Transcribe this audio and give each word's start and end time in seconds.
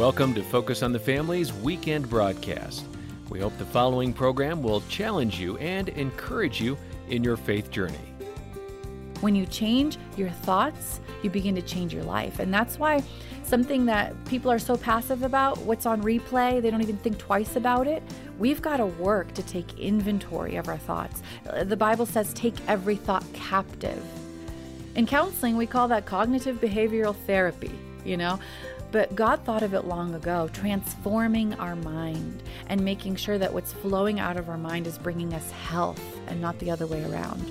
Welcome 0.00 0.32
to 0.36 0.42
Focus 0.42 0.82
on 0.82 0.94
the 0.94 0.98
Family's 0.98 1.52
weekend 1.52 2.08
broadcast. 2.08 2.86
We 3.28 3.38
hope 3.38 3.58
the 3.58 3.66
following 3.66 4.14
program 4.14 4.62
will 4.62 4.80
challenge 4.88 5.38
you 5.38 5.58
and 5.58 5.90
encourage 5.90 6.58
you 6.58 6.78
in 7.10 7.22
your 7.22 7.36
faith 7.36 7.70
journey. 7.70 7.98
When 9.20 9.34
you 9.34 9.44
change 9.44 9.98
your 10.16 10.30
thoughts, 10.30 11.00
you 11.22 11.28
begin 11.28 11.54
to 11.54 11.60
change 11.60 11.92
your 11.92 12.04
life. 12.04 12.38
And 12.38 12.52
that's 12.52 12.78
why 12.78 13.02
something 13.42 13.84
that 13.86 14.14
people 14.24 14.50
are 14.50 14.58
so 14.58 14.74
passive 14.74 15.22
about, 15.22 15.58
what's 15.58 15.84
on 15.84 16.02
replay, 16.02 16.62
they 16.62 16.70
don't 16.70 16.80
even 16.80 16.96
think 16.96 17.18
twice 17.18 17.56
about 17.56 17.86
it. 17.86 18.02
We've 18.38 18.62
got 18.62 18.78
to 18.78 18.86
work 18.86 19.34
to 19.34 19.42
take 19.42 19.78
inventory 19.78 20.56
of 20.56 20.68
our 20.68 20.78
thoughts. 20.78 21.22
The 21.64 21.76
Bible 21.76 22.06
says, 22.06 22.32
take 22.32 22.54
every 22.66 22.96
thought 22.96 23.30
captive. 23.34 24.02
In 24.94 25.06
counseling, 25.06 25.58
we 25.58 25.66
call 25.66 25.88
that 25.88 26.06
cognitive 26.06 26.58
behavioral 26.58 27.14
therapy, 27.26 27.78
you 28.02 28.16
know? 28.16 28.40
But 28.92 29.14
God 29.14 29.44
thought 29.44 29.62
of 29.62 29.74
it 29.74 29.84
long 29.84 30.14
ago, 30.14 30.48
transforming 30.52 31.54
our 31.54 31.76
mind 31.76 32.42
and 32.68 32.84
making 32.84 33.16
sure 33.16 33.38
that 33.38 33.52
what's 33.52 33.72
flowing 33.72 34.18
out 34.18 34.36
of 34.36 34.48
our 34.48 34.58
mind 34.58 34.86
is 34.86 34.98
bringing 34.98 35.32
us 35.32 35.50
health 35.50 36.02
and 36.26 36.40
not 36.40 36.58
the 36.58 36.70
other 36.70 36.86
way 36.86 37.04
around. 37.04 37.50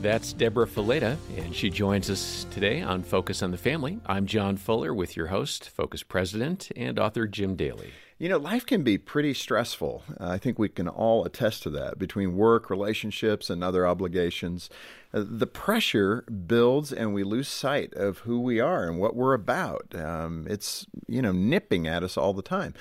That's 0.00 0.32
Deborah 0.32 0.66
Fileta, 0.66 1.18
and 1.36 1.54
she 1.54 1.68
joins 1.68 2.08
us 2.08 2.46
today 2.50 2.80
on 2.80 3.02
Focus 3.02 3.42
on 3.42 3.50
the 3.50 3.58
Family. 3.58 4.00
I'm 4.06 4.24
John 4.26 4.56
Fuller 4.56 4.94
with 4.94 5.14
your 5.14 5.26
host, 5.26 5.68
Focus 5.68 6.02
President, 6.02 6.70
and 6.74 6.98
author 6.98 7.26
Jim 7.26 7.54
Daly. 7.54 7.90
You 8.20 8.28
know, 8.28 8.36
life 8.36 8.66
can 8.66 8.82
be 8.82 8.98
pretty 8.98 9.32
stressful. 9.32 10.02
Uh, 10.20 10.28
I 10.28 10.36
think 10.36 10.58
we 10.58 10.68
can 10.68 10.88
all 10.88 11.24
attest 11.24 11.62
to 11.62 11.70
that 11.70 11.98
between 11.98 12.36
work, 12.36 12.68
relationships, 12.68 13.48
and 13.48 13.64
other 13.64 13.86
obligations. 13.86 14.68
Uh, 15.14 15.24
the 15.26 15.46
pressure 15.46 16.22
builds, 16.46 16.92
and 16.92 17.14
we 17.14 17.24
lose 17.24 17.48
sight 17.48 17.94
of 17.94 18.18
who 18.18 18.38
we 18.38 18.60
are 18.60 18.86
and 18.86 19.00
what 19.00 19.16
we're 19.16 19.32
about. 19.32 19.94
Um, 19.94 20.46
it's, 20.50 20.86
you 21.08 21.22
know, 21.22 21.32
nipping 21.32 21.86
at 21.86 22.02
us 22.02 22.18
all 22.18 22.34
the 22.34 22.42
time. 22.42 22.74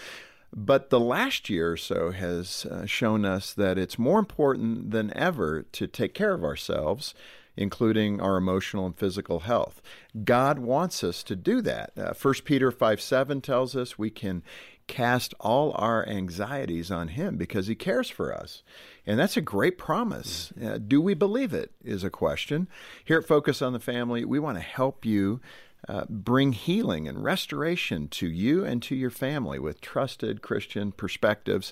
But 0.53 0.90
the 0.90 0.99
last 0.99 1.49
year 1.49 1.71
or 1.71 1.77
so 1.77 2.12
has 2.12 2.65
uh, 2.65 2.85
shown 2.85 3.23
us 3.23 3.54
that 3.54 3.77
it's 3.77 3.98
more 3.98 4.20
important 4.20 4.91
than 4.91 5.15
ever 5.17 5.62
to 5.62 5.87
take 5.87 6.13
care 6.13 6.34
of 6.34 6.43
ourselves, 6.43 7.13
including 7.55 8.20
our 8.20 8.35
emotional 8.35 8.85
and 8.85 8.98
physical 8.98 9.41
health. 9.41 9.82
God 10.26 10.60
wants 10.60 11.01
us 11.01 11.23
to 11.23 11.37
do 11.37 11.62
that. 11.62 11.93
Uh, 11.98 12.13
1 12.13 12.34
Peter 12.43 12.73
5 12.73 12.99
7 12.99 13.40
tells 13.40 13.73
us 13.73 13.98
we 13.98 14.10
can 14.10 14.43
cast 14.90 15.34
all 15.40 15.71
our 15.76 16.05
anxieties 16.09 16.91
on 16.91 17.09
Him 17.09 17.37
because 17.37 17.68
He 17.68 17.76
cares 17.76 18.09
for 18.09 18.35
us. 18.35 18.63
And 19.05 19.18
that's 19.18 19.37
a 19.37 19.41
great 19.41 19.77
promise. 19.77 20.51
Uh, 20.62 20.77
do 20.77 20.99
we 20.99 21.13
believe 21.13 21.54
it? 21.54 21.71
Is 21.82 22.04
a 22.04 22.09
question. 22.09 22.68
Here 23.05 23.20
at 23.20 23.27
Focus 23.27 23.62
on 23.62 23.71
the 23.71 23.79
Family, 23.79 24.26
we 24.26 24.40
want 24.40 24.57
to 24.57 24.63
help 24.63 25.05
you 25.05 25.40
uh, 25.87 26.04
bring 26.10 26.51
healing 26.51 27.07
and 27.07 27.23
restoration 27.23 28.10
to 28.10 28.27
you 28.27 28.65
and 28.65 28.82
to 28.84 28.95
your 28.95 29.10
family 29.10 29.60
with 29.60 29.79
trusted 29.79 30.41
Christian 30.41 30.91
perspectives. 30.91 31.71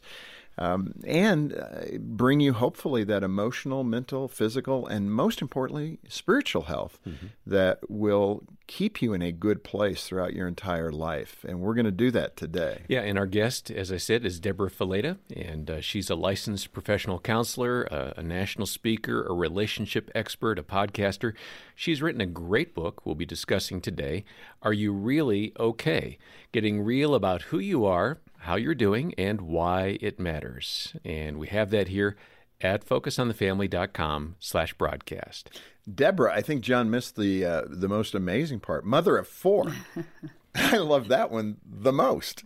Um, 0.58 0.94
and 1.06 1.54
uh, 1.54 1.98
bring 2.00 2.40
you 2.40 2.54
hopefully 2.54 3.04
that 3.04 3.24
emotional, 3.24 3.84
mental, 3.84 4.28
physical, 4.28 4.88
and 4.88 5.12
most 5.12 5.42
importantly, 5.42 6.00
spiritual 6.08 6.64
health 6.64 7.00
mm-hmm. 7.08 7.28
that 7.46 7.80
will 7.90 8.44
keep 8.66 9.02
you 9.02 9.14
in 9.14 9.22
a 9.22 9.32
good 9.32 9.64
place 9.64 10.06
throughout 10.06 10.34
your 10.34 10.48
entire 10.48 10.92
life. 10.92 11.46
And 11.48 11.62
we're 11.62 11.76
going 11.76 11.86
to 11.86 11.92
do 11.92 12.12
that 12.12 12.36
today. 12.36 12.84
Yeah, 12.88 13.02
and 13.02 13.18
our 13.18 13.26
guest, 13.26 13.72
as 13.72 13.92
I 13.92 13.98
said, 13.98 14.26
is 14.26 14.40
Deborah 14.40 14.70
Fileta, 14.70 15.18
and 15.36 15.70
uh, 15.70 15.82
she's 15.82 16.10
a 16.10 16.16
licensed 16.16 16.74
professional 16.74 17.20
counselor, 17.20 17.84
a, 17.84 18.16
a 18.18 18.24
national 18.24 18.66
speaker, 18.66 19.26
a 19.26 19.34
relationship 19.34 20.10
expert, 20.14 20.60
a 20.60 20.64
podcaster. 20.64 21.34
She's 21.76 22.02
written 22.02 22.22
a 22.22 22.26
great 22.26 22.74
book 22.74 23.06
we'll 23.06 23.16
be 23.16 23.26
discussing 23.26 23.80
today. 23.80 24.26
Are 24.62 24.74
You 24.74 24.92
Really 24.92 25.54
Okay? 25.60 26.18
Getting 26.52 26.82
real 26.82 27.14
about 27.14 27.44
who 27.44 27.60
you 27.60 27.86
are 27.86 28.20
how 28.48 28.56
you're 28.56 28.73
doing 28.73 29.14
and 29.17 29.42
why 29.42 29.98
it 30.00 30.20
matters. 30.20 30.95
And 31.03 31.38
we 31.38 31.48
have 31.48 31.70
that 31.72 31.90
here 31.90 32.16
at 32.62 32.86
focusonthefamily.com 32.86 34.38
slash 34.39 34.73
broadcast. 34.73 35.60
Deborah, 35.94 36.33
I 36.33 36.42
think 36.42 36.61
John 36.61 36.89
missed 36.89 37.17
the 37.17 37.45
uh, 37.45 37.61
the 37.67 37.89
most 37.89 38.16
amazing 38.16 38.61
part. 38.61 38.86
Mother 38.86 39.17
of 39.17 39.27
four. 39.27 39.73
I 40.55 40.77
love 40.77 41.10
that 41.10 41.30
one 41.30 41.58
the 41.66 41.92
most. 41.92 42.45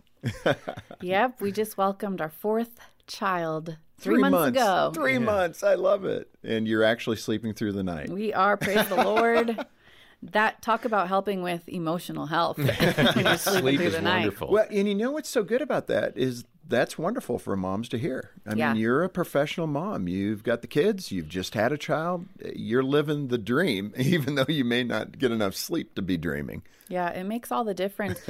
yep, 1.00 1.40
we 1.40 1.52
just 1.52 1.78
welcomed 1.78 2.20
our 2.20 2.28
fourth 2.28 2.78
child 3.06 3.76
three, 3.98 4.14
three 4.14 4.20
months, 4.22 4.32
months, 4.32 4.58
ago. 4.58 4.90
Three 4.94 5.14
yeah. 5.14 5.18
months. 5.20 5.62
I 5.62 5.74
love 5.74 6.04
it. 6.04 6.28
And 6.42 6.66
you're 6.66 6.84
actually 6.84 7.16
sleeping 7.16 7.54
through 7.54 7.72
the 7.72 7.82
night. 7.84 8.10
We 8.10 8.32
are. 8.32 8.56
Praise 8.56 8.88
the 8.88 9.02
Lord. 9.04 9.66
That 10.22 10.62
talk 10.62 10.84
about 10.84 11.08
helping 11.08 11.42
with 11.42 11.68
emotional 11.68 12.26
health. 12.26 12.56
Sleep 13.40 13.80
is 13.80 14.00
wonderful. 14.00 14.48
Well, 14.48 14.66
and 14.70 14.88
you 14.88 14.94
know 14.94 15.10
what's 15.10 15.28
so 15.28 15.42
good 15.42 15.62
about 15.62 15.88
that 15.88 16.16
is 16.16 16.44
that's 16.68 16.96
wonderful 16.96 17.38
for 17.38 17.56
moms 17.56 17.88
to 17.90 17.98
hear. 17.98 18.30
I 18.46 18.54
yeah. 18.54 18.72
mean, 18.72 18.80
you're 18.80 19.02
a 19.02 19.08
professional 19.08 19.66
mom. 19.66 20.08
You've 20.08 20.42
got 20.44 20.62
the 20.62 20.68
kids. 20.68 21.10
You've 21.10 21.28
just 21.28 21.54
had 21.54 21.72
a 21.72 21.78
child. 21.78 22.26
You're 22.54 22.84
living 22.84 23.28
the 23.28 23.38
dream, 23.38 23.92
even 23.98 24.36
though 24.36 24.46
you 24.48 24.64
may 24.64 24.84
not 24.84 25.18
get 25.18 25.32
enough 25.32 25.54
sleep 25.54 25.94
to 25.96 26.02
be 26.02 26.16
dreaming. 26.16 26.62
Yeah, 26.88 27.10
it 27.10 27.24
makes 27.24 27.50
all 27.50 27.64
the 27.64 27.74
difference. 27.74 28.20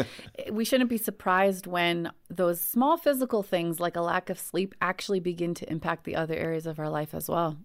we 0.51 0.65
shouldn't 0.65 0.91
be 0.91 0.99
surprised 0.99 1.67
when 1.67 2.11
those 2.31 2.61
small 2.61 2.97
physical 2.97 3.43
things 3.43 3.81
like 3.81 3.97
a 3.97 4.01
lack 4.01 4.31
of 4.31 4.39
sleep 4.39 4.75
actually 4.81 5.21
begin 5.21 5.55
to 5.55 5.71
impact 5.71 6.05
the 6.05 6.17
other 6.17 6.35
areas 6.35 6.67
of 6.67 6.79
our 6.79 6.89
life 6.89 7.15
as 7.15 7.29
well. 7.29 7.59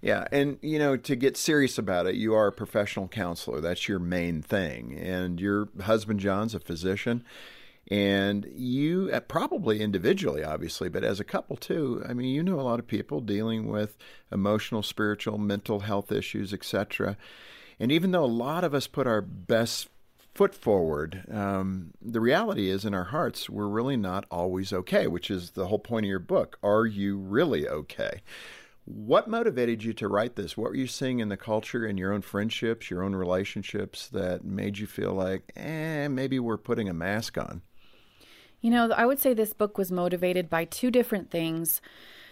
Yeah, 0.00 0.26
and 0.32 0.58
you 0.62 0.78
know, 0.78 0.96
to 0.96 1.16
get 1.16 1.36
serious 1.36 1.78
about 1.78 2.06
it, 2.06 2.14
you 2.14 2.34
are 2.34 2.48
a 2.48 2.52
professional 2.52 3.08
counselor. 3.08 3.60
That's 3.60 3.88
your 3.88 3.98
main 3.98 4.42
thing. 4.42 4.98
And 4.98 5.40
your 5.40 5.68
husband 5.82 6.20
John's 6.20 6.54
a 6.54 6.60
physician. 6.60 7.24
And 7.90 8.46
you 8.54 9.10
uh, 9.12 9.20
probably 9.20 9.80
individually, 9.80 10.44
obviously, 10.44 10.88
but 10.90 11.04
as 11.04 11.20
a 11.20 11.24
couple 11.24 11.56
too. 11.56 12.02
I 12.06 12.12
mean, 12.12 12.28
you 12.28 12.42
know 12.42 12.60
a 12.60 12.62
lot 12.62 12.78
of 12.78 12.86
people 12.86 13.20
dealing 13.20 13.66
with 13.66 13.96
emotional, 14.30 14.82
spiritual, 14.82 15.38
mental 15.38 15.80
health 15.80 16.12
issues, 16.12 16.52
etc. 16.52 17.16
And 17.80 17.90
even 17.90 18.10
though 18.10 18.24
a 18.24 18.26
lot 18.26 18.62
of 18.62 18.74
us 18.74 18.86
put 18.86 19.06
our 19.06 19.22
best 19.22 19.88
foot 20.34 20.54
forward, 20.54 21.24
um, 21.32 21.92
the 22.02 22.20
reality 22.20 22.68
is 22.68 22.84
in 22.84 22.94
our 22.94 23.04
hearts, 23.04 23.48
we're 23.48 23.66
really 23.66 23.96
not 23.96 24.26
always 24.30 24.72
okay, 24.72 25.06
which 25.06 25.30
is 25.30 25.52
the 25.52 25.68
whole 25.68 25.78
point 25.78 26.04
of 26.04 26.10
your 26.10 26.18
book. 26.18 26.58
Are 26.62 26.84
you 26.84 27.16
really 27.16 27.66
okay? 27.66 28.20
What 28.90 29.28
motivated 29.28 29.84
you 29.84 29.92
to 29.94 30.08
write 30.08 30.36
this? 30.36 30.56
What 30.56 30.70
were 30.70 30.76
you 30.76 30.86
seeing 30.86 31.20
in 31.20 31.28
the 31.28 31.36
culture, 31.36 31.86
in 31.86 31.98
your 31.98 32.14
own 32.14 32.22
friendships, 32.22 32.90
your 32.90 33.02
own 33.02 33.14
relationships 33.14 34.08
that 34.08 34.46
made 34.46 34.78
you 34.78 34.86
feel 34.86 35.12
like, 35.12 35.52
eh, 35.56 36.08
maybe 36.08 36.38
we're 36.38 36.56
putting 36.56 36.88
a 36.88 36.94
mask 36.94 37.36
on? 37.36 37.60
You 38.62 38.70
know, 38.70 38.90
I 38.90 39.04
would 39.04 39.20
say 39.20 39.34
this 39.34 39.52
book 39.52 39.76
was 39.76 39.92
motivated 39.92 40.48
by 40.48 40.64
two 40.64 40.90
different 40.90 41.30
things. 41.30 41.82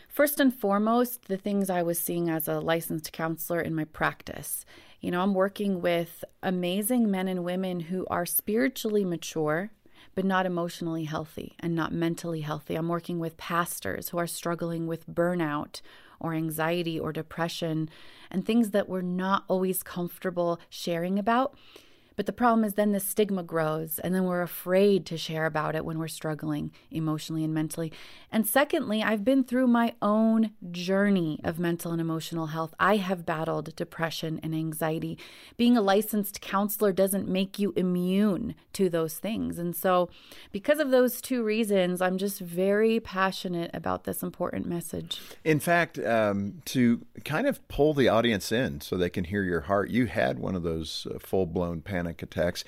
First 0.08 0.40
and 0.40 0.52
foremost, 0.52 1.28
the 1.28 1.36
things 1.36 1.68
I 1.68 1.82
was 1.82 1.98
seeing 1.98 2.30
as 2.30 2.48
a 2.48 2.58
licensed 2.58 3.12
counselor 3.12 3.60
in 3.60 3.74
my 3.74 3.84
practice. 3.84 4.64
You 5.02 5.10
know, 5.10 5.20
I'm 5.20 5.34
working 5.34 5.82
with 5.82 6.24
amazing 6.42 7.10
men 7.10 7.28
and 7.28 7.44
women 7.44 7.80
who 7.80 8.06
are 8.08 8.24
spiritually 8.24 9.04
mature, 9.04 9.72
but 10.14 10.24
not 10.24 10.46
emotionally 10.46 11.04
healthy 11.04 11.54
and 11.60 11.74
not 11.74 11.92
mentally 11.92 12.40
healthy. 12.40 12.76
I'm 12.76 12.88
working 12.88 13.18
with 13.18 13.36
pastors 13.36 14.08
who 14.08 14.16
are 14.16 14.26
struggling 14.26 14.86
with 14.86 15.06
burnout 15.06 15.82
or 16.20 16.34
anxiety 16.34 16.98
or 16.98 17.12
depression 17.12 17.88
and 18.30 18.44
things 18.44 18.70
that 18.70 18.88
we're 18.88 19.02
not 19.02 19.44
always 19.48 19.82
comfortable 19.82 20.60
sharing 20.68 21.18
about. 21.18 21.56
But 22.16 22.24
the 22.24 22.32
problem 22.32 22.64
is 22.64 22.74
then 22.74 22.92
the 22.92 23.00
stigma 23.00 23.42
grows, 23.42 23.98
and 23.98 24.14
then 24.14 24.24
we're 24.24 24.40
afraid 24.40 25.04
to 25.06 25.18
share 25.18 25.44
about 25.44 25.74
it 25.74 25.84
when 25.84 25.98
we're 25.98 26.08
struggling 26.08 26.72
emotionally 26.90 27.44
and 27.44 27.52
mentally. 27.52 27.92
And 28.32 28.46
secondly, 28.46 29.02
I've 29.02 29.22
been 29.22 29.44
through 29.44 29.66
my 29.66 29.92
own 30.00 30.52
journey 30.70 31.40
of 31.44 31.58
mental 31.58 31.92
and 31.92 32.00
emotional 32.00 32.46
health. 32.46 32.74
I 32.80 32.96
have 32.96 33.26
battled 33.26 33.76
depression 33.76 34.40
and 34.42 34.54
anxiety. 34.54 35.18
Being 35.58 35.76
a 35.76 35.82
licensed 35.82 36.40
counselor 36.40 36.90
doesn't 36.90 37.28
make 37.28 37.58
you 37.58 37.74
immune 37.76 38.54
to 38.72 38.88
those 38.88 39.18
things. 39.18 39.58
And 39.58 39.76
so, 39.76 40.08
because 40.52 40.78
of 40.78 40.90
those 40.90 41.20
two 41.20 41.44
reasons, 41.44 42.00
I'm 42.00 42.16
just 42.16 42.40
very 42.40 42.98
passionate 42.98 43.70
about 43.74 44.04
this 44.04 44.22
important 44.22 44.66
message. 44.66 45.20
In 45.44 45.60
fact, 45.60 45.98
um, 45.98 46.62
to 46.66 47.04
kind 47.24 47.46
of 47.46 47.66
pull 47.68 47.92
the 47.92 48.08
audience 48.08 48.52
in 48.52 48.80
so 48.80 48.96
they 48.96 49.10
can 49.10 49.24
hear 49.24 49.42
your 49.42 49.62
heart, 49.62 49.90
you 49.90 50.06
had 50.06 50.38
one 50.38 50.54
of 50.54 50.62
those 50.62 51.06
uh, 51.14 51.18
full 51.18 51.44
blown 51.44 51.82
panic 51.82 52.05
panic 52.06 52.22
attacks. 52.22 52.64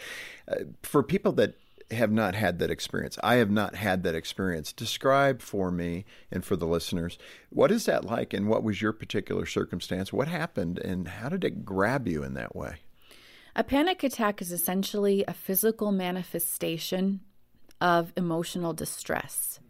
Uh, 0.50 0.56
for 0.82 1.02
people 1.02 1.32
that 1.32 1.54
have 1.90 2.12
not 2.12 2.34
had 2.34 2.58
that 2.58 2.70
experience, 2.70 3.18
I 3.22 3.36
have 3.36 3.50
not 3.50 3.74
had 3.74 4.02
that 4.02 4.14
experience. 4.14 4.72
Describe 4.72 5.40
for 5.40 5.70
me 5.70 6.04
and 6.30 6.44
for 6.44 6.56
the 6.56 6.66
listeners 6.66 7.18
what 7.50 7.70
is 7.70 7.86
that 7.86 8.04
like, 8.04 8.34
and 8.34 8.48
what 8.48 8.62
was 8.62 8.82
your 8.82 8.92
particular 8.92 9.46
circumstance? 9.46 10.12
What 10.12 10.28
happened, 10.28 10.78
and 10.78 11.08
how 11.08 11.28
did 11.30 11.44
it 11.44 11.64
grab 11.64 12.06
you 12.06 12.22
in 12.22 12.34
that 12.34 12.54
way? 12.54 12.76
A 13.56 13.64
panic 13.64 14.04
attack 14.04 14.42
is 14.42 14.52
essentially 14.52 15.24
a 15.26 15.32
physical 15.32 15.90
manifestation 15.90 17.20
of 17.80 18.12
emotional 18.16 18.72
distress. 18.72 19.60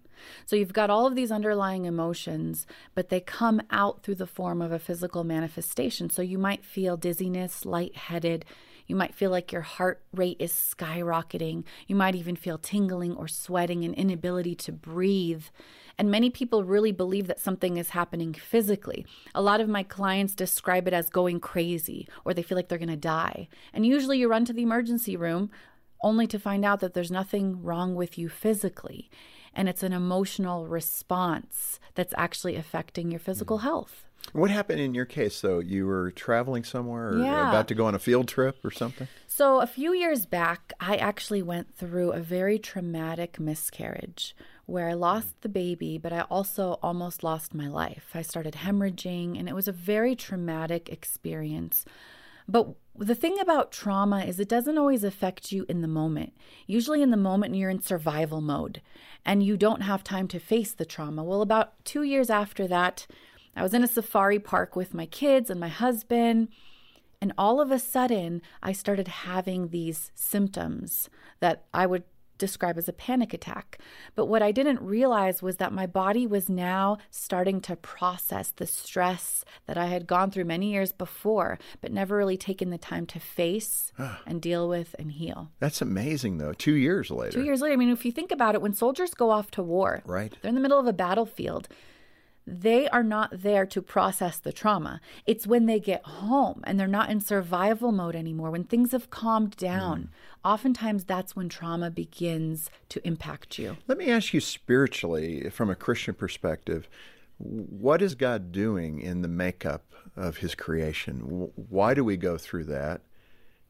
So 0.45 0.57
you've 0.57 0.73
got 0.73 0.91
all 0.91 1.07
of 1.07 1.15
these 1.15 1.31
underlying 1.31 1.85
emotions, 1.85 2.67
but 2.95 3.09
they 3.09 3.21
come 3.21 3.63
out 3.71 4.03
through 4.03 4.17
the 4.17 4.27
form 4.27 4.61
of 4.61 4.73
a 4.73 4.79
physical 4.79 5.25
manifestation. 5.25 6.11
So 6.11 6.21
you 6.23 6.39
might 6.39 6.65
feel 6.65 6.97
dizziness, 6.97 7.65
lightheaded, 7.65 8.45
You 8.89 8.97
might 8.97 9.15
feel 9.15 9.31
like 9.31 9.53
your 9.53 9.63
heart 9.63 10.03
rate 10.13 10.39
is 10.41 10.53
skyrocketing. 10.53 11.65
You 11.87 11.95
might 11.95 12.17
even 12.17 12.35
feel 12.35 12.59
tingling 12.59 13.15
or 13.15 13.29
sweating 13.29 13.85
and 13.85 13.95
inability 13.95 14.55
to 14.57 14.73
breathe. 14.73 15.45
And 15.99 16.11
many 16.11 16.31
people 16.31 16.65
really 16.65 16.93
believe 16.93 17.27
that 17.27 17.39
something 17.39 17.77
is 17.77 17.91
happening 17.91 18.33
physically. 18.33 19.05
A 19.35 19.43
lot 19.43 19.61
of 19.61 19.69
my 19.69 19.83
clients 19.83 20.35
describe 20.35 20.89
it 20.89 20.95
as 20.95 21.11
going 21.11 21.39
crazy 21.39 22.09
or 22.25 22.33
they 22.33 22.43
feel 22.43 22.57
like 22.57 22.69
they're 22.69 22.79
going 22.79 22.89
to 22.89 22.97
die. 22.97 23.49
And 23.75 23.85
usually 23.85 24.19
you 24.19 24.29
run 24.29 24.47
to 24.47 24.53
the 24.53 24.63
emergency 24.63 25.17
room 25.17 25.51
only 26.03 26.27
to 26.29 26.39
find 26.39 26.65
out 26.65 26.81
that 26.81 26.95
there's 26.95 27.11
nothing 27.11 27.63
wrong 27.63 27.95
with 27.95 28.17
you 28.17 28.29
physically. 28.29 29.11
And 29.53 29.69
it's 29.69 29.83
an 29.83 29.93
emotional 29.93 30.67
response 30.67 31.81
that's 31.95 32.15
actually 32.17 32.57
affecting 32.57 33.11
your 33.11 33.21
physical 33.21 33.59
hmm. 33.59 33.65
health. 33.65 34.08
What 34.33 34.51
happened 34.51 34.81
in 34.81 34.95
your 34.95 35.05
case, 35.05 35.41
though? 35.41 35.59
You 35.59 35.87
were 35.87 36.11
traveling 36.11 36.65
somewhere 36.65 37.13
or 37.13 37.19
Yeah. 37.19 37.49
about 37.49 37.69
to 37.69 37.75
go 37.75 37.87
on 37.87 37.95
a 37.95 37.99
field 37.99 38.29
trip 38.29 38.65
or 38.65 38.71
something? 38.71 39.09
So, 39.27 39.61
a 39.61 39.67
few 39.67 39.93
years 39.93 40.27
back, 40.27 40.73
I 40.81 40.97
actually 40.97 41.43
went 41.43 41.75
through 41.75 42.13
a 42.13 42.21
very 42.21 42.59
traumatic 42.59 43.39
miscarriage 43.39 44.35
where 44.67 44.89
I 44.89 44.95
lost 44.95 45.41
the 45.41 45.49
baby, 45.49 45.97
but 45.97 46.13
I 46.13 46.23
also 46.23 46.79
almost 46.83 47.23
lost 47.23 47.55
my 47.55 47.69
life. 47.69 48.11
I 48.15 48.23
started 48.23 48.55
hemorrhaging, 48.55 49.39
and 49.39 49.49
it 49.49 49.55
was 49.55 49.69
a 49.69 49.73
very 49.73 50.15
traumatic 50.15 50.89
experience. 50.91 51.85
But 52.47 52.75
the 52.97 53.15
thing 53.15 53.39
about 53.39 53.73
trauma 53.73 54.21
is 54.21 54.41
it 54.41 54.49
doesn't 54.49 54.79
always 54.79 55.05
affect 55.05 55.53
you 55.53 55.67
in 55.69 55.83
the 55.83 55.89
moment. 55.89 56.33
Usually, 56.67 57.03
in 57.03 57.11
the 57.11 57.17
moment, 57.17 57.55
you're 57.55 57.71
in 57.71 57.83
survival 57.83 58.41
mode 58.41 58.81
and 59.25 59.43
you 59.43 59.57
don't 59.57 59.83
have 59.83 60.03
time 60.03 60.27
to 60.29 60.39
face 60.39 60.73
the 60.73 60.87
trauma. 60.87 61.23
Well, 61.23 61.43
about 61.43 61.85
two 61.85 62.03
years 62.03 62.31
after 62.31 62.67
that, 62.69 63.07
I 63.59 63.63
was 63.63 63.75
in 63.75 63.83
a 63.83 63.89
safari 63.89 64.39
park 64.39 64.77
with 64.77 64.95
my 64.95 65.07
kids 65.07 65.51
and 65.51 65.59
my 65.59 65.69
husband. 65.69 66.49
And 67.21 67.33
all 67.37 67.61
of 67.61 67.73
a 67.73 67.81
sudden, 67.81 68.41
I 68.63 68.71
started 68.73 69.09
having 69.09 69.69
these 69.69 70.13
symptoms 70.15 71.11
that 71.41 71.65
I 71.75 71.85
would 71.87 72.05
describe 72.39 72.79
as 72.79 72.89
a 72.89 72.93
panic 72.93 73.35
attack. 73.35 73.79
But 74.15 74.27
what 74.27 74.43
I 74.43 74.53
didn't 74.53 74.81
realize 74.81 75.43
was 75.43 75.57
that 75.57 75.73
my 75.73 75.87
body 75.87 76.25
was 76.25 76.49
now 76.49 76.99
starting 77.11 77.61
to 77.63 77.75
process 77.75 78.53
the 78.53 78.67
stress 78.69 79.45
that 79.67 79.77
I 79.77 79.87
had 79.87 80.07
gone 80.07 80.31
through 80.31 80.45
many 80.45 80.71
years 80.71 80.93
before, 80.93 81.59
but 81.81 81.91
never 81.93 82.17
really 82.17 82.37
taken 82.37 82.71
the 82.71 82.79
time 82.79 83.07
to 83.07 83.19
face 83.19 83.93
and 84.25 84.41
deal 84.41 84.69
with 84.69 84.95
and 85.01 85.11
heal. 85.11 85.51
That's 85.59 85.83
amazing, 85.83 86.39
though. 86.39 86.53
Two 86.53 86.75
years 86.75 87.11
later. 87.11 87.33
Two 87.41 87.45
years 87.45 87.61
later, 87.61 87.73
I 87.73 87.77
mean, 87.77 87.91
if 87.91 88.05
you 88.05 88.13
think 88.13 88.31
about 88.31 88.55
it, 88.55 88.63
when 88.63 88.73
soldiers 88.73 89.15
go 89.15 89.31
off 89.31 89.51
to 89.53 89.63
war, 89.65 90.03
Right. 90.07 90.33
they're 90.41 90.49
in 90.51 90.55
the 90.55 90.61
middle 90.61 90.79
of 90.79 90.87
a 90.87 90.93
battlefield. 90.93 91.67
They 92.49 92.89
are 92.89 93.03
not 93.03 93.43
there 93.43 93.67
to 93.67 93.83
process 93.83 94.39
the 94.39 94.53
trauma. 94.53 95.01
It's 95.27 95.47
when 95.47 95.67
they 95.67 95.79
get 95.79 96.03
home 96.05 96.63
and 96.65 96.81
they're 96.81 96.87
not 96.87 97.11
in 97.11 97.21
survival 97.21 97.93
mode 97.93 98.17
anymore, 98.17 98.51
when 98.51 98.65
things 98.65 98.93
have 98.93 99.11
calmed 99.11 99.57
down. 99.57 100.01
Hmm. 100.43 100.49
Oftentimes, 100.49 101.05
that's 101.05 101.37
when 101.37 101.51
trauma 101.51 101.91
begins 101.91 102.71
to 102.89 103.07
impact 103.07 103.59
you. 103.59 103.77
Let 103.87 103.99
me 103.99 104.11
ask 104.11 104.33
you 104.33 104.41
spiritually, 104.41 105.51
from 105.51 105.69
a 105.69 105.75
Christian 105.75 106.15
perspective, 106.15 106.89
what 107.37 108.01
is 108.01 108.15
God 108.15 108.51
doing 108.51 109.01
in 109.01 109.21
the 109.21 109.29
makeup 109.29 109.93
of 110.17 110.39
His 110.39 110.55
creation? 110.55 111.51
Why 111.55 111.93
do 111.93 112.03
we 112.03 112.17
go 112.17 112.39
through 112.39 112.65
that? 112.65 113.03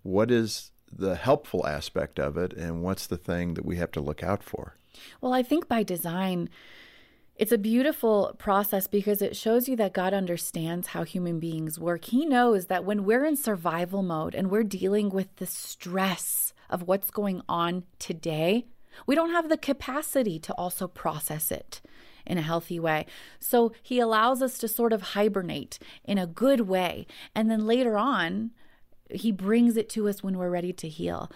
What 0.02 0.30
is 0.30 0.70
the 0.90 1.16
helpful 1.16 1.66
aspect 1.66 2.18
of 2.18 2.36
it, 2.36 2.52
and 2.52 2.82
what's 2.82 3.06
the 3.06 3.18
thing 3.18 3.54
that 3.54 3.64
we 3.64 3.76
have 3.76 3.90
to 3.92 4.00
look 4.00 4.22
out 4.22 4.42
for? 4.42 4.76
Well, 5.20 5.34
I 5.34 5.42
think 5.42 5.68
by 5.68 5.82
design, 5.82 6.48
it's 7.38 7.52
a 7.52 7.58
beautiful 7.58 8.34
process 8.36 8.88
because 8.88 9.22
it 9.22 9.36
shows 9.36 9.68
you 9.68 9.76
that 9.76 9.92
God 9.94 10.12
understands 10.12 10.88
how 10.88 11.04
human 11.04 11.38
beings 11.38 11.78
work. 11.78 12.04
He 12.06 12.26
knows 12.26 12.66
that 12.66 12.84
when 12.84 13.04
we're 13.04 13.24
in 13.24 13.36
survival 13.36 14.02
mode 14.02 14.34
and 14.34 14.50
we're 14.50 14.64
dealing 14.64 15.08
with 15.08 15.36
the 15.36 15.46
stress 15.46 16.52
of 16.68 16.88
what's 16.88 17.12
going 17.12 17.42
on 17.48 17.84
today, 18.00 18.66
we 19.06 19.14
don't 19.14 19.30
have 19.30 19.48
the 19.48 19.56
capacity 19.56 20.40
to 20.40 20.52
also 20.54 20.88
process 20.88 21.52
it 21.52 21.80
in 22.26 22.38
a 22.38 22.42
healthy 22.42 22.80
way. 22.80 23.06
So 23.38 23.72
he 23.82 24.00
allows 24.00 24.42
us 24.42 24.58
to 24.58 24.66
sort 24.66 24.92
of 24.92 25.02
hibernate 25.02 25.78
in 26.04 26.18
a 26.18 26.26
good 26.26 26.62
way. 26.62 27.06
And 27.36 27.48
then 27.48 27.66
later 27.66 27.96
on, 27.96 28.50
he 29.10 29.30
brings 29.30 29.76
it 29.76 29.88
to 29.90 30.08
us 30.08 30.24
when 30.24 30.36
we're 30.36 30.50
ready 30.50 30.72
to 30.72 30.88
heal. 30.88 31.30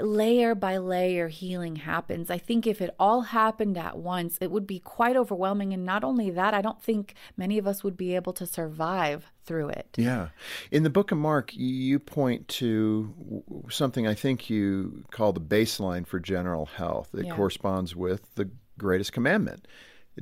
Layer 0.00 0.54
by 0.54 0.76
layer, 0.76 1.26
healing 1.28 1.76
happens. 1.76 2.30
I 2.30 2.38
think 2.38 2.66
if 2.66 2.80
it 2.80 2.94
all 3.00 3.22
happened 3.22 3.76
at 3.76 3.98
once, 3.98 4.38
it 4.40 4.50
would 4.50 4.66
be 4.66 4.78
quite 4.78 5.16
overwhelming. 5.16 5.72
And 5.72 5.84
not 5.84 6.04
only 6.04 6.30
that, 6.30 6.54
I 6.54 6.62
don't 6.62 6.80
think 6.80 7.14
many 7.36 7.58
of 7.58 7.66
us 7.66 7.82
would 7.82 7.96
be 7.96 8.14
able 8.14 8.32
to 8.34 8.46
survive 8.46 9.32
through 9.44 9.70
it. 9.70 9.88
Yeah. 9.96 10.28
In 10.70 10.84
the 10.84 10.90
book 10.90 11.10
of 11.10 11.18
Mark, 11.18 11.52
you 11.54 11.98
point 11.98 12.46
to 12.48 13.42
something 13.70 14.06
I 14.06 14.14
think 14.14 14.48
you 14.48 15.04
call 15.10 15.32
the 15.32 15.40
baseline 15.40 16.06
for 16.06 16.20
general 16.20 16.66
health. 16.66 17.10
It 17.14 17.26
Yeah. 17.26 17.34
corresponds 17.34 17.96
with 17.96 18.34
the 18.36 18.50
greatest 18.78 19.12
commandment. 19.12 19.66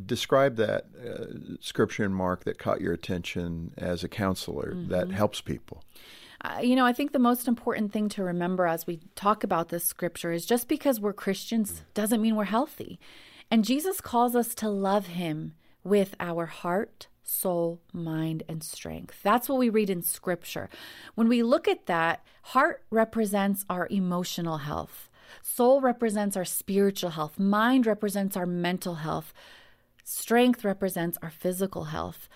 Describe 0.06 0.56
that 0.56 0.86
uh, 1.04 1.56
scripture 1.60 2.04
in 2.04 2.14
Mark 2.14 2.44
that 2.44 2.58
caught 2.58 2.80
your 2.80 2.92
attention 2.92 3.74
as 3.76 4.02
a 4.04 4.08
counselor 4.08 4.72
that 4.86 5.10
helps 5.10 5.40
people. 5.40 5.82
You 6.62 6.74
know, 6.74 6.86
I 6.86 6.92
think 6.92 7.12
the 7.12 7.18
most 7.18 7.46
important 7.48 7.92
thing 7.92 8.08
to 8.10 8.24
remember 8.24 8.66
as 8.66 8.86
we 8.86 9.00
talk 9.14 9.44
about 9.44 9.68
this 9.68 9.84
scripture 9.84 10.32
is 10.32 10.46
just 10.46 10.68
because 10.68 10.98
we're 10.98 11.12
Christians 11.12 11.82
doesn't 11.92 12.22
mean 12.22 12.34
we're 12.34 12.44
healthy. 12.44 12.98
And 13.50 13.64
Jesus 13.64 14.00
calls 14.00 14.34
us 14.34 14.54
to 14.56 14.68
love 14.68 15.08
him 15.08 15.54
with 15.84 16.14
our 16.18 16.46
heart, 16.46 17.08
soul, 17.22 17.80
mind, 17.92 18.42
and 18.48 18.62
strength. 18.62 19.20
That's 19.22 19.48
what 19.48 19.58
we 19.58 19.68
read 19.68 19.90
in 19.90 20.02
scripture. 20.02 20.70
When 21.14 21.28
we 21.28 21.42
look 21.42 21.68
at 21.68 21.86
that, 21.86 22.24
heart 22.42 22.84
represents 22.90 23.66
our 23.68 23.86
emotional 23.90 24.58
health, 24.58 25.10
soul 25.42 25.80
represents 25.80 26.36
our 26.36 26.44
spiritual 26.44 27.10
health, 27.10 27.38
mind 27.38 27.86
represents 27.86 28.36
our 28.36 28.46
mental 28.46 28.96
health, 28.96 29.34
strength 30.04 30.64
represents 30.64 31.18
our 31.22 31.30
physical 31.30 31.84
health. 31.84 32.28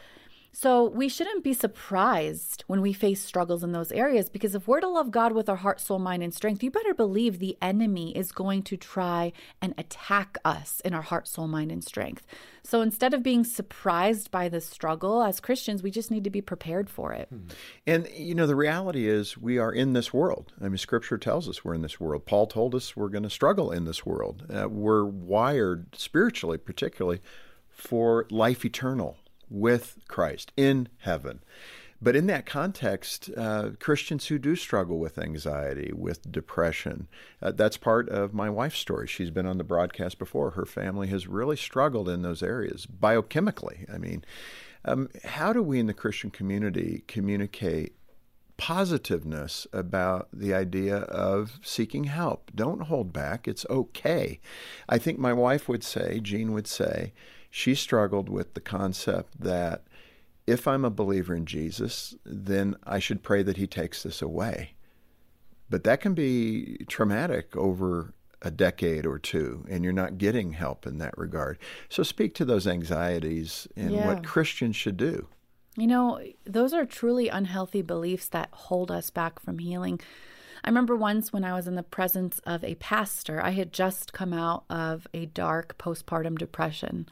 So 0.56 0.85
we 0.85 1.09
shouldn't 1.09 1.43
be 1.43 1.53
surprised 1.53 2.62
when 2.69 2.81
we 2.81 2.93
face 2.93 3.21
struggles 3.21 3.65
in 3.65 3.73
those 3.73 3.91
areas 3.91 4.29
because 4.29 4.55
if 4.55 4.69
we're 4.69 4.79
to 4.79 4.89
love 4.89 5.11
God 5.11 5.33
with 5.33 5.49
our 5.49 5.56
heart, 5.56 5.81
soul, 5.81 5.99
mind, 5.99 6.23
and 6.23 6.33
strength, 6.33 6.62
you 6.62 6.71
better 6.71 6.95
believe 6.95 7.41
the 7.41 7.59
enemy 7.61 8.17
is 8.17 8.31
going 8.31 8.62
to 8.62 8.77
try 8.77 9.33
and 9.61 9.75
attack 9.77 10.39
us 10.45 10.79
in 10.85 10.95
our 10.95 11.03
heart, 11.03 11.27
soul, 11.27 11.49
mind, 11.49 11.73
and 11.73 11.83
strength. 11.83 12.25
So 12.62 12.83
instead 12.83 13.15
of 13.15 13.25
being 13.25 13.43
surprised 13.43 14.31
by 14.31 14.49
the 14.49 14.61
struggle 14.61 15.25
as 15.25 15.41
Christians, 15.41 15.83
we 15.83 15.91
just 15.91 16.12
need 16.12 16.23
to 16.23 16.31
be 16.31 16.41
prepared 16.41 16.89
for 16.89 17.12
it. 17.12 17.29
And, 17.85 18.09
you 18.17 18.37
know, 18.37 18.47
the 18.47 18.55
reality 18.55 19.09
is 19.09 19.37
we 19.37 19.59
are 19.59 19.73
in 19.73 19.93
this 19.93 20.15
world. 20.15 20.53
I 20.61 20.69
mean, 20.69 20.79
Scripture 20.79 21.19
tells 21.19 21.49
us 21.49 21.65
we're 21.65 21.75
in 21.75 21.83
this 21.83 21.99
world. 21.99 22.27
Paul 22.27 22.47
told 22.47 22.77
us 22.77 22.97
we're 22.97 23.09
going 23.09 23.25
to 23.25 23.31
struggle 23.31 23.73
in 23.73 23.87
this 23.87 24.07
world. 24.07 24.47
Uh, 24.49 24.69
we're 24.69 25.05
wired 25.05 25.97
spiritually, 25.97 26.59
particularly, 26.59 27.21
for 27.69 28.28
life 28.31 28.64
eternal 28.64 29.19
with 29.54 29.99
Christ 30.08 30.52
in 30.56 30.88
heaven. 30.99 31.40
But 32.02 32.16
in 32.16 32.26
that 32.26 32.44
context, 32.44 33.30
uh, 33.34 33.70
Christians 33.80 34.26
who 34.26 34.38
do 34.38 34.56
struggle 34.56 34.99
with 34.99 35.16
anxiety, 35.16 35.90
with 35.94 36.30
depression, 36.30 37.08
uh, 37.40 37.52
that's 37.52 37.78
part 37.78 38.11
of 38.11 38.34
my 38.34 38.50
wife's 38.50 38.78
story. 38.78 39.06
She's 39.06 39.30
been 39.30 39.46
on 39.46 39.56
the 39.56 39.64
broadcast 39.64 40.18
before. 40.18 40.50
Her 40.50 40.66
family 40.66 41.08
has 41.08 41.26
really 41.26 41.56
struggled 41.56 42.08
in 42.08 42.20
those 42.20 42.42
areas 42.42 42.87
biochemically. 42.87 43.90
I 43.92 43.96
mean, 43.96 44.25
um, 44.84 45.08
how 45.25 45.54
do 45.54 45.62
we 45.62 45.78
in 45.78 45.87
the 45.87 45.94
Christian 45.94 46.30
community 46.30 47.04
communicate 47.06 47.94
positiveness 48.56 49.66
about 49.73 50.28
the 50.30 50.52
idea 50.52 50.96
of 50.96 51.58
seeking 51.62 52.04
help? 52.04 52.50
Don't 52.54 52.82
hold 52.82 53.14
back. 53.14 53.49
It's 53.49 53.64
okay. 53.70 54.40
I 54.88 54.99
think 54.99 55.18
my 55.18 55.32
wife 55.32 55.68
would 55.68 55.82
say, 55.82 56.20
Jean 56.20 56.52
would 56.52 56.66
say, 56.66 57.14
she 57.56 57.73
struggled 57.73 58.28
with 58.28 58.54
the 58.54 58.61
concept 58.61 59.40
that 59.40 59.84
if 60.44 60.66
I'm 60.66 60.84
a 60.84 60.90
believer 60.90 61.37
in 61.37 61.46
Jesus, 61.46 62.16
then 62.26 62.75
I 62.82 62.99
should 62.99 63.23
pray 63.23 63.44
that 63.44 63.56
he 63.56 63.68
takes 63.68 64.02
this 64.02 64.20
away. 64.20 64.73
But 65.70 65.84
that 65.84 66.00
can 66.00 66.14
be 66.14 66.84
traumatic 66.88 67.56
over 67.56 68.12
a 68.42 68.50
decade 68.50 69.06
or 69.06 69.20
two, 69.20 69.64
and 69.70 69.84
you're 69.84 69.92
not 69.92 70.18
getting 70.18 70.54
help 70.54 70.84
in 70.84 70.99
that 70.99 71.16
regard. 71.16 71.56
So 71.88 72.02
speak 72.02 72.34
to 72.34 72.44
those 72.44 72.66
anxieties 72.66 73.68
and 73.76 73.92
Yeah. 73.92 74.04
what 74.08 74.26
Christians 74.26 74.75
should 74.75 74.96
do. 74.96 75.28
You 75.76 75.87
know, 75.87 76.20
those 76.44 76.73
are 76.73 76.84
truly 76.84 77.28
unhealthy 77.28 77.82
beliefs 77.82 78.28
that 78.30 78.49
hold 78.50 78.90
us 78.90 79.11
back 79.11 79.38
from 79.38 79.61
healing. 79.61 80.00
I 80.64 80.70
remember 80.70 80.96
once 80.96 81.32
when 81.32 81.44
I 81.44 81.52
was 81.52 81.68
in 81.68 81.76
the 81.76 81.84
presence 81.84 82.40
of 82.40 82.64
a 82.64 82.75
pastor, 82.75 83.40
I 83.40 83.50
had 83.50 83.73
just 83.73 84.12
come 84.12 84.32
out 84.32 84.64
of 84.68 85.06
a 85.14 85.26
dark 85.26 85.78
postpartum 85.78 86.37
depression. 86.37 87.06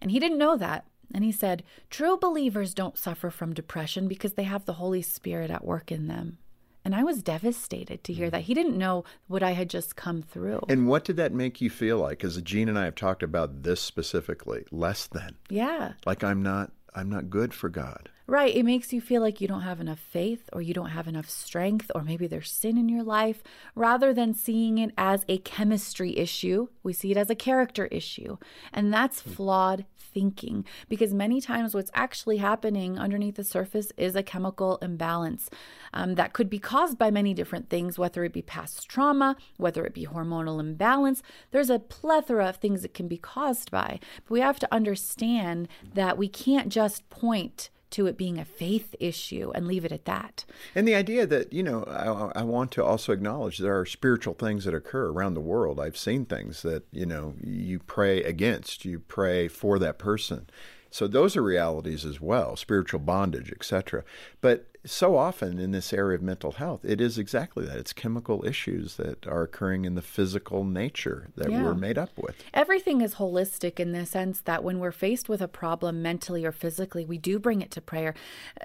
And 0.00 0.10
he 0.10 0.18
didn't 0.18 0.38
know 0.38 0.56
that. 0.56 0.86
And 1.14 1.24
he 1.24 1.32
said, 1.32 1.62
True 1.90 2.16
believers 2.16 2.74
don't 2.74 2.98
suffer 2.98 3.30
from 3.30 3.54
depression 3.54 4.08
because 4.08 4.34
they 4.34 4.42
have 4.44 4.64
the 4.64 4.74
Holy 4.74 5.02
Spirit 5.02 5.50
at 5.50 5.64
work 5.64 5.92
in 5.92 6.08
them. 6.08 6.38
And 6.84 6.94
I 6.94 7.02
was 7.02 7.20
devastated 7.20 8.04
to 8.04 8.12
hear 8.12 8.30
that. 8.30 8.42
He 8.42 8.54
didn't 8.54 8.78
know 8.78 9.04
what 9.26 9.42
I 9.42 9.52
had 9.52 9.68
just 9.68 9.96
come 9.96 10.22
through. 10.22 10.60
And 10.68 10.86
what 10.86 11.04
did 11.04 11.16
that 11.16 11.32
make 11.32 11.60
you 11.60 11.68
feel 11.68 11.98
like? 11.98 12.18
Because 12.18 12.40
Jean 12.42 12.68
and 12.68 12.78
I 12.78 12.84
have 12.84 12.94
talked 12.94 13.24
about 13.24 13.64
this 13.64 13.80
specifically. 13.80 14.64
Less 14.70 15.08
than, 15.08 15.34
yeah. 15.48 15.94
like 16.06 16.22
I'm 16.22 16.44
not, 16.44 16.70
I'm 16.94 17.10
not 17.10 17.28
good 17.28 17.52
for 17.52 17.68
God. 17.68 18.08
Right. 18.28 18.56
It 18.56 18.64
makes 18.64 18.92
you 18.92 19.00
feel 19.00 19.22
like 19.22 19.40
you 19.40 19.46
don't 19.46 19.60
have 19.60 19.80
enough 19.80 20.00
faith 20.00 20.50
or 20.52 20.60
you 20.60 20.74
don't 20.74 20.90
have 20.90 21.06
enough 21.06 21.30
strength 21.30 21.92
or 21.94 22.02
maybe 22.02 22.26
there's 22.26 22.50
sin 22.50 22.76
in 22.76 22.88
your 22.88 23.04
life. 23.04 23.40
Rather 23.76 24.12
than 24.12 24.34
seeing 24.34 24.78
it 24.78 24.90
as 24.98 25.24
a 25.28 25.38
chemistry 25.38 26.16
issue, 26.18 26.66
we 26.82 26.92
see 26.92 27.12
it 27.12 27.16
as 27.16 27.30
a 27.30 27.36
character 27.36 27.86
issue. 27.86 28.36
And 28.72 28.92
that's 28.92 29.20
flawed 29.20 29.84
thinking 29.94 30.64
because 30.88 31.14
many 31.14 31.40
times 31.40 31.72
what's 31.72 31.90
actually 31.94 32.38
happening 32.38 32.98
underneath 32.98 33.36
the 33.36 33.44
surface 33.44 33.92
is 33.96 34.16
a 34.16 34.24
chemical 34.24 34.78
imbalance 34.78 35.48
um, 35.94 36.16
that 36.16 36.32
could 36.32 36.50
be 36.50 36.58
caused 36.58 36.98
by 36.98 37.12
many 37.12 37.32
different 37.32 37.70
things, 37.70 37.96
whether 37.96 38.24
it 38.24 38.32
be 38.32 38.42
past 38.42 38.88
trauma, 38.88 39.36
whether 39.56 39.86
it 39.86 39.94
be 39.94 40.04
hormonal 40.04 40.58
imbalance. 40.58 41.22
There's 41.52 41.70
a 41.70 41.78
plethora 41.78 42.48
of 42.48 42.56
things 42.56 42.84
it 42.84 42.92
can 42.92 43.06
be 43.06 43.18
caused 43.18 43.70
by. 43.70 44.00
But 44.24 44.30
we 44.32 44.40
have 44.40 44.58
to 44.58 44.74
understand 44.74 45.68
that 45.94 46.18
we 46.18 46.28
can't 46.28 46.70
just 46.70 47.08
point 47.08 47.70
to 47.90 48.06
it 48.06 48.16
being 48.16 48.38
a 48.38 48.44
faith 48.44 48.94
issue 48.98 49.52
and 49.54 49.66
leave 49.66 49.84
it 49.84 49.92
at 49.92 50.04
that. 50.04 50.44
And 50.74 50.86
the 50.86 50.94
idea 50.94 51.26
that, 51.26 51.52
you 51.52 51.62
know, 51.62 51.84
I, 51.84 52.40
I, 52.40 52.42
want 52.42 52.72
to 52.72 52.84
also 52.84 53.12
acknowledge 53.12 53.58
there 53.58 53.78
are 53.78 53.86
spiritual 53.86 54.34
things 54.34 54.64
that 54.64 54.74
occur 54.74 55.08
around 55.08 55.34
the 55.34 55.40
world. 55.40 55.78
I've 55.78 55.96
seen 55.96 56.24
things 56.24 56.62
that, 56.62 56.84
you 56.90 57.06
know, 57.06 57.34
you 57.42 57.78
pray 57.78 58.22
against, 58.22 58.84
you 58.84 58.98
pray 58.98 59.48
for 59.48 59.78
that 59.78 59.98
person. 59.98 60.48
So 60.96 61.06
those 61.06 61.36
are 61.36 61.42
realities 61.42 62.06
as 62.06 62.22
well, 62.22 62.56
spiritual 62.56 63.00
bondage, 63.00 63.52
etc. 63.52 64.02
But 64.40 64.64
so 64.86 65.14
often 65.14 65.58
in 65.58 65.70
this 65.70 65.92
area 65.92 66.16
of 66.16 66.22
mental 66.22 66.52
health, 66.52 66.86
it 66.86 67.02
is 67.02 67.18
exactly 67.18 67.66
that. 67.66 67.76
It's 67.76 67.92
chemical 67.92 68.46
issues 68.46 68.96
that 68.96 69.26
are 69.26 69.42
occurring 69.42 69.84
in 69.84 69.94
the 69.94 70.00
physical 70.00 70.64
nature 70.64 71.28
that 71.36 71.50
yeah. 71.50 71.62
we're 71.62 71.74
made 71.74 71.98
up 71.98 72.16
with. 72.16 72.42
Everything 72.54 73.02
is 73.02 73.16
holistic 73.16 73.78
in 73.78 73.92
the 73.92 74.06
sense 74.06 74.40
that 74.40 74.64
when 74.64 74.78
we're 74.78 74.90
faced 74.90 75.28
with 75.28 75.42
a 75.42 75.48
problem 75.48 76.00
mentally 76.00 76.46
or 76.46 76.52
physically, 76.52 77.04
we 77.04 77.18
do 77.18 77.38
bring 77.38 77.60
it 77.60 77.70
to 77.72 77.82
prayer. 77.82 78.14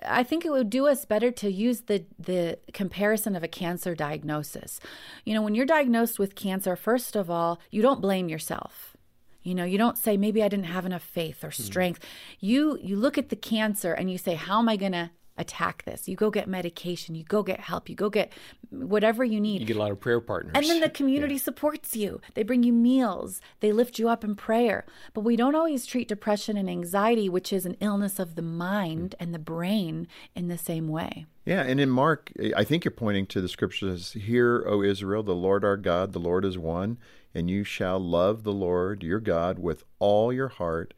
I 0.02 0.24
think 0.24 0.46
it 0.46 0.52
would 0.52 0.70
do 0.70 0.88
us 0.88 1.04
better 1.04 1.32
to 1.32 1.52
use 1.52 1.82
the 1.82 2.06
the 2.18 2.60
comparison 2.72 3.36
of 3.36 3.44
a 3.44 3.50
cancer 3.50 3.94
diagnosis. 3.94 4.80
You 5.26 5.34
know, 5.34 5.42
when 5.42 5.54
you're 5.54 5.66
diagnosed 5.66 6.18
with 6.18 6.36
cancer, 6.36 6.78
first 6.78 7.18
of 7.18 7.30
all, 7.30 7.60
you 7.72 7.82
don't 7.82 8.00
blame 8.00 8.30
yourself. 8.30 8.91
You 9.44 9.56
know, 9.56 9.64
you 9.64 9.78
don't 9.78 9.98
say 9.98 10.18
maybe 10.18 10.44
I 10.44 10.48
didn't 10.48 10.66
have 10.66 10.86
enough 10.86 11.04
faith 11.04 11.44
or 11.44 11.52
hmm. 11.52 11.64
strength. 11.64 12.00
Mm. 12.02 12.06
You 12.40 12.80
you 12.82 12.96
look 12.96 13.18
at 13.18 13.30
the 13.30 13.36
cancer 13.36 13.94
and 13.94 14.12
you 14.12 14.18
say 14.18 14.36
how 14.36 14.60
am 14.60 14.70
I 14.70 14.78
going 14.78 14.92
to 14.94 15.12
attack 15.38 15.84
this. 15.84 16.08
You 16.08 16.16
go 16.16 16.30
get 16.30 16.48
medication, 16.48 17.16
you 17.16 17.24
go 17.24 17.44
get 17.44 17.60
help, 17.60 17.90
you 17.90 17.96
go 17.96 18.10
get 18.10 18.32
whatever 18.70 19.24
you 19.24 19.42
need. 19.42 19.62
You 19.62 19.68
get 19.68 19.76
a 19.76 19.80
lot 19.80 19.92
of 19.92 20.00
prayer 20.00 20.22
partners. 20.22 20.54
And 20.56 20.66
then 20.66 20.80
the 20.80 20.90
community 20.90 21.36
yeah. 21.36 21.42
supports 21.42 21.96
you. 21.96 22.22
They 22.36 22.44
bring 22.44 22.64
you 22.64 22.74
meals, 22.74 23.42
they 23.60 23.72
lift 23.72 24.00
you 24.00 24.08
up 24.08 24.24
in 24.24 24.36
prayer. 24.36 24.86
But 25.14 25.22
we 25.22 25.36
don't 25.36 25.56
always 25.56 25.86
treat 25.86 26.08
depression 26.08 26.58
and 26.58 26.70
anxiety, 26.70 27.28
which 27.28 27.52
is 27.52 27.66
an 27.66 27.76
illness 27.82 28.20
of 28.20 28.36
the 28.36 28.42
mind 28.42 29.16
and 29.20 29.34
the 29.34 29.40
brain, 29.40 30.08
in 30.36 30.48
the 30.48 30.58
same 30.58 30.88
way. 30.88 31.26
Yeah, 31.46 31.64
and 31.64 31.80
in 31.80 31.90
Mark, 31.90 32.32
I 32.56 32.64
think 32.64 32.86
you're 32.86 32.92
pointing 32.92 33.26
to 33.28 33.42
the 33.42 33.50
scriptures 33.50 34.14
Hear, 34.14 34.64
O 34.68 34.84
Israel, 34.84 35.24
the 35.24 35.36
Lord 35.36 35.66
our 35.66 35.78
God, 35.78 36.14
the 36.14 36.20
Lord 36.20 36.46
is 36.46 36.58
one, 36.58 36.98
and 37.34 37.50
you 37.50 37.64
shall 37.64 38.00
love 38.00 38.44
the 38.44 38.54
Lord 38.54 39.02
your 39.04 39.20
God 39.20 39.58
with 39.58 39.84
all 40.00 40.32
your 40.32 40.50
heart 40.50 40.94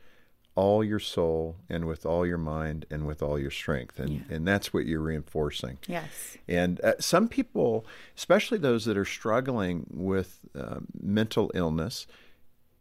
all 0.56 0.84
your 0.84 1.00
soul 1.00 1.58
and 1.70 1.86
with 1.86 2.06
all 2.06 2.26
your 2.26 2.38
mind 2.38 2.86
and 2.92 3.08
with 3.08 3.24
all 3.24 3.40
your 3.40 3.52
strength. 3.52 4.00
And 4.00 4.10
yeah. 4.12 4.22
and 4.30 4.48
that's 4.48 4.74
what 4.74 4.86
you're 4.86 5.02
reinforcing. 5.02 5.80
Yes. 5.88 6.38
And 6.48 6.80
uh, 6.82 6.94
some 7.00 7.28
people 7.28 7.86
especially 8.16 8.58
those 8.58 8.86
that 8.86 8.98
are 8.98 9.06
struggling 9.06 9.88
with 9.90 10.40
uh, 10.56 10.80
mental 11.02 11.52
illness 11.56 12.08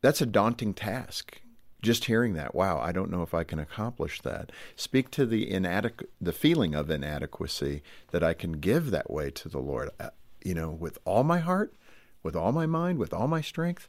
that's 0.01 0.21
a 0.21 0.27
daunting 0.27 0.75
task 0.75 1.41
just 1.83 2.07
hearing 2.07 2.35
that 2.35 2.55
wow 2.55 2.79
i 2.79 2.93
don't 2.93 3.11
know 3.11 3.23
if 3.23 3.35
i 3.35 3.45
can 3.45 3.59
accomplish 3.59 4.21
that 4.23 4.51
speak 4.77 5.11
to 5.11 5.27
the 5.27 5.51
inadequate 5.51 6.11
the 6.21 6.33
feeling 6.33 6.75
of 6.75 6.91
inadequacy 6.91 7.83
that 8.11 8.23
i 8.23 8.33
can 8.33 8.53
give 8.53 8.91
that 8.91 9.11
way 9.11 9.31
to 9.31 9.49
the 9.49 9.59
lord 9.59 9.91
uh, 10.01 10.11
you 10.45 10.55
know 10.55 10.71
with 10.71 10.99
all 11.05 11.25
my 11.25 11.41
heart 11.41 11.75
with 12.23 12.37
all 12.37 12.53
my 12.53 12.67
mind 12.67 12.99
with 12.99 13.13
all 13.13 13.29
my 13.29 13.41
strength 13.41 13.89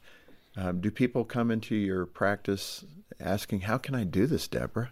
um, 0.56 0.82
do 0.82 0.92
people 0.92 1.26
come 1.26 1.50
into 1.50 1.76
your 1.76 2.06
practice 2.06 2.86
asking, 3.20 3.62
How 3.62 3.78
can 3.78 3.96
I 3.96 4.04
do 4.04 4.28
this, 4.28 4.48
Deborah? 4.48 4.92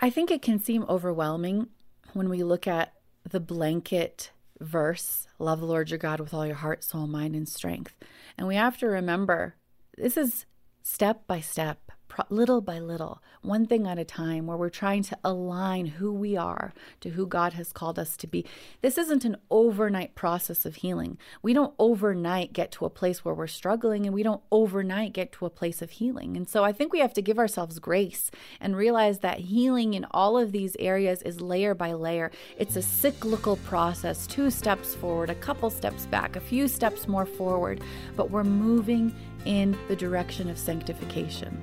I 0.00 0.10
think 0.10 0.30
it 0.30 0.42
can 0.42 0.58
seem 0.58 0.84
overwhelming 0.88 1.68
when 2.12 2.28
we 2.28 2.42
look 2.42 2.66
at 2.66 2.94
the 3.28 3.40
blanket 3.40 4.30
verse 4.58 5.26
love 5.38 5.60
the 5.60 5.66
Lord 5.66 5.90
your 5.90 5.98
God 5.98 6.18
with 6.18 6.32
all 6.32 6.46
your 6.46 6.56
heart, 6.56 6.82
soul, 6.82 7.06
mind, 7.06 7.36
and 7.36 7.48
strength. 7.48 7.94
And 8.38 8.48
we 8.48 8.56
have 8.56 8.78
to 8.78 8.86
remember 8.86 9.54
this 9.96 10.16
is 10.16 10.46
step 10.86 11.26
by 11.26 11.40
step 11.40 11.86
little 12.30 12.60
by 12.60 12.78
little, 12.78 13.22
one 13.42 13.66
thing 13.66 13.86
at 13.86 13.98
a 13.98 14.04
time, 14.04 14.46
where 14.46 14.56
we're 14.56 14.70
trying 14.70 15.02
to 15.02 15.18
align 15.22 15.86
who 15.86 16.12
we 16.12 16.36
are 16.36 16.72
to 17.00 17.10
who 17.10 17.26
God 17.26 17.52
has 17.54 17.72
called 17.72 17.98
us 17.98 18.16
to 18.18 18.26
be. 18.26 18.44
This 18.80 18.96
isn't 18.96 19.24
an 19.24 19.36
overnight 19.50 20.14
process 20.14 20.64
of 20.64 20.76
healing. 20.76 21.18
We 21.42 21.52
don't 21.52 21.74
overnight 21.78 22.52
get 22.52 22.72
to 22.72 22.84
a 22.84 22.90
place 22.90 23.24
where 23.24 23.34
we're 23.34 23.46
struggling, 23.46 24.06
and 24.06 24.14
we 24.14 24.22
don't 24.22 24.42
overnight 24.50 25.12
get 25.12 25.32
to 25.32 25.46
a 25.46 25.50
place 25.50 25.82
of 25.82 25.90
healing. 25.90 26.36
And 26.36 26.48
so 26.48 26.64
I 26.64 26.72
think 26.72 26.92
we 26.92 27.00
have 27.00 27.12
to 27.14 27.22
give 27.22 27.38
ourselves 27.38 27.78
grace 27.78 28.30
and 28.60 28.76
realize 28.76 29.18
that 29.18 29.40
healing 29.40 29.94
in 29.94 30.06
all 30.12 30.38
of 30.38 30.52
these 30.52 30.76
areas 30.78 31.22
is 31.22 31.40
layer 31.40 31.74
by 31.74 31.92
layer. 31.92 32.30
It's 32.58 32.76
a 32.76 32.82
cyclical 32.82 33.56
process 33.56 34.26
two 34.26 34.50
steps 34.50 34.94
forward, 34.94 35.30
a 35.30 35.34
couple 35.34 35.70
steps 35.70 36.06
back, 36.06 36.36
a 36.36 36.40
few 36.40 36.68
steps 36.68 37.06
more 37.06 37.26
forward, 37.26 37.82
but 38.16 38.30
we're 38.30 38.44
moving 38.44 39.14
in 39.46 39.78
the 39.88 39.96
direction 39.96 40.50
of 40.50 40.58
sanctification. 40.58 41.62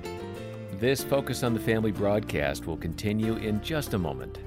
This 0.80 1.04
Focus 1.04 1.42
on 1.42 1.54
the 1.54 1.60
Family 1.60 1.92
broadcast 1.92 2.66
will 2.66 2.76
continue 2.76 3.36
in 3.36 3.62
just 3.62 3.94
a 3.94 3.98
moment. 3.98 4.38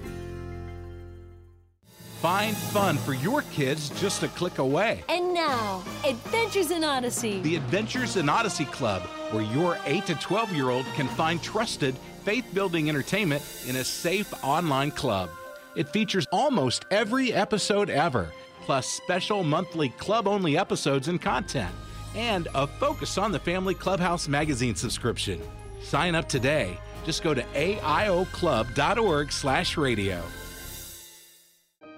Find 2.20 2.58
fun 2.58 2.98
for 2.98 3.14
your 3.14 3.44
kids 3.44 3.90
just 4.02 4.24
a 4.24 4.28
click 4.30 4.58
away. 4.58 5.04
And 5.08 5.36
now, 5.36 5.84
Adventures 6.04 6.72
in 6.72 6.84
Odyssey. 6.84 7.42
The 7.42 7.56
Adventures 7.56 8.18
in 8.18 8.28
Odyssey 8.28 8.66
Club, 8.66 9.04
where 9.32 9.44
your 9.44 9.78
8 9.86 10.06
to 10.08 10.16
12 10.16 10.52
year 10.54 10.72
old 10.72 10.86
can 10.96 11.08
find 11.10 11.42
trusted, 11.44 11.96
faith 12.26 12.46
building 12.56 12.90
entertainment 12.90 13.44
in 13.68 13.76
a 13.76 13.84
safe 13.84 14.34
online 14.44 14.92
club. 14.92 15.30
It 15.76 15.90
features 15.90 16.26
almost 16.32 16.86
every 16.90 17.32
episode 17.32 17.92
ever, 17.92 18.30
plus 18.62 18.88
special 18.88 19.44
monthly 19.44 19.90
club 19.90 20.28
only 20.28 20.58
episodes 20.58 21.10
and 21.10 21.22
content, 21.22 21.74
and 22.18 22.48
a 22.56 22.66
Focus 22.66 23.20
on 23.20 23.32
the 23.32 23.40
Family 23.40 23.76
Clubhouse 23.76 24.28
magazine 24.28 24.74
subscription. 24.76 25.40
Sign 25.82 26.16
up 26.16 26.28
today. 26.28 26.76
Just 27.06 27.22
go 27.24 27.36
to 27.36 27.44
aioclub.org/radio. 27.54 30.22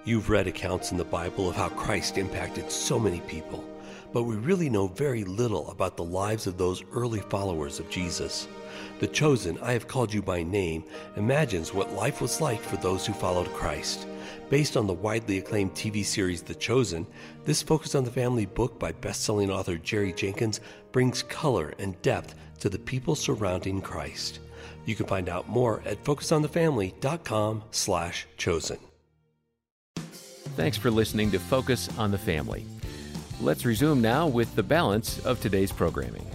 You've 0.04 0.30
read 0.30 0.46
accounts 0.46 0.92
in 0.92 0.98
the 0.98 1.04
Bible 1.04 1.48
of 1.48 1.56
how 1.56 1.70
Christ 1.70 2.18
impacted 2.18 2.70
so 2.70 2.98
many 2.98 3.20
people, 3.20 3.64
but 4.12 4.24
we 4.24 4.36
really 4.36 4.68
know 4.68 4.88
very 4.88 5.24
little 5.24 5.70
about 5.70 5.96
the 5.96 6.04
lives 6.04 6.46
of 6.46 6.58
those 6.58 6.84
early 6.92 7.20
followers 7.20 7.80
of 7.80 7.88
Jesus. 7.90 8.46
The 8.98 9.08
Chosen, 9.08 9.58
I 9.62 9.72
Have 9.72 9.88
Called 9.88 10.12
You 10.12 10.20
by 10.22 10.42
Name, 10.42 10.84
imagines 11.16 11.72
what 11.74 11.94
life 11.94 12.20
was 12.20 12.40
like 12.40 12.62
for 12.62 12.76
those 12.76 13.06
who 13.06 13.14
followed 13.14 13.52
Christ. 13.52 14.06
Based 14.50 14.76
on 14.76 14.86
the 14.88 14.92
widely 14.92 15.38
acclaimed 15.38 15.74
TV 15.74 16.04
series 16.04 16.42
The 16.42 16.56
Chosen, 16.56 17.06
this 17.44 17.62
Focus 17.62 17.94
on 17.94 18.02
the 18.02 18.10
Family 18.10 18.46
book 18.46 18.80
by 18.80 18.90
best-selling 18.90 19.48
author 19.48 19.76
Jerry 19.76 20.12
Jenkins 20.12 20.58
brings 20.90 21.22
color 21.22 21.72
and 21.78 22.02
depth 22.02 22.34
to 22.58 22.68
the 22.68 22.80
people 22.80 23.14
surrounding 23.14 23.80
Christ. 23.80 24.40
You 24.86 24.96
can 24.96 25.06
find 25.06 25.28
out 25.28 25.48
more 25.48 25.84
at 25.86 26.02
focusonthefamily.com/chosen. 26.02 28.78
Thanks 30.56 30.76
for 30.76 30.90
listening 30.90 31.30
to 31.30 31.38
Focus 31.38 31.88
on 31.96 32.10
the 32.10 32.18
Family. 32.18 32.66
Let's 33.40 33.64
resume 33.64 34.02
now 34.02 34.26
with 34.26 34.52
the 34.56 34.64
balance 34.64 35.24
of 35.24 35.40
today's 35.40 35.70
programming. 35.70 36.26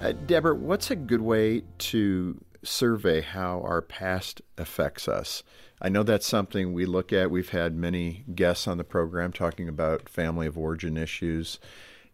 Uh, 0.00 0.12
Deborah, 0.12 0.54
what's 0.54 0.90
a 0.90 0.96
good 0.96 1.20
way 1.20 1.64
to 1.76 2.42
survey 2.64 3.20
how 3.20 3.60
our 3.60 3.82
past 3.82 4.40
affects 4.56 5.08
us? 5.08 5.42
I 5.80 5.88
know 5.88 6.02
that's 6.02 6.26
something 6.26 6.72
we 6.72 6.86
look 6.86 7.12
at. 7.12 7.30
We've 7.30 7.50
had 7.50 7.74
many 7.74 8.24
guests 8.34 8.66
on 8.66 8.78
the 8.78 8.84
program 8.84 9.32
talking 9.32 9.68
about 9.68 10.08
family 10.08 10.46
of 10.46 10.58
origin 10.58 10.96
issues. 10.96 11.60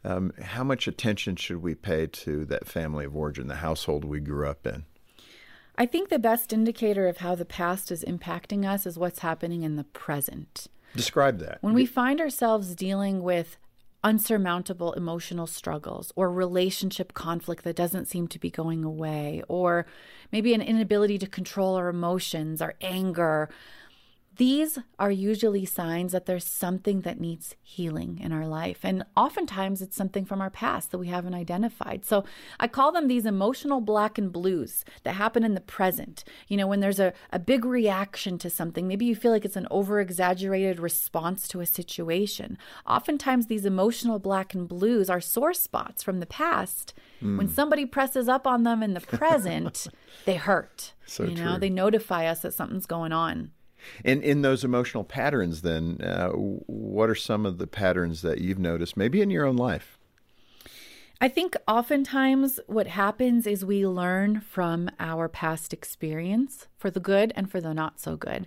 Um, 0.05 0.33
how 0.41 0.65
much 0.65 0.87
attention 0.87 1.37
should 1.37 1.63
we 1.63 1.75
pay 1.75 2.07
to 2.07 2.45
that 2.45 2.67
family 2.67 3.07
of 3.07 3.17
origin, 3.17 3.47
the 3.47 3.57
household 3.57 4.05
we 4.05 4.21
grew 4.21 4.47
up 4.47 4.67
in? 4.67 4.85
I 5.77 5.87
think 5.87 6.09
the 6.09 6.19
best 6.19 6.53
indicator 6.53 7.09
of 7.09 7.19
how 7.19 7.35
the 7.35 7.45
past 7.45 7.91
is 7.91 8.05
impacting 8.05 8.69
us 8.69 8.87
is 8.87 8.99
what's 8.99 9.21
happening 9.21 9.63
in 9.63 9.77
the 9.77 9.85
present. 9.85 10.69
Describe 10.95 11.39
that. 11.41 11.59
When 11.63 11.75
we 11.75 11.87
find 11.87 12.21
ourselves 12.21 12.75
dealing 12.75 13.23
with 13.23 13.57
unsurmountable 14.05 14.93
emotional 14.93 15.47
struggles 15.47 16.13
or 16.15 16.31
relationship 16.31 17.15
conflict 17.15 17.65
that 17.65 17.75
doesn't 17.75 18.07
seem 18.07 18.29
to 18.29 18.39
be 18.39 18.51
going 18.51 18.85
away, 18.85 19.43
or 19.49 19.87
maybe 20.31 20.55
an 20.55 20.61
inability 20.61 21.19
to 21.19 21.27
control 21.27 21.75
our 21.75 21.89
emotions, 21.89 22.61
our 22.61 22.75
anger, 22.83 23.49
these 24.37 24.79
are 24.99 25.11
usually 25.11 25.65
signs 25.65 26.13
that 26.13 26.27
there's 26.27 26.47
something 26.47 27.03
that 27.03 27.21
needs 27.21 27.55
healing 27.63 28.19
in 28.23 28.33
our 28.33 28.47
life. 28.47 28.81
And 28.83 29.05
oftentimes 29.17 29.83
it's 29.83 29.97
something 29.97 30.25
from 30.25 30.41
our 30.41 30.51
past 30.51 30.91
that 30.91 30.99
we 30.99 31.09
haven't 31.09 31.35
identified. 31.35 32.05
So 32.05 32.25
I 32.59 32.67
call 32.67 32.91
them 32.91 33.07
these 33.07 33.27
emotional 33.27 33.81
black 33.81 34.19
and 34.19 34.33
blues 34.33 34.85
that 35.05 35.15
happen 35.15 35.45
in 35.45 35.55
the 35.55 35.61
present. 35.61 36.25
You 36.49 36.57
know, 36.57 36.67
when 36.67 36.81
there's 36.81 37.01
a, 37.01 37.13
a 37.33 37.39
big 37.39 37.65
reaction 37.65 38.39
to 38.39 38.51
something, 38.51 38.89
maybe 38.89 39.05
you 39.05 39.15
feel 39.15 39.31
like 39.31 39.45
it's 39.45 39.57
an 39.57 39.69
over 39.71 40.01
exaggerated 40.01 40.81
response 40.81 41.47
to 41.49 41.61
a 41.61 41.67
situation. 41.67 42.59
Oftentimes 42.87 43.47
these 43.47 43.67
emotional 43.67 44.19
black 44.19 44.55
and 44.55 44.67
blues 44.67 45.09
are 45.09 45.21
sore 45.21 45.55
spots 45.55 46.03
from 46.03 46.21
the 46.21 46.27
past. 46.27 46.95
Mm. 47.23 47.39
When 47.39 47.49
somebody 47.49 47.87
presses 47.87 48.29
up 48.29 48.47
on 48.47 48.65
them 48.65 48.83
in 48.83 48.95
the 48.95 49.01
present, 49.01 49.87
they 50.25 50.37
hurt. 50.37 50.93
So 51.07 51.25
you 51.25 51.37
know, 51.37 51.53
true. 51.53 51.61
they 51.61 51.71
notify 51.71 52.27
us 52.27 52.41
that 52.41 52.55
something's 52.55 52.87
going 52.87 53.13
on. 53.13 53.51
In 54.05 54.23
in 54.23 54.43
those 54.43 54.65
emotional 54.65 55.05
patterns, 55.05 55.63
then, 55.63 56.01
uh, 56.01 56.31
what 56.31 57.09
are 57.09 57.15
some 57.15 57.47
of 57.47 57.59
the 57.59 57.67
patterns 57.67 58.23
that 58.23 58.41
you've 58.41 58.59
noticed, 58.59 58.97
maybe 58.97 59.21
in 59.21 59.31
your 59.31 59.47
own 59.47 59.57
life? 59.57 59.99
I 61.21 61.29
think 61.29 61.57
oftentimes 61.67 62.61
what 62.67 62.89
happens 62.89 63.47
is 63.47 63.65
we 63.65 63.87
learn 63.87 64.41
from 64.41 64.91
our 64.99 65.29
past 65.29 65.73
experience 65.73 66.67
for 66.77 66.91
the 66.91 67.01
good 67.01 67.33
and 67.37 67.51
for 67.51 67.61
the 67.61 67.73
not 67.73 68.01
so 68.01 68.17
good. 68.17 68.47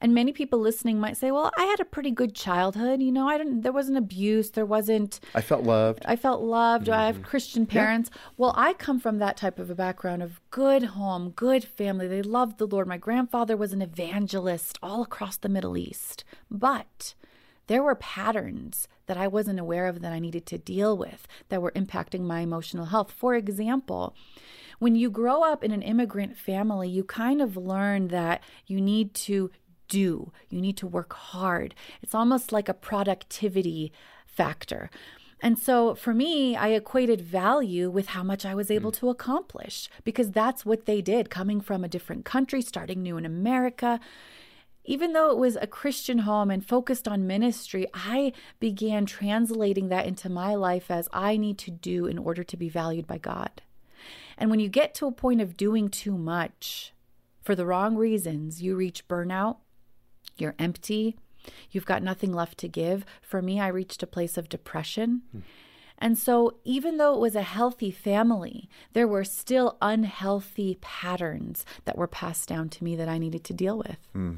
And 0.00 0.14
many 0.14 0.32
people 0.32 0.58
listening 0.58 0.98
might 0.98 1.16
say, 1.16 1.30
"Well, 1.30 1.50
I 1.58 1.64
had 1.64 1.80
a 1.80 1.84
pretty 1.84 2.10
good 2.10 2.34
childhood. 2.34 3.02
You 3.02 3.12
know, 3.12 3.28
I 3.28 3.36
didn't. 3.36 3.60
There 3.60 3.72
wasn't 3.72 3.98
abuse. 3.98 4.50
There 4.50 4.64
wasn't. 4.64 5.20
I 5.34 5.42
felt 5.42 5.64
loved. 5.64 6.04
I 6.06 6.16
felt 6.16 6.40
loved. 6.40 6.86
Mm-hmm. 6.86 7.00
I 7.00 7.06
have 7.06 7.16
mm-hmm. 7.16 7.24
Christian 7.24 7.66
parents. 7.66 8.10
Yeah. 8.12 8.20
Well, 8.38 8.54
I 8.56 8.72
come 8.72 8.98
from 8.98 9.18
that 9.18 9.36
type 9.36 9.58
of 9.58 9.68
a 9.70 9.74
background 9.74 10.22
of 10.22 10.40
good 10.50 10.82
home, 10.82 11.30
good 11.30 11.64
family. 11.64 12.08
They 12.08 12.22
loved 12.22 12.58
the 12.58 12.66
Lord. 12.66 12.86
My 12.86 12.96
grandfather 12.96 13.56
was 13.56 13.72
an 13.72 13.82
evangelist 13.82 14.78
all 14.82 15.02
across 15.02 15.36
the 15.36 15.48
Middle 15.48 15.76
East, 15.76 16.24
but." 16.50 17.14
There 17.66 17.84
were 17.84 17.94
patterns 17.94 18.88
that 19.06 19.16
I 19.16 19.28
wasn't 19.28 19.60
aware 19.60 19.86
of 19.86 20.00
that 20.00 20.12
I 20.12 20.18
needed 20.18 20.44
to 20.46 20.58
deal 20.58 20.96
with 20.96 21.28
that 21.50 21.62
were 21.62 21.70
impacting 21.70 22.22
my 22.22 22.40
emotional 22.40 22.86
health. 22.86 23.12
For 23.12 23.36
example, 23.36 24.16
when 24.80 24.96
you 24.96 25.08
grow 25.08 25.44
up 25.44 25.62
in 25.62 25.70
an 25.70 25.82
immigrant 25.82 26.36
family, 26.36 26.88
you 26.88 27.04
kind 27.04 27.40
of 27.40 27.56
learn 27.56 28.08
that 28.08 28.42
you 28.66 28.80
need 28.80 29.14
to 29.14 29.52
do. 29.90 30.32
You 30.48 30.62
need 30.62 30.78
to 30.78 30.86
work 30.86 31.12
hard. 31.12 31.74
It's 32.00 32.14
almost 32.14 32.52
like 32.52 32.70
a 32.70 32.74
productivity 32.74 33.92
factor. 34.24 34.90
And 35.42 35.58
so 35.58 35.94
for 35.94 36.14
me, 36.14 36.56
I 36.56 36.68
equated 36.68 37.20
value 37.20 37.90
with 37.90 38.08
how 38.08 38.22
much 38.22 38.44
I 38.44 38.54
was 38.54 38.70
able 38.70 38.92
mm. 38.92 38.96
to 38.96 39.08
accomplish 39.08 39.88
because 40.04 40.30
that's 40.30 40.66
what 40.66 40.86
they 40.86 41.00
did 41.00 41.30
coming 41.30 41.60
from 41.60 41.82
a 41.82 41.88
different 41.88 42.24
country, 42.24 42.62
starting 42.62 43.02
new 43.02 43.16
in 43.16 43.24
America. 43.24 44.00
Even 44.84 45.12
though 45.12 45.30
it 45.30 45.38
was 45.38 45.56
a 45.56 45.66
Christian 45.66 46.20
home 46.20 46.50
and 46.50 46.64
focused 46.64 47.06
on 47.06 47.26
ministry, 47.26 47.86
I 47.94 48.32
began 48.58 49.06
translating 49.06 49.88
that 49.88 50.06
into 50.06 50.28
my 50.28 50.54
life 50.54 50.90
as 50.90 51.08
I 51.12 51.36
need 51.36 51.58
to 51.58 51.70
do 51.70 52.06
in 52.06 52.18
order 52.18 52.44
to 52.44 52.56
be 52.56 52.68
valued 52.68 53.06
by 53.06 53.18
God. 53.18 53.62
And 54.36 54.50
when 54.50 54.60
you 54.60 54.68
get 54.68 54.94
to 54.94 55.06
a 55.06 55.12
point 55.12 55.40
of 55.40 55.56
doing 55.56 55.90
too 55.90 56.16
much 56.16 56.92
for 57.42 57.54
the 57.54 57.66
wrong 57.66 57.96
reasons, 57.96 58.62
you 58.62 58.74
reach 58.74 59.06
burnout, 59.08 59.56
you're 60.40 60.54
empty, 60.58 61.16
you've 61.70 61.86
got 61.86 62.02
nothing 62.02 62.32
left 62.32 62.58
to 62.58 62.68
give. 62.68 63.04
For 63.22 63.42
me, 63.42 63.60
I 63.60 63.68
reached 63.68 64.02
a 64.02 64.06
place 64.06 64.36
of 64.36 64.48
depression. 64.48 65.22
Hmm. 65.32 65.40
And 66.02 66.16
so, 66.16 66.56
even 66.64 66.96
though 66.96 67.14
it 67.14 67.20
was 67.20 67.36
a 67.36 67.42
healthy 67.42 67.90
family, 67.90 68.70
there 68.94 69.06
were 69.06 69.24
still 69.24 69.76
unhealthy 69.82 70.78
patterns 70.80 71.66
that 71.84 71.98
were 71.98 72.06
passed 72.06 72.48
down 72.48 72.70
to 72.70 72.84
me 72.84 72.96
that 72.96 73.08
I 73.08 73.18
needed 73.18 73.44
to 73.44 73.52
deal 73.52 73.76
with. 73.76 73.98
Hmm. 74.14 74.36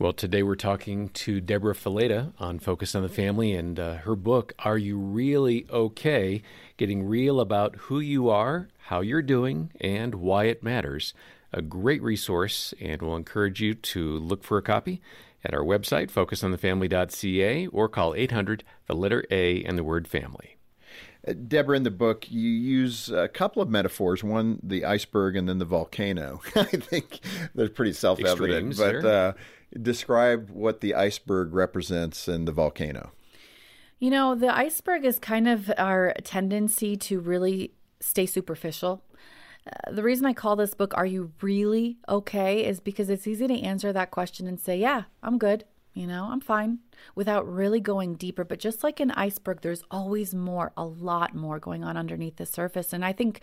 Well, 0.00 0.12
today 0.12 0.44
we're 0.44 0.54
talking 0.54 1.08
to 1.10 1.40
Deborah 1.40 1.74
Fileta 1.74 2.32
on 2.38 2.60
Focus 2.60 2.94
on 2.94 3.02
the 3.02 3.08
Family 3.08 3.52
and 3.52 3.80
uh, 3.80 3.94
her 3.94 4.14
book, 4.14 4.52
Are 4.60 4.78
You 4.78 4.96
Really 4.96 5.66
Okay? 5.70 6.42
Getting 6.76 7.04
Real 7.04 7.40
About 7.40 7.74
Who 7.76 7.98
You 7.98 8.28
Are, 8.28 8.68
How 8.78 9.00
You're 9.00 9.22
Doing, 9.22 9.72
and 9.80 10.14
Why 10.16 10.44
It 10.44 10.62
Matters 10.62 11.14
a 11.52 11.62
great 11.62 12.02
resource, 12.02 12.74
and 12.80 13.00
we'll 13.02 13.16
encourage 13.16 13.60
you 13.60 13.74
to 13.74 14.18
look 14.18 14.44
for 14.44 14.58
a 14.58 14.62
copy 14.62 15.00
at 15.44 15.54
our 15.54 15.62
website, 15.62 16.10
focusonthefamily.ca, 16.10 17.66
or 17.68 17.88
call 17.88 18.14
800 18.14 18.64
the 18.86 18.94
letter 18.94 19.24
A 19.30 19.62
and 19.64 19.78
the 19.78 19.84
word 19.84 20.08
family. 20.08 20.56
Uh, 21.26 21.32
Deborah, 21.32 21.76
in 21.76 21.82
the 21.82 21.90
book, 21.90 22.30
you 22.30 22.48
use 22.48 23.10
a 23.10 23.28
couple 23.28 23.62
of 23.62 23.68
metaphors. 23.68 24.22
One, 24.22 24.60
the 24.62 24.84
iceberg, 24.84 25.36
and 25.36 25.48
then 25.48 25.58
the 25.58 25.64
volcano. 25.64 26.40
I 26.56 26.64
think 26.64 27.20
they're 27.54 27.68
pretty 27.68 27.92
self-evident. 27.92 28.68
Extremes, 28.70 29.02
but 29.02 29.04
uh, 29.04 29.32
describe 29.80 30.50
what 30.50 30.80
the 30.80 30.94
iceberg 30.94 31.54
represents 31.54 32.28
and 32.28 32.46
the 32.46 32.52
volcano. 32.52 33.12
You 33.98 34.10
know, 34.10 34.34
the 34.34 34.54
iceberg 34.54 35.04
is 35.04 35.18
kind 35.18 35.48
of 35.48 35.72
our 35.76 36.14
tendency 36.22 36.96
to 36.96 37.18
really 37.18 37.72
stay 38.00 38.26
superficial 38.26 39.02
the 39.90 40.02
reason 40.02 40.26
I 40.26 40.32
call 40.32 40.56
this 40.56 40.74
book 40.74 40.92
Are 40.96 41.06
You 41.06 41.32
Really 41.40 41.98
Okay 42.08 42.64
is 42.64 42.80
because 42.80 43.10
it's 43.10 43.26
easy 43.26 43.46
to 43.46 43.60
answer 43.60 43.92
that 43.92 44.10
question 44.10 44.46
and 44.46 44.60
say, 44.60 44.78
Yeah, 44.78 45.04
I'm 45.22 45.38
good. 45.38 45.64
You 45.94 46.06
know, 46.06 46.28
I'm 46.30 46.40
fine 46.40 46.78
without 47.14 47.52
really 47.52 47.80
going 47.80 48.14
deeper. 48.14 48.44
But 48.44 48.60
just 48.60 48.84
like 48.84 49.00
an 49.00 49.10
iceberg, 49.12 49.62
there's 49.62 49.82
always 49.90 50.32
more, 50.34 50.72
a 50.76 50.84
lot 50.84 51.34
more 51.34 51.58
going 51.58 51.82
on 51.82 51.96
underneath 51.96 52.36
the 52.36 52.46
surface. 52.46 52.92
And 52.92 53.04
I 53.04 53.12
think 53.12 53.40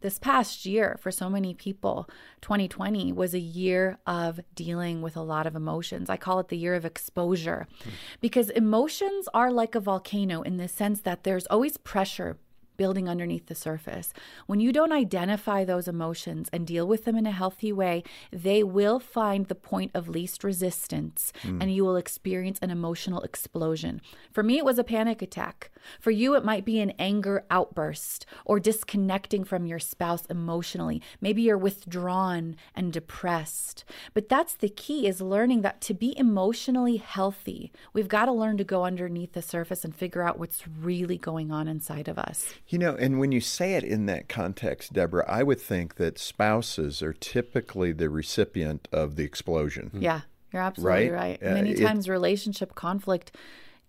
this 0.00 0.18
past 0.18 0.64
year 0.64 0.96
for 1.00 1.10
so 1.10 1.28
many 1.28 1.54
people 1.54 2.08
2020 2.40 3.12
was 3.12 3.34
a 3.34 3.38
year 3.38 3.98
of 4.06 4.40
dealing 4.54 5.02
with 5.02 5.16
a 5.16 5.20
lot 5.20 5.46
of 5.46 5.54
emotions 5.54 6.08
i 6.08 6.16
call 6.16 6.38
it 6.38 6.48
the 6.48 6.56
year 6.56 6.74
of 6.74 6.84
exposure 6.84 7.66
mm. 7.84 7.90
because 8.20 8.50
emotions 8.50 9.28
are 9.34 9.52
like 9.52 9.74
a 9.74 9.80
volcano 9.80 10.42
in 10.42 10.56
the 10.56 10.68
sense 10.68 11.02
that 11.02 11.24
there's 11.24 11.46
always 11.46 11.76
pressure 11.76 12.38
building 12.80 13.10
underneath 13.10 13.44
the 13.44 13.54
surface. 13.54 14.14
When 14.46 14.58
you 14.58 14.72
don't 14.72 14.90
identify 14.90 15.66
those 15.66 15.86
emotions 15.86 16.48
and 16.50 16.66
deal 16.66 16.86
with 16.86 17.04
them 17.04 17.14
in 17.14 17.26
a 17.26 17.30
healthy 17.30 17.74
way, 17.74 18.02
they 18.32 18.62
will 18.62 18.98
find 18.98 19.44
the 19.44 19.54
point 19.54 19.90
of 19.92 20.08
least 20.08 20.42
resistance 20.42 21.30
mm. 21.42 21.60
and 21.60 21.70
you 21.74 21.84
will 21.84 21.96
experience 21.96 22.58
an 22.62 22.70
emotional 22.70 23.20
explosion. 23.20 24.00
For 24.32 24.42
me, 24.42 24.56
it 24.56 24.64
was 24.64 24.78
a 24.78 24.84
panic 24.84 25.20
attack. 25.20 25.70
For 26.00 26.10
you, 26.10 26.34
it 26.34 26.44
might 26.44 26.64
be 26.64 26.80
an 26.80 26.92
anger 26.98 27.44
outburst 27.50 28.24
or 28.46 28.58
disconnecting 28.58 29.44
from 29.44 29.66
your 29.66 29.78
spouse 29.78 30.24
emotionally. 30.26 31.02
Maybe 31.20 31.42
you're 31.42 31.58
withdrawn 31.58 32.56
and 32.74 32.94
depressed. 32.94 33.84
But 34.14 34.30
that's 34.30 34.54
the 34.54 34.70
key 34.70 35.06
is 35.06 35.20
learning 35.20 35.60
that 35.62 35.82
to 35.82 35.92
be 35.92 36.16
emotionally 36.18 36.96
healthy, 36.96 37.72
we've 37.92 38.08
got 38.08 38.24
to 38.24 38.32
learn 38.32 38.56
to 38.56 38.64
go 38.64 38.84
underneath 38.84 39.34
the 39.34 39.42
surface 39.42 39.84
and 39.84 39.94
figure 39.94 40.22
out 40.22 40.38
what's 40.38 40.66
really 40.66 41.18
going 41.18 41.50
on 41.50 41.68
inside 41.68 42.08
of 42.08 42.18
us. 42.18 42.54
You 42.70 42.78
know, 42.78 42.94
and 42.94 43.18
when 43.18 43.32
you 43.32 43.40
say 43.40 43.74
it 43.74 43.82
in 43.82 44.06
that 44.06 44.28
context, 44.28 44.92
Deborah, 44.92 45.28
I 45.28 45.42
would 45.42 45.60
think 45.60 45.96
that 45.96 46.20
spouses 46.20 47.02
are 47.02 47.12
typically 47.12 47.90
the 47.90 48.08
recipient 48.08 48.86
of 48.92 49.16
the 49.16 49.24
explosion. 49.24 49.90
Yeah, 49.92 50.20
you're 50.52 50.62
absolutely 50.62 51.10
right. 51.10 51.40
right. 51.42 51.50
Uh, 51.50 51.54
Many 51.54 51.74
times, 51.74 52.06
it, 52.06 52.12
relationship 52.12 52.76
conflict 52.76 53.34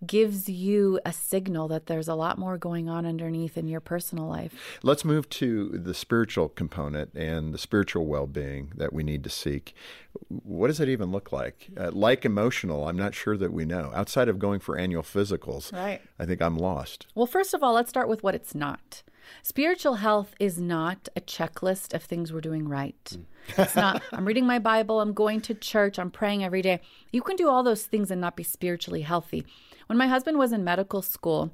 gives 0.06 0.48
you 0.48 1.00
a 1.04 1.12
signal 1.12 1.68
that 1.68 1.86
there's 1.86 2.08
a 2.08 2.14
lot 2.14 2.38
more 2.38 2.58
going 2.58 2.88
on 2.88 3.06
underneath 3.06 3.56
in 3.56 3.68
your 3.68 3.80
personal 3.80 4.26
life. 4.26 4.54
Let's 4.82 5.04
move 5.04 5.28
to 5.30 5.68
the 5.70 5.94
spiritual 5.94 6.48
component 6.48 7.14
and 7.14 7.52
the 7.54 7.58
spiritual 7.58 8.06
well 8.06 8.26
being 8.26 8.72
that 8.76 8.92
we 8.92 9.02
need 9.02 9.24
to 9.24 9.30
seek. 9.30 9.74
What 10.28 10.68
does 10.68 10.78
that 10.78 10.88
even 10.88 11.10
look 11.10 11.32
like? 11.32 11.68
Uh, 11.76 11.90
like 11.92 12.24
emotional, 12.24 12.88
I'm 12.88 12.96
not 12.96 13.14
sure 13.14 13.36
that 13.36 13.52
we 13.52 13.64
know. 13.64 13.90
Outside 13.94 14.28
of 14.28 14.38
going 14.38 14.60
for 14.60 14.76
annual 14.76 15.02
physicals, 15.02 15.72
right. 15.72 16.00
I 16.18 16.26
think 16.26 16.42
I'm 16.42 16.56
lost. 16.56 17.06
Well, 17.14 17.26
first 17.26 17.54
of 17.54 17.62
all, 17.62 17.74
let's 17.74 17.90
start 17.90 18.08
with 18.08 18.22
what 18.22 18.34
it's 18.34 18.54
not. 18.54 19.02
Spiritual 19.42 19.94
health 19.94 20.34
is 20.38 20.58
not 20.58 21.08
a 21.16 21.20
checklist 21.20 21.94
of 21.94 22.02
things 22.02 22.32
we're 22.32 22.40
doing 22.40 22.68
right. 22.68 23.04
Mm. 23.04 23.24
It's 23.58 23.76
not, 23.76 24.02
I'm 24.12 24.24
reading 24.24 24.46
my 24.46 24.58
Bible, 24.58 25.00
I'm 25.00 25.12
going 25.12 25.40
to 25.42 25.54
church, 25.54 25.98
I'm 25.98 26.10
praying 26.10 26.44
every 26.44 26.62
day. 26.62 26.80
You 27.10 27.22
can 27.22 27.36
do 27.36 27.48
all 27.48 27.62
those 27.62 27.84
things 27.84 28.10
and 28.10 28.20
not 28.20 28.36
be 28.36 28.42
spiritually 28.42 29.02
healthy. 29.02 29.44
When 29.86 29.98
my 29.98 30.06
husband 30.06 30.38
was 30.38 30.52
in 30.52 30.64
medical 30.64 31.02
school, 31.02 31.52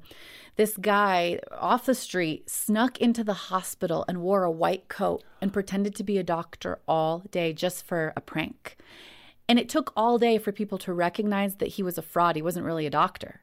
this 0.55 0.77
guy 0.77 1.39
off 1.51 1.85
the 1.85 1.95
street 1.95 2.49
snuck 2.49 2.97
into 2.99 3.23
the 3.23 3.33
hospital 3.33 4.05
and 4.07 4.21
wore 4.21 4.43
a 4.43 4.51
white 4.51 4.87
coat 4.87 5.23
and 5.41 5.53
pretended 5.53 5.95
to 5.95 6.03
be 6.03 6.17
a 6.17 6.23
doctor 6.23 6.79
all 6.87 7.23
day 7.31 7.53
just 7.53 7.85
for 7.85 8.13
a 8.15 8.21
prank. 8.21 8.77
And 9.49 9.57
it 9.57 9.67
took 9.67 9.91
all 9.97 10.19
day 10.19 10.37
for 10.37 10.51
people 10.51 10.77
to 10.77 10.93
recognize 10.93 11.55
that 11.55 11.69
he 11.69 11.81
was 11.81 11.97
a 11.97 12.03
fraud. 12.03 12.35
He 12.35 12.41
wasn't 12.41 12.67
really 12.67 12.85
a 12.85 12.91
doctor. 12.91 13.41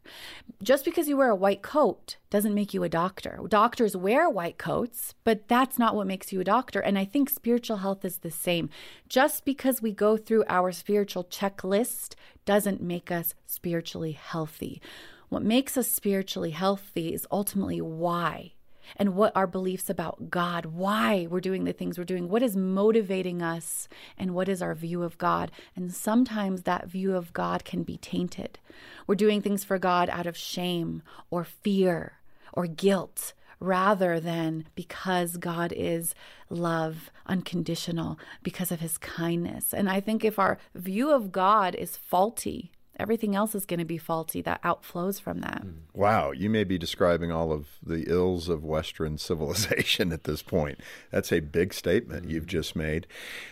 Just 0.63 0.85
because 0.85 1.09
you 1.09 1.17
wear 1.17 1.31
a 1.31 1.35
white 1.35 1.63
coat 1.63 2.17
doesn't 2.31 2.55
make 2.55 2.73
you 2.73 2.85
a 2.85 2.89
doctor. 2.89 3.41
Doctors 3.49 3.97
wear 3.97 4.31
white 4.31 4.57
coats, 4.57 5.17
but 5.25 5.49
that's 5.49 5.81
not 5.81 5.97
what 5.97 6.07
makes 6.07 6.33
you 6.33 6.41
a 6.41 6.45
doctor. 6.45 6.79
And 6.79 6.97
I 6.97 7.05
think 7.05 7.29
spiritual 7.29 7.79
health 7.79 8.05
is 8.05 8.19
the 8.19 8.31
same. 8.31 8.71
Just 9.09 9.45
because 9.45 9.83
we 9.83 9.91
go 9.91 10.17
through 10.17 10.45
our 10.49 10.71
spiritual 10.71 11.25
checklist 11.25 12.15
doesn't 12.45 12.81
make 12.81 13.11
us 13.11 13.35
spiritually 13.45 14.13
healthy. 14.13 14.81
What 15.29 15.43
makes 15.43 15.77
us 15.77 15.91
spiritually 15.91 16.53
healthy 16.53 17.13
is 17.13 17.27
ultimately 17.33 17.81
why 17.81 18.53
and 18.97 19.15
what 19.15 19.33
our 19.37 19.47
beliefs 19.47 19.91
about 19.91 20.31
God, 20.31 20.67
why 20.67 21.27
we're 21.29 21.41
doing 21.41 21.65
the 21.65 21.73
things 21.73 21.99
we're 21.99 22.05
doing, 22.05 22.29
what 22.29 22.43
is 22.43 22.57
motivating 22.57 23.43
us, 23.43 23.89
and 24.17 24.35
what 24.35 24.49
is 24.49 24.63
our 24.63 24.75
view 24.75 25.03
of 25.03 25.19
God. 25.19 25.51
And 25.75 25.93
sometimes 25.93 26.63
that 26.63 26.89
view 26.89 27.15
of 27.15 27.33
God 27.33 27.65
can 27.65 27.83
be 27.83 27.97
tainted. 27.97 28.59
We're 29.07 29.15
doing 29.15 29.43
things 29.43 29.65
for 29.65 29.79
God 29.79 30.09
out 30.11 30.27
of 30.27 30.37
shame 30.37 31.03
or 31.31 31.45
fear 31.45 32.19
or 32.53 32.67
guilt 32.67 33.33
rather 33.59 34.21
than 34.21 34.67
because 34.75 35.37
God 35.37 35.73
is 35.75 36.15
love, 36.51 37.11
unconditional, 37.27 38.19
because 38.43 38.71
of 38.71 38.81
his 38.81 38.99
kindness. 38.99 39.73
And 39.73 39.89
I 39.89 40.01
think 40.01 40.25
if 40.25 40.39
our 40.39 40.59
view 40.75 41.11
of 41.11 41.33
God 41.33 41.75
is 41.75 41.97
faulty, 41.97 42.71
everything 42.99 43.35
else 43.35 43.55
is 43.55 43.67
going 43.67 43.79
to 43.79 43.85
be 43.85 43.99
faulty 43.99 44.43
that 44.43 44.63
outflows 44.63 45.21
from 45.21 45.41
that. 45.41 45.63
Hmm. 45.63 45.71
Wow, 45.95 46.33
you 46.33 46.51
may 46.51 46.65
be 46.65 46.79
describing 46.79 47.31
all 47.31 47.53
of 47.53 47.69
the 47.83 48.05
ills 48.09 48.49
of 48.49 48.65
Western 48.65 49.19
civilization 49.19 50.13
at 50.13 50.25
this 50.25 50.43
point. 50.43 50.81
That's 51.11 51.33
a 51.33 51.41
big 51.41 51.75
statement 51.75 52.31
you've 52.31 52.47
just 52.47 52.77
made. 52.77 53.07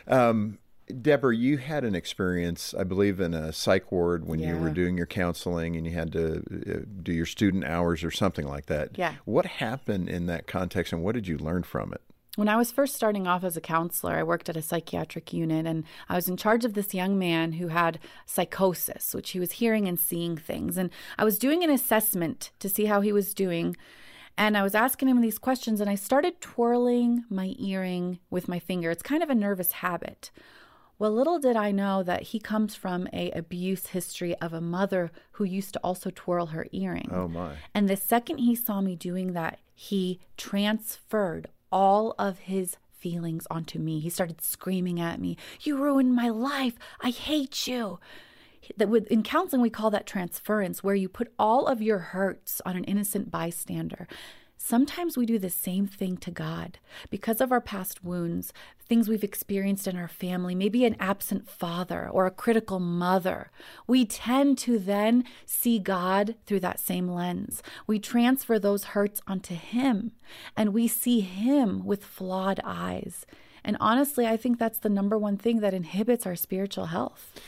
Um, 0.06 0.58
Deborah, 1.00 1.34
you 1.34 1.56
had 1.56 1.84
an 1.84 1.94
experience, 1.94 2.74
I 2.78 2.84
believe, 2.84 3.18
in 3.18 3.32
a 3.32 3.52
psych 3.52 3.90
ward 3.90 4.26
when 4.26 4.38
yeah. 4.38 4.50
you 4.50 4.58
were 4.58 4.68
doing 4.68 4.98
your 4.98 5.06
counseling 5.06 5.76
and 5.76 5.86
you 5.86 5.94
had 5.94 6.12
to 6.12 6.36
uh, 6.36 6.84
do 7.02 7.12
your 7.12 7.26
student 7.26 7.64
hours 7.64 8.04
or 8.04 8.10
something 8.10 8.46
like 8.46 8.66
that. 8.66 8.90
Yeah. 8.98 9.14
What 9.24 9.46
happened 9.46 10.10
in 10.10 10.26
that 10.26 10.46
context 10.46 10.92
and 10.92 11.02
what 11.02 11.14
did 11.14 11.26
you 11.26 11.38
learn 11.38 11.62
from 11.62 11.92
it? 11.94 12.02
When 12.36 12.48
I 12.48 12.56
was 12.56 12.72
first 12.72 12.96
starting 12.96 13.28
off 13.28 13.44
as 13.44 13.56
a 13.56 13.60
counselor, 13.60 14.14
I 14.14 14.24
worked 14.24 14.48
at 14.48 14.56
a 14.56 14.62
psychiatric 14.62 15.32
unit 15.32 15.66
and 15.66 15.84
I 16.08 16.16
was 16.16 16.28
in 16.28 16.36
charge 16.36 16.64
of 16.64 16.74
this 16.74 16.92
young 16.92 17.16
man 17.16 17.52
who 17.52 17.68
had 17.68 18.00
psychosis, 18.26 19.14
which 19.14 19.30
he 19.30 19.40
was 19.40 19.52
hearing 19.52 19.86
and 19.86 20.00
seeing 20.00 20.36
things. 20.36 20.76
And 20.76 20.90
I 21.16 21.24
was 21.24 21.38
doing 21.38 21.62
an 21.62 21.70
assessment 21.70 22.50
to 22.58 22.68
see 22.68 22.86
how 22.86 23.02
he 23.02 23.12
was 23.12 23.34
doing. 23.34 23.76
And 24.36 24.56
I 24.56 24.64
was 24.64 24.74
asking 24.74 25.08
him 25.08 25.20
these 25.20 25.38
questions 25.38 25.80
and 25.80 25.88
I 25.88 25.94
started 25.94 26.40
twirling 26.40 27.24
my 27.30 27.54
earring 27.56 28.18
with 28.30 28.48
my 28.48 28.58
finger. 28.58 28.90
It's 28.90 29.02
kind 29.02 29.22
of 29.22 29.30
a 29.30 29.34
nervous 29.34 29.70
habit. 29.70 30.32
Well, 30.98 31.12
little 31.12 31.38
did 31.38 31.56
I 31.56 31.70
know 31.70 32.02
that 32.02 32.22
he 32.22 32.40
comes 32.40 32.74
from 32.74 33.08
a 33.12 33.30
abuse 33.32 33.88
history 33.88 34.34
of 34.40 34.52
a 34.52 34.60
mother 34.60 35.12
who 35.32 35.44
used 35.44 35.74
to 35.74 35.80
also 35.80 36.10
twirl 36.10 36.46
her 36.46 36.66
earring. 36.72 37.10
Oh 37.12 37.28
my. 37.28 37.56
And 37.74 37.88
the 37.88 37.96
second 37.96 38.38
he 38.38 38.56
saw 38.56 38.80
me 38.80 38.96
doing 38.96 39.34
that, 39.34 39.58
he 39.74 40.20
transferred 40.36 41.48
all 41.74 42.14
of 42.18 42.38
his 42.38 42.76
feelings 42.92 43.46
onto 43.50 43.78
me. 43.78 43.98
He 43.98 44.08
started 44.08 44.40
screaming 44.40 44.98
at 45.00 45.20
me, 45.20 45.36
"You 45.60 45.76
ruined 45.76 46.14
my 46.14 46.30
life. 46.30 46.78
I 47.00 47.10
hate 47.10 47.66
you." 47.66 47.98
That 48.78 48.88
with 48.88 49.06
in 49.08 49.22
counseling 49.22 49.60
we 49.60 49.68
call 49.68 49.90
that 49.90 50.06
transference 50.06 50.82
where 50.82 50.94
you 50.94 51.08
put 51.08 51.34
all 51.38 51.66
of 51.66 51.82
your 51.82 51.98
hurts 51.98 52.62
on 52.64 52.76
an 52.76 52.84
innocent 52.84 53.30
bystander. 53.30 54.06
Sometimes 54.66 55.18
we 55.18 55.26
do 55.26 55.38
the 55.38 55.50
same 55.50 55.86
thing 55.86 56.16
to 56.16 56.30
God 56.30 56.78
because 57.10 57.42
of 57.42 57.52
our 57.52 57.60
past 57.60 58.02
wounds, 58.02 58.50
things 58.80 59.10
we've 59.10 59.22
experienced 59.22 59.86
in 59.86 59.94
our 59.94 60.08
family, 60.08 60.54
maybe 60.54 60.86
an 60.86 60.96
absent 60.98 61.50
father 61.50 62.08
or 62.08 62.24
a 62.24 62.30
critical 62.30 62.80
mother. 62.80 63.50
We 63.86 64.06
tend 64.06 64.56
to 64.60 64.78
then 64.78 65.24
see 65.44 65.78
God 65.78 66.36
through 66.46 66.60
that 66.60 66.80
same 66.80 67.10
lens. 67.10 67.62
We 67.86 67.98
transfer 67.98 68.58
those 68.58 68.84
hurts 68.84 69.20
onto 69.26 69.54
Him 69.54 70.12
and 70.56 70.72
we 70.72 70.88
see 70.88 71.20
Him 71.20 71.84
with 71.84 72.02
flawed 72.02 72.58
eyes. 72.64 73.26
And 73.62 73.76
honestly, 73.80 74.26
I 74.26 74.38
think 74.38 74.58
that's 74.58 74.78
the 74.78 74.88
number 74.88 75.18
one 75.18 75.36
thing 75.36 75.60
that 75.60 75.74
inhibits 75.74 76.24
our 76.24 76.36
spiritual 76.36 76.86
health. 76.86 77.38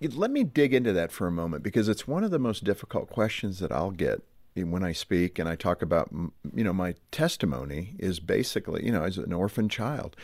Let 0.00 0.30
me 0.30 0.42
dig 0.42 0.72
into 0.72 0.94
that 0.94 1.12
for 1.12 1.26
a 1.26 1.30
moment 1.30 1.62
because 1.62 1.86
it's 1.90 2.08
one 2.08 2.24
of 2.24 2.30
the 2.30 2.38
most 2.38 2.64
difficult 2.64 3.10
questions 3.10 3.58
that 3.58 3.70
I'll 3.70 3.90
get 3.90 4.22
when 4.64 4.84
I 4.84 4.92
speak 4.92 5.38
and 5.38 5.48
I 5.48 5.56
talk 5.56 5.82
about, 5.82 6.10
you 6.54 6.64
know, 6.64 6.72
my 6.72 6.94
testimony 7.10 7.94
is 7.98 8.20
basically, 8.20 8.84
you 8.84 8.92
know, 8.92 9.04
as 9.04 9.18
an 9.18 9.32
orphan 9.32 9.68
child. 9.68 10.16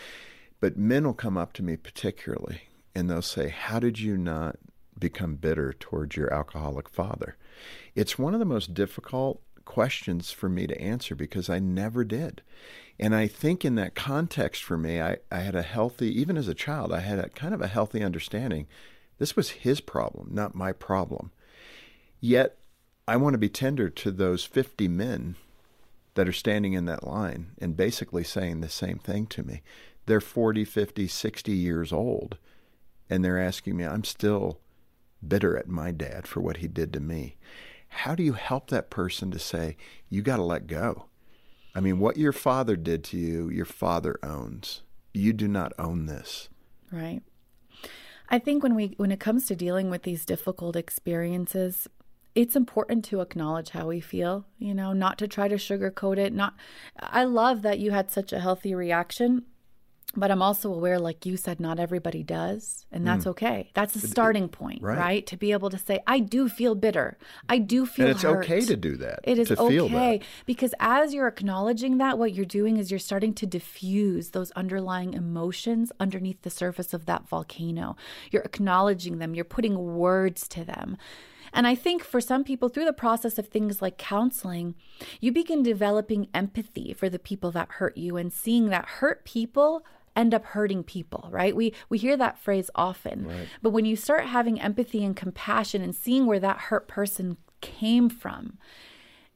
But 0.60 0.76
men 0.76 1.04
will 1.04 1.14
come 1.14 1.36
up 1.36 1.52
to 1.54 1.62
me 1.62 1.76
particularly 1.76 2.62
and 2.94 3.10
they'll 3.10 3.22
say, 3.22 3.48
How 3.48 3.78
did 3.78 3.98
you 3.98 4.16
not 4.16 4.56
become 4.98 5.34
bitter 5.34 5.72
towards 5.72 6.16
your 6.16 6.32
alcoholic 6.32 6.88
father? 6.88 7.36
It's 7.94 8.18
one 8.18 8.34
of 8.34 8.40
the 8.40 8.46
most 8.46 8.74
difficult 8.74 9.42
questions 9.64 10.30
for 10.30 10.48
me 10.48 10.66
to 10.66 10.80
answer 10.80 11.14
because 11.14 11.48
I 11.48 11.58
never 11.58 12.04
did. 12.04 12.42
And 12.98 13.14
I 13.14 13.26
think 13.26 13.64
in 13.64 13.74
that 13.76 13.94
context 13.94 14.62
for 14.62 14.76
me, 14.76 15.00
I, 15.00 15.18
I 15.30 15.38
had 15.38 15.54
a 15.54 15.62
healthy, 15.62 16.08
even 16.20 16.36
as 16.36 16.48
a 16.48 16.54
child, 16.54 16.92
I 16.92 17.00
had 17.00 17.18
a 17.18 17.28
kind 17.30 17.54
of 17.54 17.60
a 17.60 17.66
healthy 17.66 18.02
understanding. 18.02 18.66
This 19.18 19.34
was 19.36 19.50
his 19.50 19.80
problem, 19.80 20.28
not 20.32 20.54
my 20.54 20.72
problem. 20.72 21.32
Yet 22.20 22.58
I 23.06 23.16
want 23.16 23.34
to 23.34 23.38
be 23.38 23.48
tender 23.48 23.88
to 23.90 24.10
those 24.10 24.44
50 24.44 24.86
men 24.88 25.36
that 26.14 26.28
are 26.28 26.32
standing 26.32 26.72
in 26.74 26.84
that 26.86 27.06
line 27.06 27.52
and 27.58 27.76
basically 27.76 28.24
saying 28.24 28.60
the 28.60 28.68
same 28.68 28.98
thing 28.98 29.26
to 29.28 29.42
me. 29.42 29.62
They're 30.06 30.20
40, 30.20 30.64
50, 30.64 31.06
60 31.08 31.52
years 31.52 31.92
old, 31.92 32.36
and 33.08 33.24
they're 33.24 33.40
asking 33.40 33.76
me, 33.76 33.84
I'm 33.84 34.04
still 34.04 34.60
bitter 35.26 35.56
at 35.56 35.68
my 35.68 35.90
dad 35.90 36.26
for 36.26 36.40
what 36.40 36.58
he 36.58 36.68
did 36.68 36.92
to 36.92 37.00
me. 37.00 37.36
How 37.88 38.14
do 38.14 38.22
you 38.22 38.32
help 38.32 38.68
that 38.68 38.90
person 38.90 39.30
to 39.30 39.38
say, 39.38 39.76
you 40.08 40.22
got 40.22 40.36
to 40.36 40.42
let 40.42 40.66
go? 40.66 41.06
I 41.74 41.80
mean, 41.80 41.98
what 41.98 42.16
your 42.16 42.32
father 42.32 42.76
did 42.76 43.04
to 43.04 43.16
you, 43.16 43.48
your 43.48 43.64
father 43.64 44.18
owns. 44.22 44.82
You 45.14 45.32
do 45.32 45.48
not 45.48 45.72
own 45.78 46.06
this. 46.06 46.48
Right. 46.90 47.22
I 48.28 48.38
think 48.38 48.62
when 48.62 48.74
we 48.74 48.94
when 48.96 49.12
it 49.12 49.20
comes 49.20 49.46
to 49.46 49.56
dealing 49.56 49.90
with 49.90 50.04
these 50.04 50.24
difficult 50.24 50.74
experiences, 50.74 51.86
it's 52.34 52.56
important 52.56 53.04
to 53.06 53.20
acknowledge 53.20 53.70
how 53.70 53.88
we 53.88 54.00
feel, 54.00 54.46
you 54.58 54.74
know, 54.74 54.92
not 54.92 55.18
to 55.18 55.28
try 55.28 55.48
to 55.48 55.56
sugarcoat 55.56 56.18
it. 56.18 56.32
Not 56.32 56.54
I 56.98 57.24
love 57.24 57.62
that 57.62 57.78
you 57.78 57.90
had 57.90 58.10
such 58.10 58.32
a 58.32 58.40
healthy 58.40 58.74
reaction, 58.74 59.42
but 60.16 60.30
I'm 60.30 60.40
also 60.40 60.72
aware 60.72 60.98
like 60.98 61.26
you 61.26 61.36
said 61.36 61.60
not 61.60 61.78
everybody 61.78 62.22
does, 62.22 62.86
and 62.90 63.06
that's 63.06 63.26
mm. 63.26 63.30
okay. 63.32 63.70
That's 63.74 63.92
the 63.92 64.06
starting 64.06 64.48
point, 64.48 64.82
right. 64.82 64.98
right. 64.98 65.26
To 65.26 65.36
be 65.36 65.52
able 65.52 65.68
to 65.70 65.78
say 65.78 66.00
I 66.06 66.20
do 66.20 66.48
feel 66.48 66.74
bitter. 66.74 67.18
I 67.50 67.58
do 67.58 67.84
feel 67.84 68.06
And 68.06 68.14
it's 68.14 68.22
hurt. 68.22 68.44
okay 68.44 68.62
to 68.62 68.76
do 68.76 68.96
that. 68.96 69.20
It 69.24 69.38
is 69.38 69.50
okay 69.50 70.20
because 70.46 70.74
as 70.80 71.12
you're 71.12 71.28
acknowledging 71.28 71.98
that 71.98 72.18
what 72.18 72.32
you're 72.32 72.46
doing 72.46 72.78
is 72.78 72.90
you're 72.90 72.98
starting 72.98 73.34
to 73.34 73.46
diffuse 73.46 74.30
those 74.30 74.50
underlying 74.52 75.12
emotions 75.12 75.92
underneath 76.00 76.40
the 76.42 76.50
surface 76.50 76.94
of 76.94 77.04
that 77.06 77.28
volcano. 77.28 77.94
You're 78.30 78.42
acknowledging 78.42 79.18
them, 79.18 79.34
you're 79.34 79.44
putting 79.44 79.96
words 79.96 80.48
to 80.48 80.64
them. 80.64 80.96
And 81.52 81.66
I 81.66 81.74
think 81.74 82.02
for 82.02 82.20
some 82.20 82.44
people, 82.44 82.68
through 82.68 82.86
the 82.86 82.92
process 82.92 83.38
of 83.38 83.48
things 83.48 83.82
like 83.82 83.98
counseling, 83.98 84.74
you 85.20 85.32
begin 85.32 85.62
developing 85.62 86.28
empathy 86.32 86.94
for 86.94 87.08
the 87.08 87.18
people 87.18 87.50
that 87.52 87.72
hurt 87.72 87.96
you 87.96 88.16
and 88.16 88.32
seeing 88.32 88.68
that 88.70 88.86
hurt 88.86 89.24
people 89.24 89.84
end 90.14 90.34
up 90.34 90.44
hurting 90.46 90.84
people, 90.84 91.28
right? 91.30 91.54
We 91.56 91.74
we 91.88 91.98
hear 91.98 92.16
that 92.16 92.38
phrase 92.38 92.70
often. 92.74 93.26
Right. 93.26 93.48
But 93.62 93.70
when 93.70 93.84
you 93.84 93.96
start 93.96 94.26
having 94.26 94.60
empathy 94.60 95.04
and 95.04 95.16
compassion 95.16 95.82
and 95.82 95.94
seeing 95.94 96.26
where 96.26 96.40
that 96.40 96.58
hurt 96.58 96.88
person 96.88 97.36
came 97.60 98.08
from, 98.08 98.58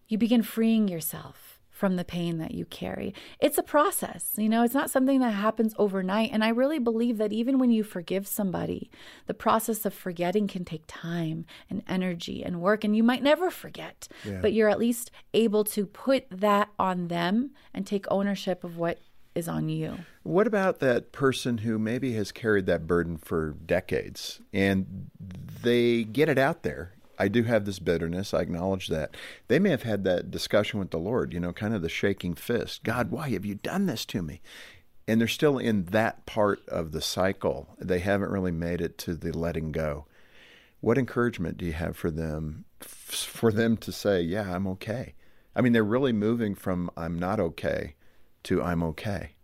you 0.09 0.19
begin 0.19 0.43
freeing 0.43 0.89
yourself 0.89 1.46
from 1.77 1.97
the 1.97 2.05
pain 2.05 2.39
that 2.39 2.53
you 2.53 2.65
carry. 2.65 3.13
It's 3.39 3.59
a 3.59 3.63
process, 3.63 4.33
you 4.39 4.49
know, 4.49 4.63
it's 4.63 4.73
not 4.73 4.89
something 4.89 5.21
that 5.21 5.33
happens 5.33 5.75
overnight. 5.79 6.31
And 6.33 6.43
I 6.43 6.49
really 6.49 6.79
believe 6.79 7.19
that 7.19 7.35
even 7.35 7.59
when 7.59 7.71
you 7.71 7.85
forgive 7.85 8.27
somebody, 8.27 8.91
the 9.27 9.35
process 9.35 9.85
of 9.85 9.93
forgetting 9.93 10.49
can 10.49 10.65
take 10.65 10.85
time 10.87 11.45
and 11.69 11.83
energy 11.87 12.43
and 12.43 12.63
work, 12.63 12.83
and 12.83 12.97
you 12.97 13.03
might 13.03 13.23
never 13.23 13.51
forget, 13.51 14.09
yeah. 14.25 14.39
but 14.41 14.55
you're 14.55 14.71
at 14.71 14.79
least 14.79 15.11
able 15.35 15.65
to 15.65 15.85
put 15.85 16.25
that 16.31 16.71
on 16.79 17.09
them 17.09 17.51
and 17.75 17.87
take 17.87 18.07
ownership 18.11 18.65
of 18.65 18.79
what 18.79 18.99
is 19.35 19.47
on 19.47 19.69
you. 19.69 19.99
What 20.23 20.47
about 20.47 20.79
that 20.79 21.13
person 21.13 21.59
who 21.59 21.79
maybe 21.79 22.15
has 22.15 22.33
carried 22.33 22.65
that 22.67 22.87
burden 22.87 23.19
for 23.19 23.51
decades 23.51 24.41
and 24.51 25.11
they 25.63 26.05
get 26.05 26.31
it 26.31 26.39
out 26.39 26.63
there 26.63 26.93
I 27.19 27.29
do 27.29 27.45
have 27.45 27.65
this 27.65 27.79
bitterness. 27.79 28.35
I 28.35 28.41
acknowledge 28.41 28.89
that. 28.89 29.17
They 29.49 29.59
may 29.59 29.71
have 29.71 29.83
had 29.83 30.05
that 30.05 30.31
discussion 30.31 30.79
with 30.79 30.91
the 30.91 30.99
Lord, 30.99 31.33
you 31.33 31.41
know, 31.41 31.53
kind 31.53 31.75
of 31.75 31.83
the 31.83 31.89
shaking 31.89 32.35
fist. 32.35 32.83
God, 32.83 33.11
why 33.11 33.31
have 33.31 33.45
you 33.45 33.55
done 33.55 33.87
this 33.87 34.05
to 34.07 34.23
me? 34.23 34.41
And 35.09 35.21
they're 35.21 35.29
still 35.29 35.59
in 35.59 35.85
that 35.87 36.27
part 36.27 36.67
of 36.69 36.93
the 36.93 37.01
cycle. 37.01 37.69
They 37.79 38.01
haven't 38.01 38.31
really 38.31 38.51
made 38.51 38.81
it 38.81 38.99
to 38.99 39.15
the 39.15 39.33
letting 39.33 39.73
go. 39.73 40.07
What 40.81 40.99
encouragement 40.99 41.59
do 41.59 41.65
you 41.65 41.73
have 41.73 41.97
for 41.97 42.11
them 42.11 42.65
for 42.81 43.51
them 43.51 43.77
to 43.79 43.93
say, 43.93 44.21
"Yeah, 44.21 44.55
I'm 44.55 44.67
okay." 44.67 45.15
I 45.55 45.63
mean, 45.63 45.73
they're 45.73 45.85
really 45.85 46.13
moving 46.13 46.55
from 46.55 46.91
I'm 46.97 47.19
not 47.19 47.41
okay 47.41 47.95
to 48.45 48.63
I'm 48.63 48.83
okay. 48.83 49.37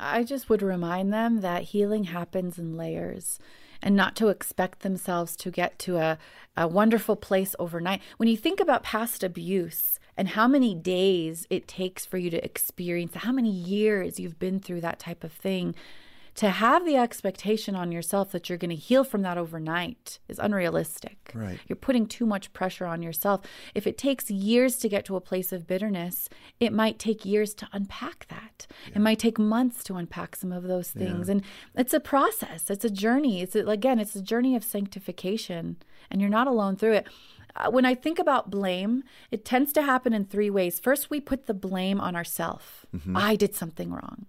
I 0.00 0.24
just 0.24 0.48
would 0.48 0.62
remind 0.62 1.12
them 1.12 1.40
that 1.40 1.64
healing 1.64 2.04
happens 2.04 2.58
in 2.58 2.76
layers 2.76 3.38
and 3.84 3.94
not 3.94 4.16
to 4.16 4.28
expect 4.28 4.80
themselves 4.80 5.36
to 5.36 5.50
get 5.50 5.78
to 5.78 5.98
a, 5.98 6.18
a 6.56 6.66
wonderful 6.66 7.14
place 7.14 7.54
overnight. 7.58 8.00
When 8.16 8.30
you 8.30 8.36
think 8.36 8.58
about 8.58 8.82
past 8.82 9.22
abuse 9.22 10.00
and 10.16 10.28
how 10.28 10.48
many 10.48 10.74
days 10.74 11.46
it 11.50 11.68
takes 11.68 12.06
for 12.06 12.16
you 12.16 12.30
to 12.30 12.42
experience, 12.42 13.14
how 13.14 13.30
many 13.30 13.50
years 13.50 14.18
you've 14.18 14.38
been 14.38 14.58
through 14.58 14.80
that 14.80 14.98
type 14.98 15.22
of 15.22 15.32
thing, 15.32 15.74
To 16.36 16.50
have 16.50 16.84
the 16.84 16.96
expectation 16.96 17.76
on 17.76 17.92
yourself 17.92 18.32
that 18.32 18.48
you're 18.48 18.58
going 18.58 18.70
to 18.70 18.76
heal 18.76 19.04
from 19.04 19.22
that 19.22 19.38
overnight 19.38 20.18
is 20.28 20.40
unrealistic. 20.40 21.30
Right. 21.32 21.60
You're 21.68 21.76
putting 21.76 22.06
too 22.06 22.26
much 22.26 22.52
pressure 22.52 22.86
on 22.86 23.02
yourself. 23.02 23.42
If 23.74 23.86
it 23.86 23.96
takes 23.96 24.30
years 24.30 24.76
to 24.78 24.88
get 24.88 25.04
to 25.06 25.16
a 25.16 25.20
place 25.20 25.52
of 25.52 25.66
bitterness, 25.66 26.28
it 26.58 26.72
might 26.72 26.98
take 26.98 27.24
years 27.24 27.54
to 27.54 27.68
unpack 27.72 28.26
that. 28.30 28.66
It 28.94 29.00
might 29.00 29.20
take 29.20 29.38
months 29.38 29.84
to 29.84 29.94
unpack 29.94 30.34
some 30.34 30.50
of 30.50 30.64
those 30.64 30.90
things. 30.90 31.28
And 31.28 31.42
it's 31.76 31.94
a 31.94 32.00
process, 32.00 32.68
it's 32.68 32.84
a 32.84 32.90
journey. 32.90 33.40
It's 33.40 33.54
a, 33.54 33.64
again, 33.66 34.00
it's 34.00 34.16
a 34.16 34.22
journey 34.22 34.56
of 34.56 34.64
sanctification, 34.64 35.76
and 36.10 36.20
you're 36.20 36.30
not 36.30 36.48
alone 36.48 36.76
through 36.76 36.94
it. 36.94 37.08
Uh, 37.56 37.70
when 37.70 37.84
I 37.84 37.94
think 37.94 38.18
about 38.18 38.50
blame, 38.50 39.04
it 39.30 39.44
tends 39.44 39.72
to 39.74 39.82
happen 39.82 40.12
in 40.12 40.24
three 40.24 40.50
ways. 40.50 40.80
First, 40.80 41.10
we 41.10 41.20
put 41.20 41.46
the 41.46 41.54
blame 41.54 42.00
on 42.00 42.16
ourselves. 42.16 42.64
I 43.14 43.36
did 43.36 43.54
something 43.54 43.92
wrong. 43.92 44.26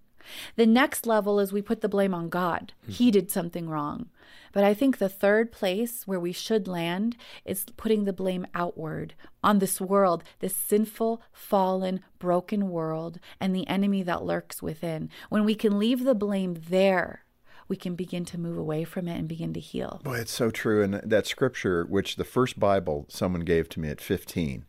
The 0.55 0.65
next 0.65 1.05
level 1.05 1.39
is 1.39 1.53
we 1.53 1.61
put 1.61 1.81
the 1.81 1.89
blame 1.89 2.13
on 2.13 2.29
God. 2.29 2.73
He 2.87 3.05
hmm. 3.07 3.11
did 3.11 3.31
something 3.31 3.69
wrong. 3.69 4.09
But 4.51 4.63
I 4.63 4.73
think 4.73 4.97
the 4.97 5.09
third 5.09 5.51
place 5.51 6.07
where 6.07 6.19
we 6.19 6.31
should 6.31 6.65
land 6.65 7.17
is 7.43 7.65
putting 7.75 8.05
the 8.05 8.13
blame 8.13 8.47
outward 8.53 9.13
on 9.43 9.59
this 9.59 9.81
world, 9.81 10.23
this 10.39 10.55
sinful, 10.55 11.21
fallen, 11.33 11.99
broken 12.19 12.69
world, 12.69 13.19
and 13.39 13.53
the 13.53 13.67
enemy 13.67 14.01
that 14.03 14.23
lurks 14.23 14.61
within. 14.61 15.09
When 15.29 15.43
we 15.43 15.55
can 15.55 15.77
leave 15.77 16.05
the 16.05 16.15
blame 16.15 16.55
there, 16.69 17.25
we 17.67 17.75
can 17.75 17.95
begin 17.95 18.25
to 18.25 18.39
move 18.39 18.57
away 18.57 18.83
from 18.83 19.07
it 19.07 19.17
and 19.17 19.27
begin 19.27 19.53
to 19.53 19.59
heal. 19.59 19.99
Boy, 20.03 20.19
it's 20.19 20.31
so 20.31 20.51
true. 20.51 20.83
And 20.83 20.95
that 20.95 21.27
scripture, 21.27 21.83
which 21.89 22.15
the 22.15 22.23
first 22.23 22.59
Bible 22.59 23.05
someone 23.09 23.41
gave 23.41 23.67
to 23.69 23.79
me 23.79 23.89
at 23.89 23.99
15, 23.99 24.65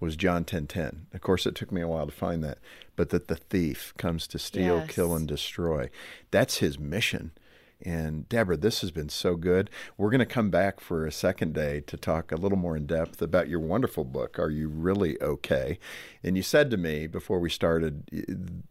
was 0.00 0.16
John 0.16 0.44
10:10. 0.44 1.06
Of 1.12 1.20
course, 1.20 1.46
it 1.46 1.54
took 1.54 1.72
me 1.72 1.80
a 1.80 1.88
while 1.88 2.06
to 2.06 2.12
find 2.12 2.42
that, 2.44 2.58
but 2.96 3.10
that 3.10 3.28
the 3.28 3.36
thief 3.36 3.92
comes 3.98 4.26
to 4.28 4.38
steal, 4.38 4.78
Yes. 4.78 4.90
kill, 4.90 5.14
and 5.14 5.26
destroy. 5.26 5.90
That's 6.30 6.58
his 6.58 6.78
mission. 6.78 7.32
And 7.80 8.28
Deborah, 8.28 8.56
this 8.56 8.80
has 8.80 8.90
been 8.90 9.08
so 9.08 9.36
good. 9.36 9.70
We're 9.96 10.10
going 10.10 10.18
to 10.18 10.26
come 10.26 10.50
back 10.50 10.80
for 10.80 11.06
a 11.06 11.12
second 11.12 11.54
day 11.54 11.80
to 11.82 11.96
talk 11.96 12.32
a 12.32 12.36
little 12.36 12.58
more 12.58 12.76
in 12.76 12.86
depth 12.86 13.22
about 13.22 13.48
your 13.48 13.60
wonderful 13.60 14.02
book, 14.04 14.36
Are 14.36 14.50
You 14.50 14.68
Really 14.68 15.20
Okay? 15.22 15.78
And 16.24 16.36
you 16.36 16.42
said 16.42 16.72
to 16.72 16.76
me 16.76 17.06
before 17.06 17.38
we 17.38 17.48
started, 17.48 18.02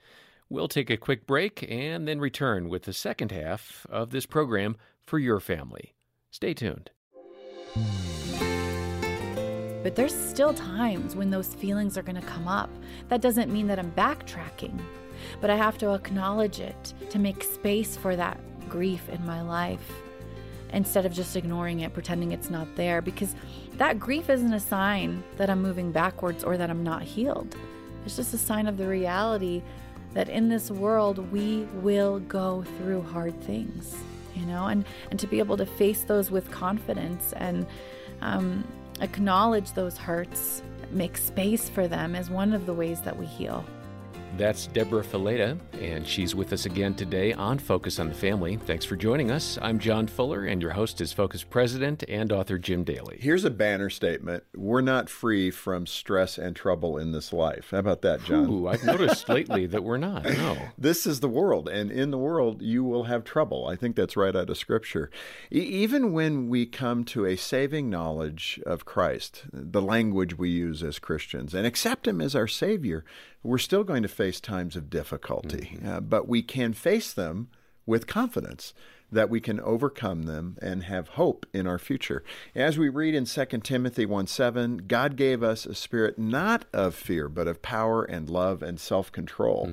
We'll 0.48 0.68
take 0.68 0.88
a 0.88 0.96
quick 0.96 1.26
break 1.26 1.66
and 1.70 2.08
then 2.08 2.20
return 2.20 2.70
with 2.70 2.84
the 2.84 2.92
second 2.94 3.32
half 3.32 3.86
of 3.90 4.10
this 4.10 4.24
program 4.24 4.76
for 5.02 5.18
your 5.18 5.40
family. 5.40 5.94
Stay 6.30 6.54
tuned. 6.54 6.90
But 9.82 9.96
there's 9.96 10.14
still 10.14 10.54
times 10.54 11.16
when 11.16 11.30
those 11.30 11.54
feelings 11.54 11.98
are 11.98 12.02
going 12.02 12.20
to 12.20 12.26
come 12.26 12.46
up. 12.46 12.70
That 13.08 13.20
doesn't 13.20 13.52
mean 13.52 13.66
that 13.66 13.78
I'm 13.78 13.90
backtracking, 13.92 14.80
but 15.40 15.50
I 15.50 15.56
have 15.56 15.78
to 15.78 15.92
acknowledge 15.94 16.60
it 16.60 16.94
to 17.10 17.18
make 17.18 17.42
space 17.42 17.96
for 17.96 18.14
that 18.16 18.38
grief 18.68 19.08
in 19.08 19.26
my 19.26 19.42
life 19.42 19.92
instead 20.72 21.04
of 21.04 21.12
just 21.12 21.36
ignoring 21.36 21.80
it, 21.80 21.92
pretending 21.92 22.32
it's 22.32 22.48
not 22.48 22.76
there, 22.76 23.02
because 23.02 23.34
that 23.74 23.98
grief 23.98 24.30
isn't 24.30 24.52
a 24.52 24.60
sign 24.60 25.22
that 25.36 25.50
I'm 25.50 25.60
moving 25.60 25.92
backwards 25.92 26.44
or 26.44 26.56
that 26.56 26.70
I'm 26.70 26.82
not 26.82 27.02
healed. 27.02 27.56
It's 28.06 28.16
just 28.16 28.32
a 28.34 28.38
sign 28.38 28.66
of 28.66 28.76
the 28.78 28.86
reality 28.86 29.62
that 30.14 30.28
in 30.28 30.48
this 30.48 30.70
world 30.70 31.30
we 31.32 31.64
will 31.74 32.20
go 32.20 32.64
through 32.78 33.02
hard 33.02 33.38
things, 33.42 33.96
you 34.34 34.46
know, 34.46 34.66
and, 34.66 34.84
and 35.10 35.18
to 35.20 35.26
be 35.26 35.38
able 35.38 35.56
to 35.56 35.66
face 35.66 36.02
those 36.04 36.30
with 36.30 36.50
confidence 36.50 37.32
and 37.34 37.66
um, 38.20 38.64
acknowledge 39.00 39.72
those 39.72 39.96
hurts, 39.98 40.62
make 40.90 41.16
space 41.16 41.68
for 41.68 41.88
them 41.88 42.14
is 42.14 42.30
one 42.30 42.52
of 42.52 42.66
the 42.66 42.74
ways 42.74 43.00
that 43.02 43.18
we 43.18 43.26
heal. 43.26 43.64
That's 44.38 44.66
Deborah 44.68 45.04
Fileta, 45.04 45.58
and 45.78 46.06
she's 46.06 46.34
with 46.34 46.54
us 46.54 46.64
again 46.64 46.94
today 46.94 47.34
on 47.34 47.58
Focus 47.58 47.98
on 47.98 48.08
the 48.08 48.14
Family. 48.14 48.56
Thanks 48.56 48.86
for 48.86 48.96
joining 48.96 49.30
us. 49.30 49.58
I'm 49.60 49.78
John 49.78 50.06
Fuller, 50.06 50.46
and 50.46 50.62
your 50.62 50.70
host 50.70 51.02
is 51.02 51.12
Focus 51.12 51.44
President 51.44 52.02
and 52.08 52.32
author 52.32 52.56
Jim 52.56 52.82
Daly. 52.82 53.18
Here's 53.20 53.44
a 53.44 53.50
banner 53.50 53.90
statement 53.90 54.44
We're 54.54 54.80
not 54.80 55.10
free 55.10 55.50
from 55.50 55.86
stress 55.86 56.38
and 56.38 56.56
trouble 56.56 56.96
in 56.96 57.12
this 57.12 57.30
life. 57.34 57.68
How 57.72 57.78
about 57.78 58.00
that, 58.02 58.24
John? 58.24 58.48
Ooh, 58.48 58.68
I've 58.68 58.84
noticed 58.84 59.28
lately 59.28 59.66
that 59.66 59.84
we're 59.84 59.98
not. 59.98 60.24
No. 60.24 60.56
This 60.78 61.06
is 61.06 61.20
the 61.20 61.28
world, 61.28 61.68
and 61.68 61.92
in 61.92 62.10
the 62.10 62.18
world, 62.18 62.62
you 62.62 62.82
will 62.82 63.04
have 63.04 63.24
trouble. 63.24 63.66
I 63.66 63.76
think 63.76 63.94
that's 63.94 64.16
right 64.16 64.34
out 64.34 64.48
of 64.48 64.56
Scripture. 64.56 65.10
E- 65.52 65.58
even 65.58 66.12
when 66.12 66.48
we 66.48 66.64
come 66.64 67.04
to 67.04 67.26
a 67.26 67.36
saving 67.36 67.90
knowledge 67.90 68.60
of 68.64 68.86
Christ, 68.86 69.44
the 69.52 69.82
language 69.82 70.38
we 70.38 70.48
use 70.48 70.82
as 70.82 70.98
Christians, 70.98 71.54
and 71.54 71.66
accept 71.66 72.08
Him 72.08 72.20
as 72.20 72.34
our 72.34 72.48
Savior, 72.48 73.04
we're 73.44 73.58
still 73.58 73.84
going 73.84 74.02
to 74.02 74.08
face 74.22 74.40
times 74.40 74.76
of 74.76 74.88
difficulty. 74.88 75.78
Uh, 75.84 75.98
but 75.98 76.28
we 76.28 76.42
can 76.42 76.72
face 76.72 77.12
them 77.12 77.48
with 77.86 78.06
confidence 78.06 78.72
that 79.10 79.28
we 79.28 79.40
can 79.40 79.58
overcome 79.60 80.22
them 80.22 80.56
and 80.62 80.84
have 80.84 81.08
hope 81.08 81.44
in 81.52 81.66
our 81.66 81.78
future. 81.78 82.22
As 82.54 82.78
we 82.78 82.88
read 82.88 83.16
in 83.16 83.24
2 83.24 83.44
Timothy 83.64 84.06
1 84.06 84.28
7, 84.28 84.84
God 84.86 85.16
gave 85.16 85.42
us 85.42 85.66
a 85.66 85.74
spirit 85.74 86.20
not 86.20 86.66
of 86.72 86.94
fear, 86.94 87.28
but 87.28 87.48
of 87.48 87.62
power 87.62 88.04
and 88.04 88.30
love 88.30 88.62
and 88.62 88.78
self 88.78 89.10
control. 89.10 89.66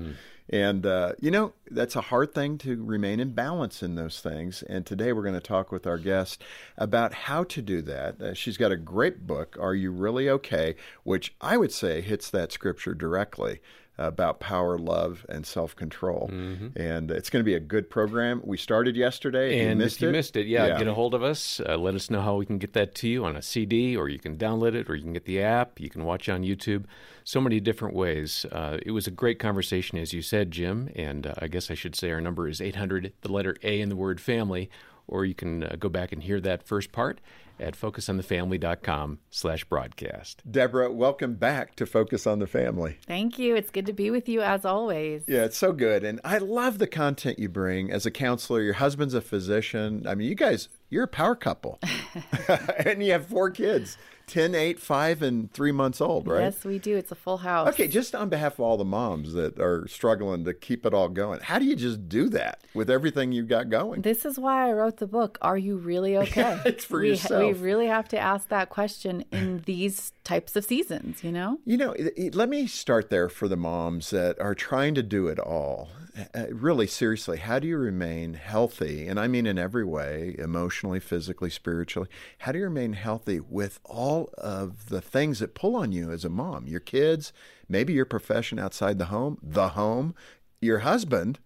And, 0.52 0.84
uh, 0.84 1.14
you 1.20 1.30
know, 1.30 1.54
that's 1.70 1.96
a 1.96 2.02
hard 2.02 2.34
thing 2.34 2.58
to 2.60 2.84
remain 2.84 3.20
in 3.20 3.34
balance 3.34 3.84
in 3.84 3.94
those 3.94 4.20
things. 4.20 4.64
And 4.64 4.84
today 4.84 5.14
we're 5.14 5.22
going 5.22 5.36
to 5.36 5.40
talk 5.40 5.72
with 5.72 5.86
our 5.86 6.00
guest 6.00 6.42
about 6.76 7.14
how 7.14 7.44
to 7.44 7.62
do 7.62 7.84
that. 7.84 8.20
Uh, 8.20 8.34
she's 8.34 8.58
got 8.58 8.72
a 8.72 8.78
great 8.78 9.28
book, 9.28 9.56
Are 9.60 9.76
You 9.76 9.92
Really 9.92 10.28
Okay? 10.28 10.76
which 11.04 11.36
I 11.40 11.56
would 11.58 11.72
say 11.72 12.02
hits 12.02 12.32
that 12.32 12.52
scripture 12.52 12.96
directly. 12.96 13.62
About 14.00 14.40
power, 14.40 14.78
love, 14.78 15.26
and 15.30 15.46
self 15.46 15.76
control. 15.76 16.28
And 16.76 17.12
it's 17.12 17.30
going 17.30 17.42
to 17.42 17.46
be 17.46 17.54
a 17.54 17.60
good 17.60 17.90
program. 17.90 18.42
We 18.44 18.58
started 18.58 18.96
yesterday. 18.96 19.58
You 19.62 19.70
And 19.70 19.80
missed 19.80 19.98
if 19.98 20.02
you 20.04 20.10
it, 20.10 20.12
missed 20.14 20.36
it, 20.36 20.48
yeah, 20.48 20.78
get 20.78 20.88
a 20.88 20.94
hold 20.94 21.14
of 21.14 21.22
us. 21.22 21.60
Uh, 21.68 21.78
let 21.78 21.96
us 21.96 22.10
know 22.10 22.22
how 22.22 22.36
we 22.36 22.46
can 22.46 22.58
get 22.58 22.74
that 22.74 22.96
to 22.96 23.08
you 23.08 23.26
on 23.26 23.36
a 23.36 23.42
CD, 23.42 23.96
or 23.96 24.10
you 24.10 24.18
can 24.20 24.38
download 24.38 24.74
it, 24.74 24.90
or 24.90 24.96
you 24.96 25.04
can 25.04 25.14
get 25.14 25.26
the 25.26 25.42
app. 25.42 25.80
You 25.80 25.90
can 25.90 26.06
watch 26.06 26.30
on 26.30 26.44
YouTube. 26.44 26.86
So 27.24 27.40
many 27.42 27.60
different 27.60 27.94
ways. 27.94 28.46
Uh, 28.52 28.78
it 28.86 28.92
was 28.92 29.06
a 29.06 29.12
great 29.12 29.38
conversation, 29.38 29.98
as 30.00 30.14
you 30.14 30.22
said, 30.22 30.52
Jim. 30.52 30.90
And 30.96 31.28
uh, 31.28 31.34
I 31.40 31.48
guess 31.48 31.70
I 31.70 31.76
should 31.76 31.96
say 31.96 32.10
our 32.12 32.22
number 32.22 32.48
is 32.48 32.62
800, 32.62 33.14
the 33.22 33.32
letter 33.32 33.56
A 33.64 33.82
in 33.82 33.90
the 33.90 33.96
word 33.96 34.20
family, 34.22 34.70
or 35.08 35.26
you 35.26 35.36
can 35.36 35.64
uh, 35.64 35.76
go 35.78 35.90
back 35.90 36.12
and 36.12 36.24
hear 36.24 36.40
that 36.42 36.64
first 36.64 36.92
part 36.92 37.20
at 37.60 37.80
focusonthefamily.com 37.80 39.20
slash 39.30 39.64
broadcast. 39.66 40.42
Deborah, 40.50 40.92
welcome 40.92 41.36
back 41.36 41.76
to 41.76 41.86
Focus 41.86 42.26
on 42.28 42.40
the 42.40 42.48
Family. 42.48 42.98
Thank 43.06 43.40
you. 43.40 43.56
It's 43.56 43.70
good 43.70 43.86
to 43.86 43.94
be 43.94 44.12
with 44.12 44.30
you 44.30 44.42
as 44.42 44.66
always. 44.66 45.24
Yeah, 45.28 45.46
it's 45.46 45.58
so 45.58 45.74
good. 45.74 46.04
And 46.04 46.20
I 46.24 46.38
love 46.38 46.78
the 46.78 46.88
content 46.88 47.40
you 47.40 47.50
bring 47.50 47.92
as 47.92 48.06
a 48.06 48.12
counselor. 48.12 48.62
Your 48.62 48.74
husband's 48.74 49.14
a 49.14 49.22
physician. 49.22 50.06
I 50.08 50.16
mean, 50.16 50.30
you 50.30 50.36
guys, 50.36 50.70
you're 50.90 51.04
a 51.04 51.08
power 51.08 51.36
couple. 51.36 51.80
and 52.86 53.04
you 53.04 53.12
have 53.12 53.28
four 53.28 53.52
kids 53.52 53.98
10, 54.30 54.56
8, 54.56 54.80
5, 54.80 55.22
and 55.22 55.52
3 55.52 55.72
months 55.72 56.00
old, 56.00 56.28
right? 56.28 56.42
Yes, 56.42 56.64
we 56.64 56.80
do. 56.80 56.96
It's 56.96 57.12
a 57.12 57.16
full 57.16 57.38
house. 57.38 57.68
Okay, 57.70 57.88
just 57.88 58.16
on 58.16 58.30
behalf 58.30 58.54
of 58.54 58.60
all 58.62 58.78
the 58.78 58.86
moms 58.86 59.34
that 59.34 59.60
are 59.60 59.88
struggling 59.88 60.46
to 60.46 60.54
keep 60.54 60.86
it 60.86 60.94
all 60.94 61.10
going, 61.10 61.40
how 61.42 61.60
do 61.60 61.66
you 61.66 61.76
just 61.76 62.08
do 62.08 62.30
that 62.30 62.62
with 62.74 62.90
everything 62.90 63.32
you've 63.32 63.48
got 63.48 63.70
going? 63.70 64.02
This 64.04 64.26
is 64.26 64.40
why 64.40 64.70
I 64.70 64.72
wrote 64.74 64.98
the 64.98 65.08
book. 65.08 65.38
Are 65.42 65.58
you 65.58 65.78
really 65.78 66.16
okay? 66.26 66.62
It's 66.66 66.86
for 66.86 67.02
we, 67.02 67.10
yourself. 67.10 67.42
We 67.42 67.54
really 67.54 67.88
have 67.88 68.08
to 68.10 68.20
ask 68.20 68.48
that 68.50 68.70
question 68.70 69.26
in 69.32 69.62
these 69.66 70.14
types 70.24 70.56
of 70.56 70.64
seasons, 70.64 71.24
you 71.24 71.32
know? 71.32 71.60
You 71.66 71.78
know, 71.78 71.92
it- 71.94 72.14
it- 72.16 72.36
let 72.36 72.50
me 72.50 72.68
start 72.68 73.10
there 73.10 73.28
for 73.30 73.48
the 73.48 73.58
moms 73.58 74.12
that 74.12 74.40
are 74.40 74.56
trying 74.56 74.94
to 74.96 75.04
do 75.04 75.28
it 75.28 75.40
all. 75.40 75.90
Uh, 76.34 76.48
really, 76.52 76.88
seriously, 76.88 77.38
how 77.38 77.60
do 77.60 77.68
you 77.68 77.78
remain 77.78 78.34
healthy? 78.34 79.08
And 79.08 79.20
I 79.20 79.28
mean 79.28 79.46
in 79.46 79.58
every 79.58 79.86
way 79.86 80.36
emotionally, 80.38 81.00
physically, 81.00 81.50
spiritually. 81.50 82.10
How 82.40 82.52
do 82.52 82.60
you 82.60 82.66
remain 82.66 82.94
healthy 82.94 83.40
with 83.40 83.80
all 83.86 84.30
of 84.38 84.90
the 84.90 85.02
things 85.02 85.40
that 85.40 85.56
pull 85.56 85.76
on 85.76 85.92
you 85.92 86.12
as 86.12 86.26
a 86.26 86.30
mom? 86.30 86.68
Your 86.68 86.80
kids, 86.80 87.32
maybe 87.68 87.94
your 87.94 88.06
profession 88.06 88.60
outside 88.60 88.98
the 88.98 89.06
home, 89.06 89.38
the 89.42 89.70
home, 89.70 90.16
your 90.62 90.80
husband. 90.80 91.40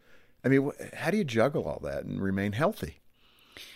I 0.44 0.50
mean, 0.50 0.72
how 0.94 1.12
do 1.12 1.18
you 1.18 1.24
juggle 1.24 1.66
all 1.66 1.80
that 1.84 2.06
and 2.06 2.22
remain 2.22 2.54
healthy? 2.54 3.03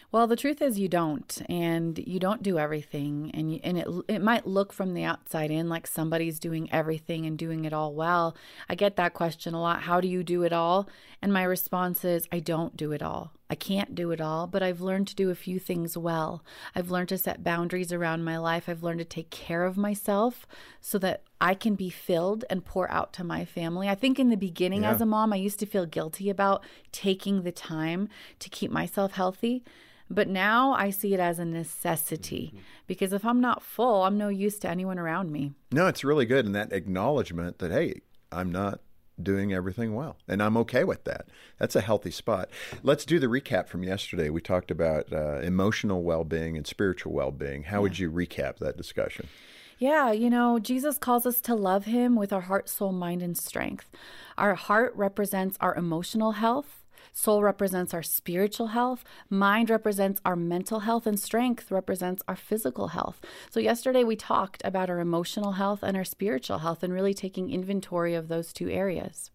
Well, 0.10 0.26
the 0.26 0.38
truth 0.38 0.62
is 0.62 0.80
you 0.80 0.88
don't, 0.88 1.42
and 1.50 2.00
you 2.00 2.18
don't 2.18 2.42
do 2.42 2.58
everything, 2.58 3.30
and 3.34 3.54
you, 3.54 3.60
and 3.62 3.78
it 3.78 3.88
it 4.08 4.22
might 4.22 4.48
look 4.48 4.72
from 4.72 4.94
the 4.94 5.04
outside 5.04 5.52
in 5.52 5.68
like 5.68 5.86
somebody's 5.86 6.40
doing 6.40 6.72
everything 6.72 7.26
and 7.26 7.38
doing 7.38 7.66
it 7.66 7.74
all 7.74 7.94
well. 7.94 8.36
I 8.70 8.76
get 8.76 8.96
that 8.96 9.14
question 9.14 9.54
a 9.54 9.60
lot. 9.60 9.82
How 9.82 10.00
do 10.00 10.08
you 10.08 10.24
do 10.24 10.44
it 10.44 10.54
all? 10.54 10.88
And 11.22 11.34
my 11.34 11.44
response 11.44 12.06
is 12.06 12.28
I 12.32 12.40
don't 12.40 12.78
do 12.78 12.92
it 12.92 13.02
all. 13.02 13.34
I 13.50 13.56
can't 13.56 13.96
do 13.96 14.12
it 14.12 14.22
all, 14.22 14.46
but 14.46 14.62
I've 14.62 14.82
learned 14.82 15.08
to 15.08 15.16
do 15.16 15.30
a 15.30 15.36
few 15.36 15.58
things 15.58 15.98
well. 15.98 16.44
I've 16.76 16.92
learned 16.92 17.10
to 17.10 17.18
set 17.18 17.44
boundaries 17.44 17.94
around 17.94 18.24
my 18.24 18.38
life. 18.38 18.68
I've 18.68 18.84
learned 18.84 19.00
to 19.00 19.06
take 19.06 19.30
care 19.30 19.64
of 19.64 19.78
myself 19.78 20.46
so 20.82 21.00
that 21.00 21.24
I 21.40 21.54
can 21.54 21.76
be 21.76 21.90
filled 21.90 22.44
and 22.50 22.66
pour 22.66 22.92
out 22.92 23.14
to 23.14 23.24
my 23.24 23.46
family. 23.46 23.88
I 23.88 23.96
think 23.96 24.20
in 24.20 24.30
the 24.30 24.38
beginning 24.38 24.86
as 24.86 25.02
a 25.02 25.06
mom, 25.06 25.34
I 25.34 25.38
used 25.38 25.60
to 25.60 25.66
feel 25.66 25.86
guilty 25.86 26.30
about 26.30 26.64
taking 26.92 27.44
the 27.44 27.52
time 27.52 28.10
to 28.40 28.50
keep 28.50 28.70
myself 28.70 29.14
healthy. 29.14 29.64
But 30.10 30.28
now 30.28 30.72
I 30.72 30.90
see 30.90 31.14
it 31.14 31.20
as 31.20 31.38
a 31.38 31.46
necessity 31.46 32.54
because 32.86 33.12
if 33.12 33.26
I'm 33.26 33.42
not 33.42 33.62
full, 33.62 34.04
I'm 34.04 34.18
no 34.18 34.30
use 34.30 34.58
to 34.60 34.70
anyone 34.70 35.00
around 35.00 35.32
me. 35.32 35.54
No, 35.72 35.88
it's 35.88 36.04
really 36.04 36.26
good. 36.26 36.46
And 36.46 36.56
that 36.56 36.72
acknowledgement 36.72 37.60
that, 37.60 37.72
hey, 37.72 38.02
I'm 38.32 38.52
not 38.52 38.80
doing 39.22 39.54
everything 39.54 39.96
well. 39.96 40.18
And 40.28 40.42
I'm 40.42 40.58
okay 40.58 40.84
with 40.84 41.04
that. 41.06 41.28
That's 41.58 41.76
a 41.76 41.82
healthy 41.82 42.12
spot. 42.12 42.50
Let's 42.84 43.06
do 43.06 43.20
the 43.20 43.28
recap 43.28 43.68
from 43.68 43.84
yesterday. 43.84 44.30
We 44.30 44.42
talked 44.42 44.72
about 44.72 45.12
uh, 45.12 45.40
emotional 45.40 46.04
well 46.04 46.24
being 46.24 46.58
and 46.58 46.68
spiritual 46.68 47.14
well 47.14 47.32
being. 47.32 47.64
How 47.64 47.82
would 47.82 48.00
you 48.00 48.12
recap 48.12 48.58
that 48.58 48.78
discussion? 48.78 49.28
Yeah, 49.80 50.12
you 50.12 50.30
know, 50.30 50.58
Jesus 50.58 50.98
calls 50.98 51.28
us 51.28 51.40
to 51.42 51.54
love 51.54 51.86
him 51.86 52.16
with 52.16 52.34
our 52.34 52.42
heart, 52.42 52.68
soul, 52.68 52.92
mind, 52.92 53.22
and 53.22 53.38
strength. 53.38 53.86
Our 54.38 54.56
heart 54.56 54.92
represents 54.96 55.56
our 55.62 55.76
emotional 55.76 56.34
health. 56.34 56.84
Soul 57.14 57.44
represents 57.44 57.94
our 57.94 58.04
spiritual 58.04 58.68
health. 58.68 59.04
Mind 59.30 59.70
represents 59.70 60.22
our 60.26 60.36
mental 60.36 60.82
health. 60.82 61.08
And 61.08 61.20
strength 61.20 61.72
represents 61.72 62.24
our 62.28 62.36
physical 62.36 62.90
health. 62.90 63.22
So, 63.50 63.60
yesterday 63.60 64.04
we 64.04 64.16
talked 64.16 64.62
about 64.66 64.90
our 64.90 65.00
emotional 65.00 65.54
health 65.54 65.84
and 65.84 65.96
our 65.98 66.04
spiritual 66.04 66.60
health 66.60 66.84
and 66.84 66.94
really 66.94 67.14
taking 67.14 67.50
inventory 67.50 68.14
of 68.14 68.28
those 68.28 68.54
two 68.54 68.70
areas. 68.70 69.32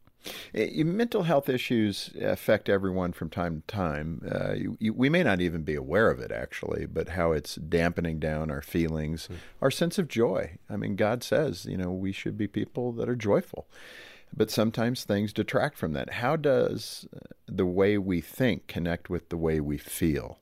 Eh, 0.54 0.82
mental 0.85 1.24
health 1.24 1.48
issues 1.48 2.11
affect 2.20 2.68
everyone 2.68 3.12
from 3.12 3.28
time 3.28 3.56
to 3.56 3.74
time. 3.74 4.22
Uh, 4.30 4.52
you, 4.52 4.76
you, 4.78 4.92
we 4.92 5.08
may 5.08 5.22
not 5.22 5.40
even 5.40 5.62
be 5.62 5.74
aware 5.74 6.11
of 6.11 6.20
it, 6.20 6.30
actually, 6.30 6.87
but 6.87 7.11
how 7.11 7.32
it's 7.32 7.56
dampening 7.56 8.18
down 8.18 8.50
our 8.50 8.62
feelings, 8.62 9.28
our 9.61 9.70
sense 9.70 9.98
of 9.98 10.08
joy. 10.08 10.58
I 10.70 10.76
mean, 10.76 10.96
God 10.96 11.24
says, 11.24 11.64
you 11.64 11.76
know, 11.76 11.90
we 11.90 12.12
should 12.12 12.38
be 12.38 12.46
people 12.46 12.92
that 12.92 13.08
are 13.08 13.16
joyful. 13.16 13.66
But 14.35 14.51
sometimes 14.51 15.05
things 15.05 15.33
detract 15.33 15.77
from 15.77 15.92
that. 15.92 16.14
How 16.14 16.37
does 16.37 17.07
uh, 17.14 17.18
the 17.47 17.66
way 17.66 17.99
we 17.99 18.21
think 18.21 18.66
connect 18.66 19.11
with 19.11 19.29
the 19.29 19.37
way 19.37 19.61
we 19.61 19.79
feel? 19.79 20.38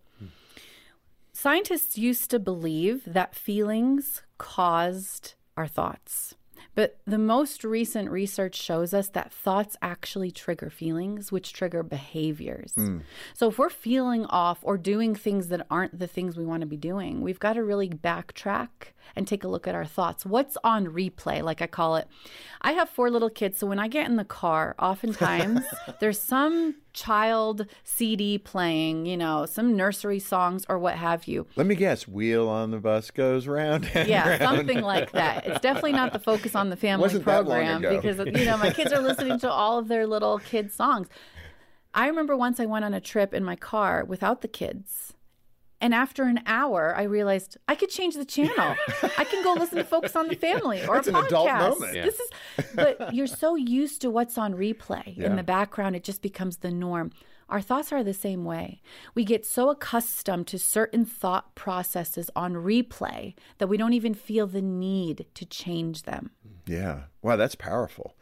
Scientists 1.33 1.97
used 1.97 2.31
to 2.31 2.39
believe 2.39 3.03
that 3.07 3.35
feelings 3.35 4.23
caused 4.37 5.35
our 5.57 5.67
thoughts. 5.67 6.35
But 6.75 6.99
the 7.07 7.19
most 7.19 7.65
recent 7.65 8.11
research 8.11 8.55
shows 8.55 8.95
us 8.95 9.09
that 9.11 9.33
thoughts 9.33 9.77
actually 9.83 10.31
trigger 10.31 10.71
feelings, 10.71 11.33
which 11.33 11.53
trigger 11.53 11.83
behaviors. 11.83 12.73
Hmm. 12.75 12.99
So 13.35 13.49
if 13.49 13.59
we're 13.59 13.71
feeling 13.71 14.27
off 14.27 14.59
or 14.63 14.79
doing 14.79 15.15
things 15.15 15.49
that 15.49 15.67
aren't 15.71 15.99
the 15.99 16.07
things 16.07 16.37
we 16.37 16.45
want 16.45 16.61
to 16.61 16.67
be 16.67 16.77
doing, 16.77 17.21
we've 17.21 17.41
got 17.41 17.55
to 17.55 17.65
really 17.65 17.89
backtrack 17.89 18.69
and 19.17 19.27
take 19.27 19.45
a 19.45 19.49
look 19.49 19.67
at 19.67 19.75
our 19.75 19.85
thoughts. 19.85 20.25
What's 20.25 20.57
on 20.63 20.87
replay, 20.87 21.43
like 21.43 21.63
I 21.63 21.67
call 21.67 21.97
it? 21.97 22.07
I 22.61 22.73
have 22.73 22.89
four 22.89 23.11
little 23.11 23.31
kids, 23.31 23.59
so 23.59 23.67
when 23.67 23.79
I 23.79 23.89
get 23.89 24.07
in 24.07 24.17
the 24.17 24.25
car, 24.25 24.75
oftentimes 24.79 25.65
there's 26.01 26.21
some 26.21 26.77
child 26.93 27.67
CD 27.85 28.39
playing, 28.39 29.07
you 29.07 29.17
know, 29.17 29.47
some 29.47 29.77
nursery 29.77 30.19
songs 30.19 30.65
or 30.69 30.79
what 30.79 30.97
have 30.97 31.25
you. 31.27 31.47
Let 31.57 31.67
me 31.67 31.75
guess, 31.75 32.07
wheel 32.09 32.49
on 32.49 32.71
the 32.71 32.79
bus 32.79 33.11
goes 33.11 33.47
round. 33.47 33.89
And 33.95 34.09
Yeah, 34.09 34.29
round. 34.29 34.43
something 34.43 34.81
like 34.83 35.13
that. 35.13 35.47
It's 35.47 35.61
definitely 35.61 35.93
not 35.93 36.13
the 36.13 36.19
focus 36.19 36.55
on 36.55 36.71
the 36.71 36.77
family 36.77 37.03
Wasn't 37.03 37.25
program 37.25 37.83
because 37.83 38.19
you 38.19 38.45
know 38.45 38.57
my 38.57 38.71
kids 38.73 38.93
are 38.93 39.01
listening 39.01 39.39
to 39.41 39.51
all 39.51 39.79
of 39.79 39.89
their 39.89 40.07
little 40.07 40.39
kids 40.39 40.75
songs. 40.75 41.09
I 41.93 42.07
remember 42.07 42.37
once 42.37 42.61
I 42.61 42.67
went 42.67 42.85
on 42.85 42.95
a 42.95 43.01
trip 43.01 43.35
in 43.35 43.45
my 43.45 43.57
car 43.57 44.05
without 44.05 44.43
the 44.43 44.49
kids. 44.49 45.15
And 45.81 45.95
after 45.95 46.25
an 46.25 46.41
hour, 46.47 46.95
I 46.97 47.05
realized 47.05 47.57
I 47.67 47.75
could 47.75 47.89
change 47.91 48.15
the 48.15 48.25
channel. 48.25 48.77
I 49.17 49.25
can 49.25 49.43
go 49.43 49.55
listen 49.55 49.79
to 49.79 49.85
Focus 49.85 50.15
on 50.15 50.29
the 50.29 50.35
Family 50.49 50.85
or 50.87 50.97
That's 50.97 51.09
a 51.09 51.11
an 51.17 51.25
adult 51.25 51.49
podcast. 51.49 51.69
moment. 51.71 51.95
Yeah. 51.97 52.05
This 52.05 52.21
is, 52.21 52.31
but 52.75 53.15
you're 53.15 53.27
so 53.27 53.55
used 53.55 54.03
to 54.03 54.11
what's 54.11 54.37
on 54.37 54.55
replay 54.55 55.17
Yeah. 55.17 55.27
in 55.27 55.37
the 55.37 55.43
background, 55.43 55.97
it 55.97 56.05
just 56.05 56.21
becomes 56.23 56.59
the 56.59 56.71
norm. 56.71 57.13
Our 57.49 57.61
thoughts 57.63 57.93
are 57.93 58.05
the 58.05 58.15
same 58.15 58.45
way. 58.45 58.81
We 59.15 59.25
get 59.25 59.45
so 59.45 59.71
accustomed 59.71 60.47
to 60.49 60.59
certain 60.59 61.05
thought 61.05 61.55
processes 61.57 62.31
on 62.37 62.55
replay 62.55 63.35
that 63.59 63.67
we 63.69 63.77
don't 63.77 63.93
even 63.95 64.15
feel 64.15 64.47
the 64.47 64.63
need 64.63 65.27
to 65.35 65.45
change 65.47 66.03
them. 66.05 66.31
Yeah. 66.67 67.05
Wow, 67.23 67.37
that's 67.37 67.57
powerful. 67.57 68.15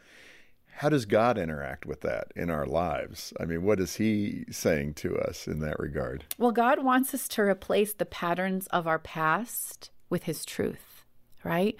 How 0.79 0.87
does 0.87 1.03
God 1.03 1.37
interact 1.37 1.85
with 1.85 1.99
that 2.01 2.31
in 2.37 2.49
our 2.49 2.65
lives? 2.65 3.33
I 3.37 3.43
mean, 3.43 3.63
what 3.63 3.81
is 3.81 3.97
He 3.97 4.45
saying 4.49 4.93
to 4.93 5.17
us 5.17 5.45
in 5.45 5.59
that 5.59 5.77
regard? 5.77 6.23
Well, 6.37 6.53
God 6.53 6.85
wants 6.85 7.13
us 7.13 7.27
to 7.29 7.41
replace 7.41 7.91
the 7.91 8.05
patterns 8.05 8.65
of 8.67 8.87
our 8.87 8.97
past 8.97 9.89
with 10.09 10.23
His 10.23 10.45
truth, 10.45 11.03
right? 11.43 11.77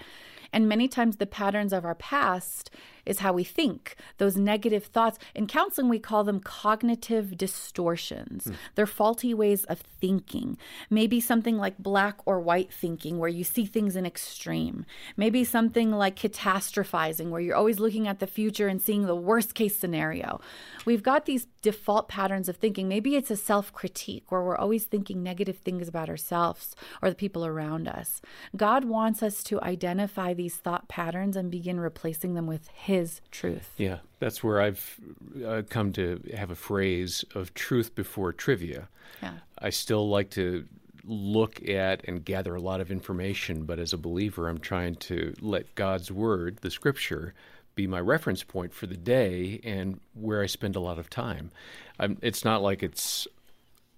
And 0.52 0.68
many 0.68 0.86
times 0.86 1.16
the 1.16 1.24
patterns 1.24 1.72
of 1.72 1.86
our 1.86 1.94
past 1.94 2.68
is 3.06 3.20
how 3.20 3.32
we 3.32 3.44
think, 3.44 3.96
those 4.18 4.36
negative 4.36 4.84
thoughts. 4.84 5.18
In 5.34 5.46
counseling, 5.46 5.88
we 5.88 5.98
call 5.98 6.24
them 6.24 6.40
cognitive 6.40 7.36
distortions. 7.36 8.44
Hmm. 8.44 8.52
They're 8.74 8.86
faulty 8.86 9.34
ways 9.34 9.64
of 9.64 9.80
thinking. 9.80 10.56
Maybe 10.88 11.20
something 11.20 11.56
like 11.56 11.78
black 11.78 12.18
or 12.26 12.40
white 12.40 12.72
thinking, 12.72 13.18
where 13.18 13.28
you 13.28 13.44
see 13.44 13.64
things 13.64 13.96
in 13.96 14.06
extreme. 14.06 14.84
Maybe 15.16 15.44
something 15.44 15.90
like 15.92 16.16
catastrophizing, 16.16 17.30
where 17.30 17.40
you're 17.40 17.56
always 17.56 17.80
looking 17.80 18.08
at 18.08 18.18
the 18.18 18.26
future 18.26 18.68
and 18.68 18.80
seeing 18.80 19.06
the 19.06 19.14
worst 19.14 19.54
case 19.54 19.76
scenario. 19.76 20.40
We've 20.84 21.02
got 21.02 21.26
these 21.26 21.46
default 21.62 22.08
patterns 22.08 22.48
of 22.48 22.56
thinking. 22.56 22.88
Maybe 22.88 23.16
it's 23.16 23.30
a 23.30 23.36
self 23.36 23.72
critique, 23.72 24.30
where 24.30 24.42
we're 24.42 24.56
always 24.56 24.84
thinking 24.84 25.22
negative 25.22 25.58
things 25.58 25.88
about 25.88 26.08
ourselves 26.08 26.74
or 27.02 27.08
the 27.08 27.16
people 27.16 27.44
around 27.44 27.88
us. 27.88 28.20
God 28.56 28.84
wants 28.84 29.22
us 29.22 29.42
to 29.44 29.60
identify 29.62 30.34
these 30.34 30.56
thought 30.56 30.88
patterns 30.88 31.36
and 31.36 31.50
begin 31.50 31.80
replacing 31.80 32.34
them 32.34 32.46
with 32.46 32.68
His 32.68 32.89
truth. 33.30 33.72
Yeah, 33.76 33.98
that's 34.18 34.42
where 34.42 34.60
I've 34.60 35.00
uh, 35.44 35.62
come 35.68 35.92
to 35.94 36.22
have 36.36 36.50
a 36.50 36.56
phrase 36.56 37.24
of 37.34 37.54
truth 37.54 37.94
before 37.94 38.32
trivia. 38.32 38.88
Yeah. 39.22 39.34
I 39.58 39.70
still 39.70 40.08
like 40.08 40.30
to 40.30 40.64
look 41.04 41.66
at 41.68 42.04
and 42.06 42.24
gather 42.24 42.54
a 42.54 42.60
lot 42.60 42.80
of 42.80 42.90
information, 42.90 43.64
but 43.64 43.78
as 43.78 43.92
a 43.92 43.98
believer, 43.98 44.48
I'm 44.48 44.58
trying 44.58 44.96
to 44.96 45.34
let 45.40 45.74
God's 45.74 46.10
word, 46.10 46.58
the 46.60 46.70
scripture, 46.70 47.34
be 47.74 47.86
my 47.86 48.00
reference 48.00 48.42
point 48.42 48.74
for 48.74 48.86
the 48.86 48.96
day 48.96 49.60
and 49.64 50.00
where 50.14 50.42
I 50.42 50.46
spend 50.46 50.76
a 50.76 50.80
lot 50.80 50.98
of 50.98 51.08
time. 51.08 51.50
Um, 51.98 52.18
it's 52.20 52.44
not 52.44 52.62
like 52.62 52.82
it's 52.82 53.26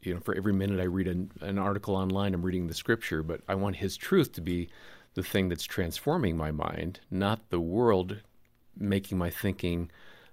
you 0.02 0.14
know 0.14 0.20
for 0.20 0.34
every 0.34 0.52
minute 0.52 0.80
I 0.80 0.84
read 0.84 1.08
an, 1.08 1.30
an 1.40 1.58
article 1.58 1.96
online, 1.96 2.34
I'm 2.34 2.42
reading 2.42 2.66
the 2.66 2.74
scripture, 2.74 3.22
but 3.22 3.40
I 3.48 3.54
want 3.54 3.76
His 3.76 3.96
truth 3.96 4.32
to 4.34 4.40
be 4.40 4.68
the 5.14 5.22
thing 5.22 5.48
that's 5.48 5.64
transforming 5.64 6.36
my 6.36 6.50
mind, 6.50 7.00
not 7.10 7.50
the 7.50 7.60
world 7.60 8.18
making 8.78 9.18
my 9.18 9.30
thinking 9.30 9.90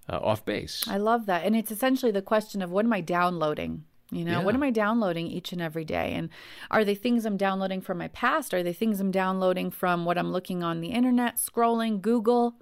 uh, 0.08 0.18
off 0.22 0.44
base. 0.46 0.86
I 0.88 0.98
love 0.98 1.26
that. 1.28 1.44
And 1.46 1.56
it's 1.56 1.72
essentially 1.72 2.12
the 2.12 2.22
question 2.22 2.62
of 2.62 2.72
what 2.72 2.86
am 2.86 2.94
I 2.94 3.02
downloading? 3.02 3.84
You 4.12 4.26
know, 4.26 4.40
Yeah. 4.40 4.44
what 4.44 4.56
am 4.56 4.64
I 4.64 4.72
downloading 4.72 5.28
each 5.28 5.52
and 5.52 5.62
every 5.62 5.86
day? 5.86 6.14
And 6.14 6.30
are 6.72 6.84
they 6.84 6.96
things 6.96 7.26
I'm 7.26 7.38
downloading 7.38 7.80
from 7.82 8.00
my 8.00 8.08
past? 8.08 8.54
Are 8.54 8.64
they 8.64 8.74
things 8.74 9.00
I'm 9.00 9.12
downloading 9.12 9.70
from 9.70 10.04
what 10.06 10.18
I'm 10.18 10.32
looking 10.32 10.64
on 10.64 10.82
the 10.82 10.90
internet, 10.90 11.36
scrolling, 11.36 12.02
Google? 12.02 12.56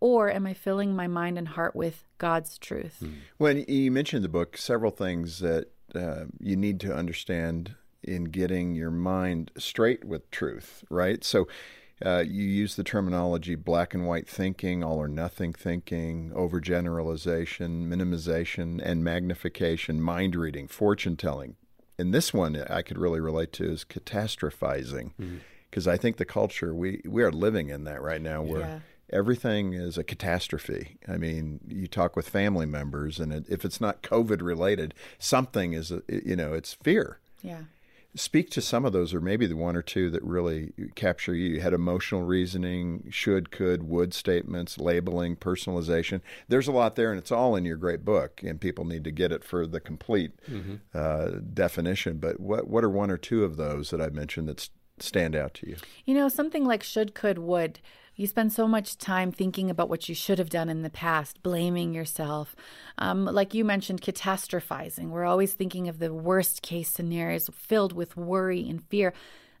Or 0.00 0.30
am 0.30 0.46
I 0.46 0.54
filling 0.54 0.94
my 0.94 1.06
mind 1.08 1.36
and 1.36 1.48
heart 1.48 1.74
with 1.76 2.04
God's 2.18 2.56
truth? 2.56 3.02
When 3.36 3.64
you 3.68 3.90
mentioned 3.90 4.24
the 4.24 4.28
book, 4.28 4.56
several 4.56 4.92
things 4.92 5.40
that 5.40 5.72
uh, 5.94 6.24
you 6.40 6.56
need 6.56 6.80
to 6.80 6.94
understand 6.94 7.74
in 8.02 8.24
getting 8.24 8.74
your 8.74 8.92
mind 8.92 9.50
straight 9.58 10.04
with 10.04 10.30
truth, 10.30 10.84
right? 10.88 11.22
So 11.24 11.48
uh, 12.04 12.24
you 12.26 12.44
use 12.44 12.76
the 12.76 12.84
terminology 12.84 13.54
black 13.54 13.94
and 13.94 14.06
white 14.06 14.28
thinking, 14.28 14.84
all 14.84 14.98
or 14.98 15.08
nothing 15.08 15.52
thinking, 15.52 16.30
overgeneralization, 16.34 17.86
minimization, 17.88 18.80
and 18.82 19.02
magnification, 19.04 20.00
mind 20.00 20.34
reading, 20.36 20.68
fortune 20.68 21.16
telling. 21.16 21.56
And 21.98 22.14
this 22.14 22.32
one 22.32 22.56
I 22.70 22.82
could 22.82 22.98
really 22.98 23.20
relate 23.20 23.52
to 23.54 23.64
is 23.64 23.84
catastrophizing, 23.84 25.12
because 25.68 25.88
I 25.88 25.96
think 25.96 26.16
the 26.16 26.24
culture 26.24 26.74
we 26.74 27.00
we 27.04 27.22
are 27.22 27.32
living 27.32 27.68
in 27.70 27.84
that 27.84 28.00
right 28.00 28.22
now, 28.22 28.42
where 28.42 28.60
Yeah. 28.60 28.80
everything 29.10 29.72
is 29.72 29.98
a 29.98 30.04
catastrophe. 30.04 30.98
I 31.08 31.16
mean, 31.16 31.60
you 31.66 31.88
talk 31.88 32.14
with 32.14 32.28
family 32.28 32.66
members, 32.66 33.18
and 33.18 33.32
it, 33.32 33.46
if 33.48 33.64
it's 33.64 33.80
not 33.80 34.02
COVID 34.02 34.42
related, 34.42 34.94
something 35.18 35.72
is, 35.72 35.90
you 36.08 36.36
know, 36.36 36.52
it's 36.54 36.74
fear. 36.74 37.18
Yeah. 37.42 37.62
Speak 38.14 38.50
to 38.50 38.60
some 38.60 38.84
of 38.84 38.92
those, 38.92 39.14
or 39.14 39.20
maybe 39.20 39.46
the 39.46 39.56
one 39.56 39.76
or 39.76 39.82
two 39.82 40.10
that 40.10 40.22
really 40.24 40.72
capture 40.94 41.34
you. 41.34 41.54
You 41.54 41.60
had 41.60 41.72
emotional 41.72 42.22
reasoning, 42.22 43.04
should, 43.10 43.50
could, 43.50 43.82
would 43.82 44.12
statements, 44.14 44.78
labeling, 44.78 45.36
personalization. 45.36 46.20
There's 46.48 46.66
a 46.66 46.72
lot 46.72 46.96
there, 46.96 47.10
and 47.10 47.18
it's 47.18 47.30
all 47.30 47.54
in 47.54 47.64
your 47.64 47.76
great 47.76 48.04
book, 48.04 48.42
and 48.42 48.60
people 48.60 48.84
need 48.84 49.04
to 49.04 49.10
get 49.10 49.30
it 49.30 49.44
for 49.44 49.66
the 49.66 49.78
complete 49.78 50.32
uh, 50.94 51.30
definition. 51.52 52.18
But 52.18 52.40
what 52.40 52.66
what 52.66 52.82
are 52.82 52.90
one 52.90 53.10
or 53.10 53.18
two 53.18 53.44
of 53.44 53.56
those 53.56 53.90
that 53.90 54.00
I 54.00 54.08
mentioned 54.08 54.48
that 54.48 54.68
stand 54.98 55.36
out 55.36 55.54
to 55.54 55.68
you? 55.68 55.76
You 56.04 56.14
know, 56.14 56.28
something 56.28 56.64
like 56.64 56.82
should, 56.82 57.14
could, 57.14 57.38
would. 57.38 57.78
You 58.18 58.26
spend 58.26 58.52
so 58.52 58.66
much 58.66 58.98
time 58.98 59.30
thinking 59.30 59.70
about 59.70 59.88
what 59.88 60.08
you 60.08 60.14
should 60.14 60.40
have 60.40 60.50
done 60.50 60.68
in 60.68 60.82
the 60.82 60.90
past, 60.90 61.40
blaming 61.40 61.94
yourself. 61.94 62.56
Um, 62.98 63.26
like 63.26 63.54
you 63.54 63.64
mentioned, 63.64 64.02
catastrophizing. 64.02 65.10
We're 65.10 65.24
always 65.24 65.52
thinking 65.52 65.86
of 65.88 66.00
the 66.00 66.12
worst 66.12 66.60
case 66.60 66.88
scenarios 66.90 67.48
filled 67.54 67.92
with 67.92 68.16
worry 68.16 68.68
and 68.68 68.82
fear. 68.88 69.12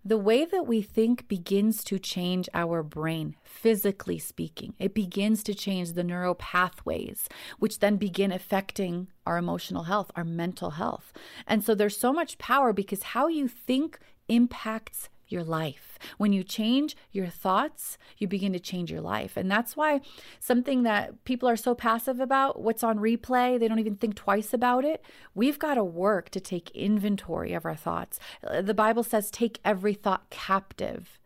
The 0.04 0.18
way 0.18 0.44
that 0.44 0.66
we 0.66 0.82
think 0.82 1.28
begins 1.28 1.84
to 1.84 2.00
change 2.00 2.48
our 2.52 2.82
brain, 2.82 3.36
physically 3.44 4.18
speaking. 4.18 4.74
It 4.80 4.92
begins 4.92 5.44
to 5.44 5.54
change 5.54 5.92
the 5.92 6.02
neural 6.02 6.34
pathways, 6.34 7.28
which 7.60 7.78
then 7.78 7.96
begin 7.96 8.32
affecting 8.32 9.06
our 9.24 9.38
emotional 9.38 9.84
health, 9.84 10.10
our 10.16 10.24
mental 10.24 10.70
health. 10.70 11.12
And 11.46 11.62
so 11.62 11.76
there's 11.76 11.96
so 11.96 12.12
much 12.12 12.38
power 12.38 12.72
because 12.72 13.14
how 13.14 13.28
you 13.28 13.46
think 13.46 14.00
impacts 14.28 15.08
your 15.28 15.44
life. 15.44 15.98
When 16.16 16.32
you 16.32 16.42
change 16.42 16.96
your 17.12 17.26
thoughts, 17.26 17.98
you 18.16 18.28
begin 18.28 18.52
to 18.52 18.60
change 18.60 18.90
your 18.90 19.00
life. 19.00 19.36
And 19.36 19.50
that's 19.50 19.76
why 19.76 20.00
something 20.38 20.82
that 20.84 21.24
people 21.24 21.48
are 21.48 21.56
so 21.56 21.74
passive 21.74 22.20
about, 22.20 22.60
what's 22.60 22.84
on 22.84 22.98
replay, 22.98 23.58
they 23.58 23.68
don't 23.68 23.78
even 23.78 23.96
think 23.96 24.14
twice 24.14 24.54
about 24.54 24.84
it. 24.84 25.04
We've 25.34 25.58
got 25.58 25.74
to 25.74 25.84
work 25.84 26.30
to 26.30 26.40
take 26.40 26.70
inventory 26.70 27.52
of 27.52 27.64
our 27.64 27.76
thoughts. 27.76 28.18
Uh, 28.46 28.62
The 28.62 28.74
Bible 28.74 29.02
says, 29.02 29.30
take 29.30 29.60
every 29.64 29.94
thought 29.94 30.30
captive. 30.30 31.18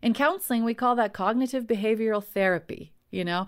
In 0.00 0.14
counseling, 0.14 0.64
we 0.64 0.74
call 0.74 0.94
that 0.96 1.12
cognitive 1.12 1.64
behavioral 1.64 2.22
therapy, 2.22 2.92
you 3.10 3.24
know? 3.24 3.46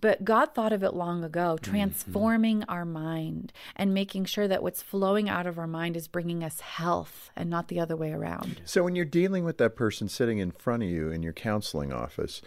But 0.00 0.24
God 0.24 0.54
thought 0.54 0.72
of 0.72 0.82
it 0.82 0.94
long 0.94 1.24
ago, 1.24 1.56
mm-hmm. 1.56 1.70
transforming 1.70 2.64
our 2.64 2.84
mind 2.84 3.52
and 3.76 3.92
making 3.92 4.24
sure 4.24 4.48
that 4.48 4.62
what's 4.62 4.82
flowing 4.82 5.28
out 5.28 5.46
of 5.46 5.58
our 5.58 5.66
mind 5.66 5.96
is 5.96 6.08
bringing 6.08 6.42
us 6.42 6.60
health 6.60 7.30
and 7.36 7.50
not 7.50 7.68
the 7.68 7.80
other 7.80 7.96
way 7.96 8.12
around. 8.12 8.60
So 8.64 8.82
when 8.82 8.96
you're 8.96 9.04
dealing 9.04 9.44
with 9.44 9.58
that 9.58 9.76
person 9.76 10.08
sitting 10.08 10.38
in 10.38 10.50
front 10.52 10.82
of 10.82 10.88
you 10.88 11.10
in 11.10 11.22
your 11.22 11.32
counseling 11.32 11.92
office, 11.92 12.40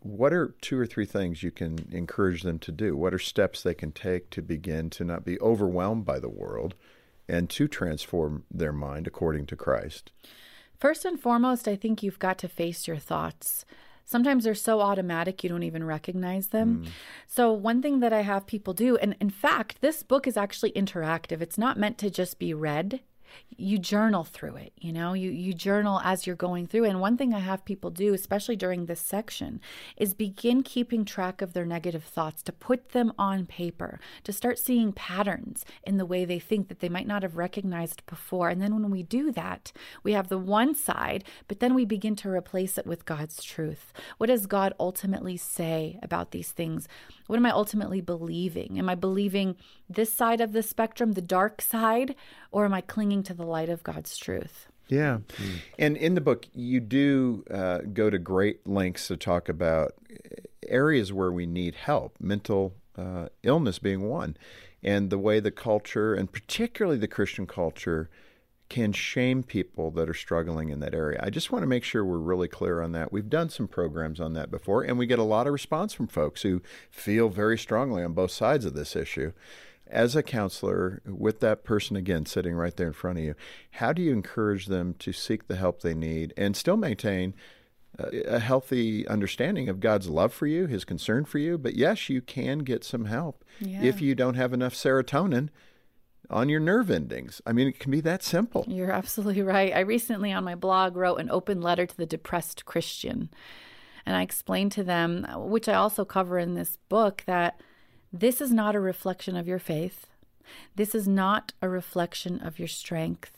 what 0.00 0.32
are 0.32 0.54
two 0.60 0.78
or 0.78 0.86
three 0.86 1.06
things 1.06 1.42
you 1.42 1.50
can 1.50 1.88
encourage 1.90 2.42
them 2.42 2.58
to 2.60 2.72
do? 2.72 2.96
What 2.96 3.14
are 3.14 3.18
steps 3.18 3.62
they 3.62 3.74
can 3.74 3.92
take 3.92 4.30
to 4.30 4.42
begin 4.42 4.90
to 4.90 5.04
not 5.04 5.24
be 5.24 5.40
overwhelmed 5.40 6.04
by 6.04 6.18
the 6.20 6.28
world 6.28 6.74
and 7.28 7.50
to 7.50 7.66
transform 7.66 8.44
their 8.50 8.72
mind 8.72 9.06
according 9.06 9.46
to 9.46 9.56
Christ? 9.56 10.12
First 10.78 11.04
and 11.04 11.18
foremost, 11.18 11.66
I 11.66 11.74
think 11.74 12.02
you've 12.02 12.18
got 12.18 12.38
to 12.38 12.48
face 12.48 12.86
your 12.86 12.98
thoughts. 12.98 13.64
Sometimes 14.06 14.44
they're 14.44 14.54
so 14.54 14.80
automatic 14.80 15.42
you 15.42 15.50
don't 15.50 15.64
even 15.64 15.84
recognize 15.84 16.48
them. 16.48 16.84
Mm. 16.84 16.88
So, 17.26 17.52
one 17.52 17.82
thing 17.82 17.98
that 18.00 18.12
I 18.12 18.20
have 18.20 18.46
people 18.46 18.72
do, 18.72 18.96
and 18.96 19.16
in 19.20 19.30
fact, 19.30 19.80
this 19.80 20.04
book 20.04 20.28
is 20.28 20.36
actually 20.36 20.70
interactive, 20.72 21.42
it's 21.42 21.58
not 21.58 21.76
meant 21.76 21.98
to 21.98 22.08
just 22.08 22.38
be 22.38 22.54
read. 22.54 23.00
You 23.58 23.78
journal 23.78 24.22
through 24.22 24.56
it, 24.56 24.72
you 24.76 24.92
know, 24.92 25.14
you, 25.14 25.30
you 25.30 25.54
journal 25.54 26.00
as 26.04 26.26
you're 26.26 26.36
going 26.36 26.66
through. 26.66 26.84
And 26.84 27.00
one 27.00 27.16
thing 27.16 27.32
I 27.32 27.38
have 27.38 27.64
people 27.64 27.90
do, 27.90 28.12
especially 28.12 28.56
during 28.56 28.84
this 28.84 29.00
section, 29.00 29.60
is 29.96 30.12
begin 30.12 30.62
keeping 30.62 31.04
track 31.04 31.40
of 31.40 31.54
their 31.54 31.64
negative 31.64 32.04
thoughts, 32.04 32.42
to 32.42 32.52
put 32.52 32.90
them 32.90 33.12
on 33.18 33.46
paper, 33.46 33.98
to 34.24 34.32
start 34.32 34.58
seeing 34.58 34.92
patterns 34.92 35.64
in 35.84 35.96
the 35.96 36.04
way 36.04 36.24
they 36.24 36.38
think 36.38 36.68
that 36.68 36.80
they 36.80 36.90
might 36.90 37.06
not 37.06 37.22
have 37.22 37.36
recognized 37.36 38.04
before. 38.06 38.50
And 38.50 38.60
then 38.60 38.74
when 38.74 38.90
we 38.90 39.02
do 39.02 39.32
that, 39.32 39.72
we 40.02 40.12
have 40.12 40.28
the 40.28 40.38
one 40.38 40.74
side, 40.74 41.24
but 41.48 41.60
then 41.60 41.74
we 41.74 41.86
begin 41.86 42.14
to 42.16 42.28
replace 42.28 42.76
it 42.76 42.86
with 42.86 43.06
God's 43.06 43.42
truth. 43.42 43.92
What 44.18 44.26
does 44.26 44.46
God 44.46 44.74
ultimately 44.78 45.38
say 45.38 45.98
about 46.02 46.30
these 46.30 46.52
things? 46.52 46.88
What 47.26 47.36
am 47.36 47.46
I 47.46 47.50
ultimately 47.50 48.00
believing? 48.00 48.78
Am 48.78 48.88
I 48.88 48.94
believing 48.94 49.56
this 49.88 50.12
side 50.12 50.40
of 50.40 50.52
the 50.52 50.62
spectrum, 50.62 51.12
the 51.12 51.22
dark 51.22 51.60
side, 51.60 52.14
or 52.50 52.64
am 52.64 52.74
I 52.74 52.80
clinging 52.80 53.22
to 53.24 53.34
the 53.34 53.46
light 53.46 53.68
of 53.68 53.82
God's 53.82 54.16
truth? 54.16 54.68
Yeah. 54.88 55.18
And 55.78 55.96
in 55.96 56.14
the 56.14 56.20
book, 56.20 56.46
you 56.54 56.80
do 56.80 57.44
uh, 57.50 57.78
go 57.92 58.08
to 58.10 58.18
great 58.18 58.66
lengths 58.66 59.08
to 59.08 59.16
talk 59.16 59.48
about 59.48 59.94
areas 60.68 61.12
where 61.12 61.32
we 61.32 61.46
need 61.46 61.74
help, 61.74 62.16
mental 62.20 62.74
uh, 62.96 63.28
illness 63.42 63.78
being 63.78 64.08
one, 64.08 64.36
and 64.82 65.10
the 65.10 65.18
way 65.18 65.40
the 65.40 65.50
culture, 65.50 66.14
and 66.14 66.30
particularly 66.30 66.98
the 66.98 67.08
Christian 67.08 67.46
culture, 67.46 68.08
can 68.68 68.92
shame 68.92 69.42
people 69.42 69.90
that 69.92 70.08
are 70.08 70.14
struggling 70.14 70.70
in 70.70 70.80
that 70.80 70.94
area. 70.94 71.20
I 71.22 71.30
just 71.30 71.52
want 71.52 71.62
to 71.62 71.68
make 71.68 71.84
sure 71.84 72.04
we're 72.04 72.18
really 72.18 72.48
clear 72.48 72.80
on 72.80 72.92
that. 72.92 73.12
We've 73.12 73.30
done 73.30 73.48
some 73.48 73.68
programs 73.68 74.20
on 74.20 74.32
that 74.32 74.50
before, 74.50 74.82
and 74.82 74.98
we 74.98 75.06
get 75.06 75.18
a 75.20 75.24
lot 75.24 75.46
of 75.46 75.52
response 75.52 75.92
from 75.92 76.08
folks 76.08 76.42
who 76.42 76.62
feel 76.90 77.28
very 77.28 77.56
strongly 77.58 78.02
on 78.02 78.12
both 78.12 78.32
sides 78.32 78.64
of 78.64 78.74
this 78.74 78.96
issue. 78.96 79.32
As 79.88 80.16
a 80.16 80.22
counselor, 80.22 81.00
with 81.06 81.38
that 81.40 81.62
person 81.62 81.94
again 81.94 82.26
sitting 82.26 82.54
right 82.54 82.76
there 82.76 82.88
in 82.88 82.92
front 82.92 83.18
of 83.18 83.24
you, 83.24 83.34
how 83.72 83.92
do 83.92 84.02
you 84.02 84.12
encourage 84.12 84.66
them 84.66 84.94
to 84.98 85.12
seek 85.12 85.46
the 85.46 85.54
help 85.54 85.80
they 85.80 85.94
need 85.94 86.34
and 86.36 86.56
still 86.56 86.76
maintain 86.76 87.34
a 87.98 88.20
a 88.26 88.40
healthy 88.40 89.06
understanding 89.08 89.68
of 89.70 89.80
God's 89.80 90.08
love 90.08 90.32
for 90.34 90.46
you, 90.48 90.66
His 90.66 90.84
concern 90.84 91.24
for 91.24 91.38
you? 91.38 91.56
But 91.56 91.76
yes, 91.76 92.10
you 92.10 92.20
can 92.20 92.58
get 92.58 92.82
some 92.84 93.04
help 93.06 93.44
Yeah. 93.60 93.80
if 93.82 94.00
you 94.02 94.14
don't 94.16 94.34
have 94.34 94.52
enough 94.52 94.74
serotonin 94.74 95.48
on 96.30 96.48
your 96.48 96.60
nerve 96.60 96.90
endings. 96.90 97.40
I 97.46 97.52
mean, 97.52 97.68
it 97.68 97.78
can 97.78 97.90
be 97.90 98.00
that 98.02 98.22
simple. 98.22 98.64
You're 98.68 98.90
absolutely 98.90 99.42
right. 99.42 99.74
I 99.74 99.80
recently 99.80 100.32
on 100.32 100.44
my 100.44 100.54
blog 100.54 100.96
wrote 100.96 101.20
an 101.20 101.30
open 101.30 101.60
letter 101.60 101.86
to 101.86 101.96
the 101.96 102.06
depressed 102.06 102.64
Christian. 102.64 103.30
And 104.04 104.16
I 104.16 104.22
explained 104.22 104.72
to 104.72 104.84
them, 104.84 105.26
which 105.36 105.68
I 105.68 105.74
also 105.74 106.04
cover 106.04 106.38
in 106.38 106.54
this 106.54 106.78
book, 106.88 107.24
that 107.26 107.60
this 108.12 108.40
is 108.40 108.52
not 108.52 108.74
a 108.74 108.80
reflection 108.80 109.36
of 109.36 109.48
your 109.48 109.58
faith. 109.58 110.06
This 110.76 110.94
is 110.94 111.08
not 111.08 111.52
a 111.60 111.68
reflection 111.68 112.40
of 112.40 112.58
your 112.58 112.68
strength. 112.68 113.32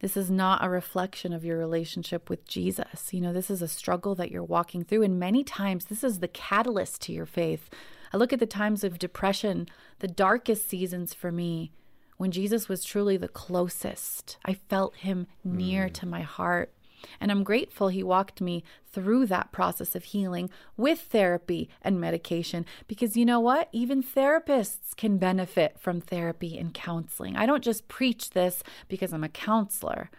This 0.00 0.16
is 0.16 0.30
not 0.30 0.64
a 0.64 0.70
reflection 0.70 1.32
of 1.32 1.44
your 1.44 1.58
relationship 1.58 2.30
with 2.30 2.46
Jesus. 2.46 3.12
You 3.12 3.20
know, 3.20 3.32
this 3.32 3.50
is 3.50 3.60
a 3.60 3.68
struggle 3.68 4.14
that 4.14 4.30
you're 4.30 4.44
walking 4.44 4.84
through. 4.84 5.02
And 5.02 5.18
many 5.18 5.44
times, 5.44 5.86
this 5.86 6.04
is 6.04 6.20
the 6.20 6.28
catalyst 6.28 7.02
to 7.02 7.12
your 7.12 7.26
faith. 7.26 7.68
I 8.12 8.16
look 8.16 8.32
at 8.32 8.38
the 8.38 8.46
times 8.46 8.84
of 8.84 8.98
depression, 8.98 9.68
the 9.98 10.08
darkest 10.08 10.68
seasons 10.68 11.12
for 11.12 11.32
me, 11.32 11.72
when 12.16 12.30
Jesus 12.30 12.68
was 12.68 12.84
truly 12.84 13.16
the 13.16 13.28
closest. 13.28 14.36
I 14.44 14.54
felt 14.54 14.96
him 14.96 15.26
near 15.42 15.86
mm. 15.86 15.92
to 15.94 16.06
my 16.06 16.22
heart. 16.22 16.72
And 17.20 17.30
I'm 17.30 17.44
grateful 17.44 17.88
he 17.88 18.02
walked 18.02 18.40
me 18.40 18.64
through 18.90 19.26
that 19.26 19.52
process 19.52 19.94
of 19.94 20.04
healing 20.04 20.50
with 20.76 21.00
therapy 21.00 21.68
and 21.82 22.00
medication 22.00 22.64
because 22.88 23.16
you 23.16 23.24
know 23.24 23.40
what? 23.40 23.68
Even 23.72 24.02
therapists 24.02 24.96
can 24.96 25.18
benefit 25.18 25.78
from 25.78 26.00
therapy 26.00 26.58
and 26.58 26.72
counseling. 26.72 27.36
I 27.36 27.46
don't 27.46 27.64
just 27.64 27.88
preach 27.88 28.30
this 28.30 28.62
because 28.88 29.12
I'm 29.12 29.24
a 29.24 29.28
counselor. 29.28 30.10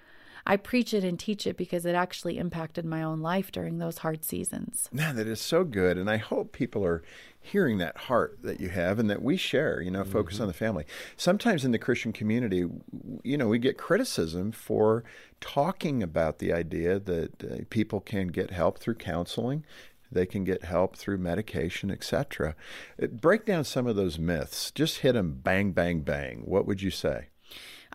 I 0.47 0.57
preach 0.57 0.93
it 0.93 1.03
and 1.03 1.19
teach 1.19 1.47
it 1.47 1.57
because 1.57 1.85
it 1.85 1.95
actually 1.95 2.37
impacted 2.37 2.85
my 2.85 3.01
own 3.01 3.19
life 3.19 3.51
during 3.51 3.79
those 3.79 3.99
hard 3.99 4.23
seasons. 4.23 4.89
Man, 4.91 5.15
that 5.15 5.27
is 5.27 5.41
so 5.41 5.63
good. 5.63 5.97
And 5.97 6.09
I 6.09 6.17
hope 6.17 6.51
people 6.51 6.85
are 6.85 7.03
hearing 7.41 7.77
that 7.79 7.97
heart 7.97 8.37
that 8.43 8.59
you 8.59 8.69
have 8.69 8.99
and 8.99 9.09
that 9.09 9.21
we 9.21 9.37
share, 9.37 9.81
you 9.81 9.89
know, 9.89 10.01
mm-hmm. 10.01 10.11
focus 10.11 10.39
on 10.39 10.47
the 10.47 10.53
family. 10.53 10.85
Sometimes 11.17 11.65
in 11.65 11.71
the 11.71 11.79
Christian 11.79 12.13
community, 12.13 12.65
you 13.23 13.37
know, 13.37 13.47
we 13.47 13.57
get 13.57 13.77
criticism 13.77 14.51
for 14.51 15.03
talking 15.41 16.03
about 16.03 16.39
the 16.39 16.53
idea 16.53 16.99
that 16.99 17.43
uh, 17.43 17.57
people 17.69 17.99
can 17.99 18.27
get 18.27 18.51
help 18.51 18.79
through 18.79 18.95
counseling. 18.95 19.65
They 20.11 20.25
can 20.27 20.43
get 20.43 20.63
help 20.63 20.95
through 20.95 21.17
medication, 21.17 21.89
etc. 21.89 22.55
Break 23.11 23.45
down 23.45 23.63
some 23.63 23.87
of 23.87 23.95
those 23.95 24.19
myths. 24.19 24.71
Just 24.71 24.99
hit 24.99 25.13
them 25.13 25.39
bang, 25.43 25.71
bang, 25.71 26.01
bang. 26.01 26.43
What 26.45 26.65
would 26.67 26.81
you 26.81 26.91
say? 26.91 27.27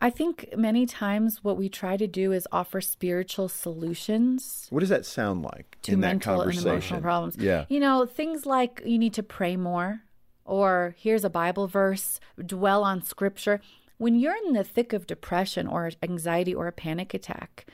I 0.01 0.09
think 0.09 0.55
many 0.57 0.86
times 0.86 1.44
what 1.44 1.59
we 1.59 1.68
try 1.68 1.96
to 1.98 2.07
do 2.07 2.32
is 2.32 2.48
offer 2.51 2.80
spiritual 2.80 3.48
solutions. 3.48 4.66
What 4.70 4.80
does 4.80 4.88
that 4.88 5.05
sound 5.05 5.42
like 5.42 5.76
to 5.82 5.96
mental 5.96 6.40
and 6.40 6.57
emotional 6.57 7.01
problems? 7.01 7.36
Yeah. 7.36 7.66
You 7.68 7.80
know, 7.80 8.07
things 8.07 8.46
like 8.46 8.82
you 8.84 8.98
need 8.98 9.12
to 9.14 9.22
pray 9.22 9.57
more, 9.57 10.01
or 10.44 10.94
here's 10.98 11.24
a 11.24 11.30
Bible 11.30 11.66
verse, 11.66 12.18
dwell 12.44 12.82
on 12.82 13.03
scripture. 13.03 13.61
When 13.98 14.14
you're 14.14 14.36
in 14.46 14.55
the 14.55 14.64
thick 14.64 14.94
of 14.94 15.07
depression 15.07 15.66
or 15.66 15.90
anxiety 16.03 16.55
or 16.55 16.66
a 16.66 16.72
panic 16.72 17.12
attack, 17.12 17.66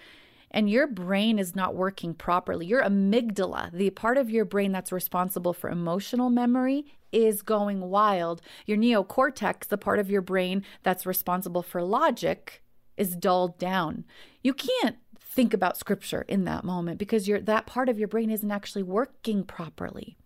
and 0.51 0.69
your 0.69 0.89
brain 0.89 1.39
is 1.39 1.55
not 1.55 1.77
working 1.77 2.15
properly, 2.15 2.67
your 2.67 2.83
amygdala, 2.83 3.71
the 3.71 3.91
part 3.91 4.19
of 4.19 4.31
your 4.31 4.45
brain 4.45 4.73
that's 4.73 4.91
responsible 4.91 5.53
for 5.53 5.71
emotional 5.71 6.31
memory, 6.31 6.87
is 7.17 7.41
going 7.41 7.81
wild. 7.81 8.43
Your 8.67 8.77
neocortex, 8.77 9.69
the 9.69 9.79
part 9.79 9.99
of 9.99 10.11
your 10.11 10.21
brain 10.21 10.63
that's 10.83 11.07
responsible 11.07 11.63
for 11.63 11.83
logic, 11.83 12.63
is 12.99 13.17
dulled 13.17 13.59
down. 13.59 14.05
You 14.43 14.53
can't 14.53 14.97
think 15.19 15.55
about 15.55 15.79
scripture 15.79 16.25
in 16.29 16.45
that 16.45 16.65
moment 16.65 16.99
because 16.99 17.27
your 17.27 17.41
that 17.41 17.67
part 17.67 17.89
of 17.89 17.99
your 17.99 18.09
brain 18.09 18.31
isn't 18.31 18.51
actually 18.51 18.83
working 18.83 19.45
properly. 19.45 20.17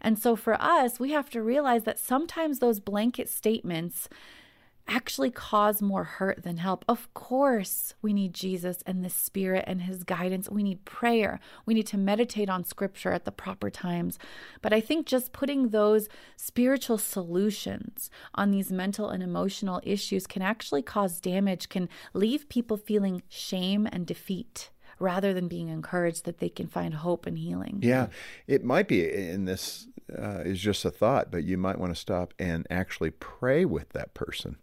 And 0.00 0.18
so 0.18 0.34
for 0.34 0.60
us, 0.60 0.98
we 0.98 1.12
have 1.12 1.28
to 1.30 1.42
realize 1.42 1.84
that 1.84 1.98
sometimes 1.98 2.58
those 2.58 2.80
blanket 2.80 3.28
statements 3.28 4.08
actually 4.88 5.30
cause 5.30 5.82
more 5.82 6.04
hurt 6.04 6.42
than 6.42 6.56
help. 6.56 6.84
Of 6.88 7.12
course, 7.14 7.94
we 8.00 8.12
need 8.12 8.32
Jesus 8.32 8.82
and 8.86 9.04
the 9.04 9.10
Spirit 9.10 9.64
and 9.66 9.82
His 9.82 10.02
guidance. 10.02 10.50
We 10.50 10.62
need 10.62 10.84
prayer. 10.84 11.38
We 11.66 11.74
need 11.74 11.86
to 11.88 11.98
meditate 11.98 12.48
on 12.48 12.64
Scripture 12.64 13.12
at 13.12 13.24
the 13.24 13.30
proper 13.32 13.70
times. 13.70 14.18
But 14.62 14.72
I 14.72 14.80
think 14.80 15.06
just 15.06 15.32
putting 15.32 15.68
those 15.68 16.08
spiritual 16.36 16.98
solutions 16.98 18.10
on 18.34 18.50
these 18.50 18.72
mental 18.72 19.10
and 19.10 19.22
emotional 19.22 19.80
issues 19.84 20.26
can 20.26 20.42
actually 20.42 20.82
cause 20.82 21.20
damage, 21.20 21.68
can 21.68 21.88
leave 22.14 22.48
people 22.48 22.76
feeling 22.76 23.22
shame 23.28 23.86
and 23.92 24.06
defeat 24.06 24.70
rather 24.98 25.32
than 25.32 25.46
being 25.46 25.68
encouraged 25.68 26.24
that 26.24 26.38
they 26.38 26.48
can 26.48 26.66
find 26.66 26.94
hope 26.94 27.26
and 27.26 27.38
healing. 27.38 27.78
Yeah, 27.82 28.08
it 28.46 28.64
might 28.64 28.88
be, 28.88 29.08
and 29.08 29.46
this 29.46 29.86
uh, 30.16 30.40
is 30.44 30.58
just 30.58 30.84
a 30.84 30.90
thought, 30.90 31.30
but 31.30 31.44
you 31.44 31.56
might 31.56 31.78
want 31.78 31.94
to 31.94 32.00
stop 32.00 32.34
and 32.38 32.66
actually 32.70 33.10
pray 33.10 33.64
with 33.64 33.90
that 33.90 34.14
person 34.14 34.56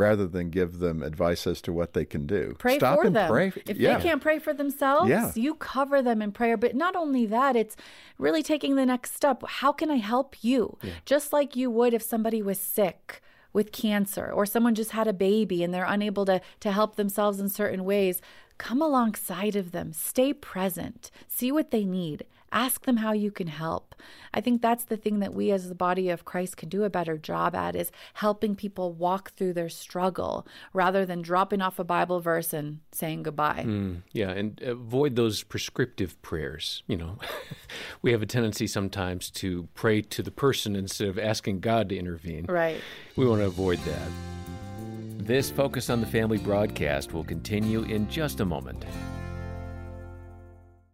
rather 0.00 0.26
than 0.26 0.50
give 0.50 0.78
them 0.78 1.02
advice 1.02 1.46
as 1.46 1.60
to 1.60 1.72
what 1.72 1.92
they 1.92 2.04
can 2.04 2.26
do. 2.26 2.56
Pray 2.58 2.78
Stop 2.78 2.98
for 2.98 3.06
and 3.06 3.14
them. 3.14 3.30
Pray. 3.30 3.52
If 3.66 3.76
yeah. 3.76 3.96
they 3.96 4.02
can't 4.02 4.22
pray 4.22 4.38
for 4.38 4.52
themselves, 4.52 5.10
yeah. 5.10 5.30
you 5.36 5.54
cover 5.54 6.02
them 6.02 6.22
in 6.22 6.32
prayer. 6.32 6.56
But 6.56 6.74
not 6.74 6.96
only 6.96 7.26
that, 7.26 7.54
it's 7.54 7.76
really 8.18 8.42
taking 8.42 8.74
the 8.74 8.86
next 8.86 9.14
step. 9.14 9.44
How 9.46 9.72
can 9.72 9.90
I 9.90 9.96
help 9.96 10.42
you? 10.42 10.78
Yeah. 10.82 10.92
Just 11.04 11.32
like 11.32 11.54
you 11.54 11.70
would 11.70 11.94
if 11.94 12.02
somebody 12.02 12.42
was 12.42 12.58
sick 12.58 13.22
with 13.52 13.72
cancer 13.72 14.30
or 14.32 14.46
someone 14.46 14.74
just 14.74 14.92
had 14.92 15.06
a 15.06 15.12
baby 15.12 15.62
and 15.62 15.74
they're 15.74 15.84
unable 15.84 16.24
to, 16.24 16.40
to 16.60 16.72
help 16.72 16.96
themselves 16.96 17.38
in 17.38 17.48
certain 17.48 17.84
ways. 17.84 18.20
Come 18.58 18.82
alongside 18.82 19.56
of 19.56 19.72
them, 19.72 19.92
stay 19.92 20.32
present, 20.34 21.10
see 21.28 21.50
what 21.50 21.70
they 21.70 21.84
need, 21.84 22.24
Ask 22.52 22.84
them 22.84 22.98
how 22.98 23.12
you 23.12 23.30
can 23.30 23.46
help. 23.46 23.94
I 24.34 24.40
think 24.40 24.60
that's 24.60 24.84
the 24.84 24.96
thing 24.96 25.20
that 25.20 25.34
we 25.34 25.50
as 25.50 25.68
the 25.68 25.74
body 25.74 26.10
of 26.10 26.24
Christ 26.24 26.56
can 26.56 26.68
do 26.68 26.84
a 26.84 26.90
better 26.90 27.16
job 27.16 27.54
at 27.54 27.76
is 27.76 27.92
helping 28.14 28.54
people 28.54 28.92
walk 28.92 29.32
through 29.34 29.52
their 29.52 29.68
struggle 29.68 30.46
rather 30.72 31.06
than 31.06 31.22
dropping 31.22 31.62
off 31.62 31.78
a 31.78 31.84
Bible 31.84 32.20
verse 32.20 32.52
and 32.52 32.80
saying 32.92 33.22
goodbye. 33.22 33.64
Mm, 33.66 34.02
yeah, 34.12 34.30
and 34.30 34.60
avoid 34.62 35.16
those 35.16 35.42
prescriptive 35.42 36.20
prayers. 36.22 36.82
You 36.86 36.96
know, 36.96 37.18
we 38.02 38.12
have 38.12 38.22
a 38.22 38.26
tendency 38.26 38.66
sometimes 38.66 39.30
to 39.32 39.68
pray 39.74 40.02
to 40.02 40.22
the 40.22 40.30
person 40.30 40.74
instead 40.74 41.08
of 41.08 41.18
asking 41.18 41.60
God 41.60 41.88
to 41.90 41.96
intervene. 41.96 42.46
Right. 42.48 42.80
We 43.16 43.26
want 43.26 43.40
to 43.40 43.46
avoid 43.46 43.78
that. 43.80 44.08
This 45.18 45.50
Focus 45.50 45.90
on 45.90 46.00
the 46.00 46.06
Family 46.06 46.38
broadcast 46.38 47.12
will 47.12 47.24
continue 47.24 47.82
in 47.82 48.08
just 48.08 48.40
a 48.40 48.44
moment. 48.44 48.84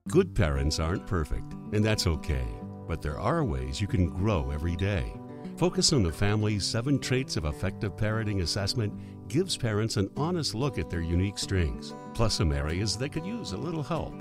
Good 0.08 0.36
parents 0.36 0.78
aren't 0.78 1.06
perfect, 1.06 1.52
and 1.72 1.84
that's 1.84 2.06
okay. 2.06 2.46
But 2.86 3.02
there 3.02 3.18
are 3.18 3.44
ways 3.44 3.80
you 3.80 3.88
can 3.88 4.08
grow 4.08 4.52
every 4.52 4.76
day. 4.76 5.12
Focus 5.56 5.92
on 5.92 6.04
the 6.04 6.12
Family's 6.12 6.64
Seven 6.64 7.00
Traits 7.00 7.36
of 7.36 7.44
Effective 7.44 7.96
Parenting 7.96 8.42
assessment 8.42 8.92
gives 9.28 9.56
parents 9.56 9.96
an 9.96 10.08
honest 10.16 10.54
look 10.54 10.78
at 10.78 10.88
their 10.88 11.00
unique 11.00 11.38
strengths, 11.38 11.92
plus 12.14 12.34
some 12.34 12.52
areas 12.52 12.96
that 12.98 13.10
could 13.10 13.26
use 13.26 13.50
a 13.50 13.56
little 13.56 13.82
help. 13.82 14.14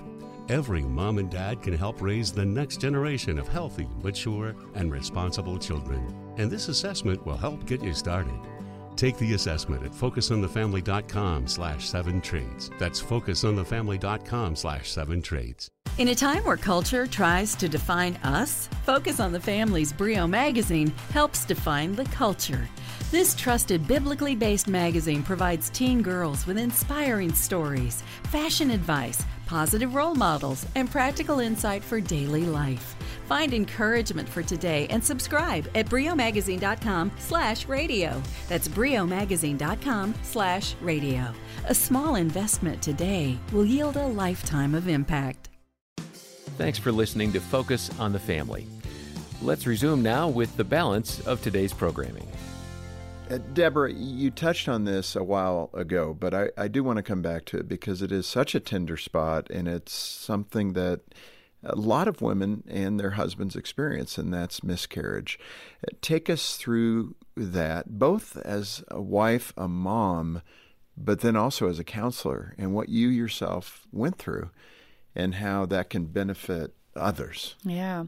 Every 0.49 0.81
mom 0.81 1.19
and 1.19 1.29
dad 1.29 1.61
can 1.61 1.77
help 1.77 2.01
raise 2.01 2.31
the 2.31 2.45
next 2.45 2.81
generation 2.81 3.37
of 3.37 3.47
healthy, 3.47 3.87
mature, 4.01 4.55
and 4.73 4.91
responsible 4.91 5.59
children. 5.59 6.15
And 6.37 6.49
this 6.49 6.67
assessment 6.67 7.23
will 7.25 7.37
help 7.37 7.65
get 7.67 7.83
you 7.83 7.93
started. 7.93 8.39
Take 8.95 9.17
the 9.17 9.33
assessment 9.33 9.83
at 9.83 9.91
focusonthefamily.com 9.91 11.47
slash 11.47 11.87
seven 11.87 12.21
traits. 12.21 12.71
That's 12.79 13.01
focusonthefamily.com 13.01 14.55
slash 14.55 14.89
seven 14.89 15.21
traits. 15.21 15.69
In 15.97 16.09
a 16.09 16.15
time 16.15 16.43
where 16.43 16.57
culture 16.57 17.07
tries 17.07 17.55
to 17.55 17.69
define 17.69 18.17
us, 18.17 18.67
Focus 18.85 19.19
on 19.19 19.31
the 19.31 19.39
Family's 19.39 19.91
Brio 19.91 20.27
magazine 20.27 20.93
helps 21.09 21.43
define 21.43 21.95
the 21.95 22.05
culture. 22.05 22.69
This 23.09 23.33
trusted, 23.33 23.87
biblically 23.87 24.35
based 24.35 24.67
magazine 24.67 25.23
provides 25.23 25.71
teen 25.71 26.03
girls 26.03 26.45
with 26.45 26.59
inspiring 26.59 27.33
stories, 27.33 28.03
fashion 28.25 28.69
advice, 28.69 29.23
positive 29.47 29.95
role 29.95 30.13
models, 30.13 30.67
and 30.75 30.91
practical 30.91 31.39
insight 31.39 31.83
for 31.83 31.99
daily 31.99 32.43
life. 32.43 32.95
Find 33.27 33.55
encouragement 33.55 34.29
for 34.29 34.43
today 34.43 34.85
and 34.91 35.03
subscribe 35.03 35.67
at 35.73 35.87
briomagazine.com 35.87 37.11
slash 37.17 37.67
radio. 37.67 38.21
That's 38.47 38.67
briomagazine.com 38.67 40.13
slash 40.21 40.75
radio. 40.79 41.33
A 41.67 41.73
small 41.73 42.17
investment 42.17 42.83
today 42.83 43.39
will 43.51 43.65
yield 43.65 43.97
a 43.97 44.05
lifetime 44.05 44.75
of 44.75 44.87
impact. 44.87 45.49
Thanks 46.57 46.79
for 46.79 46.93
listening 46.93 47.33
to 47.33 47.41
Focus 47.41 47.91
on 47.99 48.13
the 48.13 48.19
Family. 48.19 48.65
Let's 49.41 49.67
resume 49.67 50.01
now 50.01 50.29
with 50.29 50.55
the 50.55 50.63
balance 50.63 51.19
of 51.27 51.41
today's 51.41 51.73
programming. 51.73 52.25
Uh, 53.29 53.39
Deborah, 53.51 53.91
you 53.91 54.31
touched 54.31 54.69
on 54.69 54.85
this 54.85 55.17
a 55.17 55.23
while 55.23 55.69
ago, 55.73 56.15
but 56.17 56.33
I, 56.33 56.47
I 56.57 56.69
do 56.69 56.81
want 56.81 56.95
to 56.95 57.03
come 57.03 57.21
back 57.21 57.43
to 57.47 57.57
it 57.57 57.67
because 57.67 58.01
it 58.01 58.09
is 58.09 58.25
such 58.25 58.55
a 58.55 58.61
tender 58.61 58.95
spot 58.95 59.49
and 59.49 59.67
it's 59.67 59.91
something 59.91 60.71
that 60.73 61.01
a 61.61 61.75
lot 61.75 62.07
of 62.07 62.21
women 62.21 62.63
and 62.69 62.97
their 62.97 63.11
husbands 63.11 63.57
experience, 63.57 64.17
and 64.17 64.33
that's 64.33 64.63
miscarriage. 64.63 65.37
Uh, 65.85 65.91
take 66.01 66.29
us 66.29 66.55
through 66.55 67.15
that, 67.35 67.99
both 67.99 68.37
as 68.37 68.81
a 68.89 69.01
wife, 69.01 69.51
a 69.57 69.67
mom, 69.67 70.41
but 70.95 71.19
then 71.19 71.35
also 71.35 71.67
as 71.67 71.79
a 71.79 71.83
counselor, 71.83 72.55
and 72.57 72.73
what 72.73 72.87
you 72.87 73.09
yourself 73.09 73.85
went 73.91 74.17
through 74.17 74.51
and 75.15 75.35
how 75.35 75.65
that 75.67 75.89
can 75.89 76.05
benefit 76.05 76.73
others. 76.95 77.55
Yeah. 77.63 78.05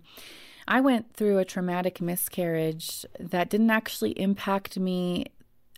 I 0.68 0.82
went 0.82 1.14
through 1.14 1.38
a 1.38 1.46
traumatic 1.46 2.02
miscarriage 2.02 3.06
that 3.20 3.50
didn't 3.50 3.70
actually 3.70 4.12
impact 4.12 4.78
me 4.78 5.28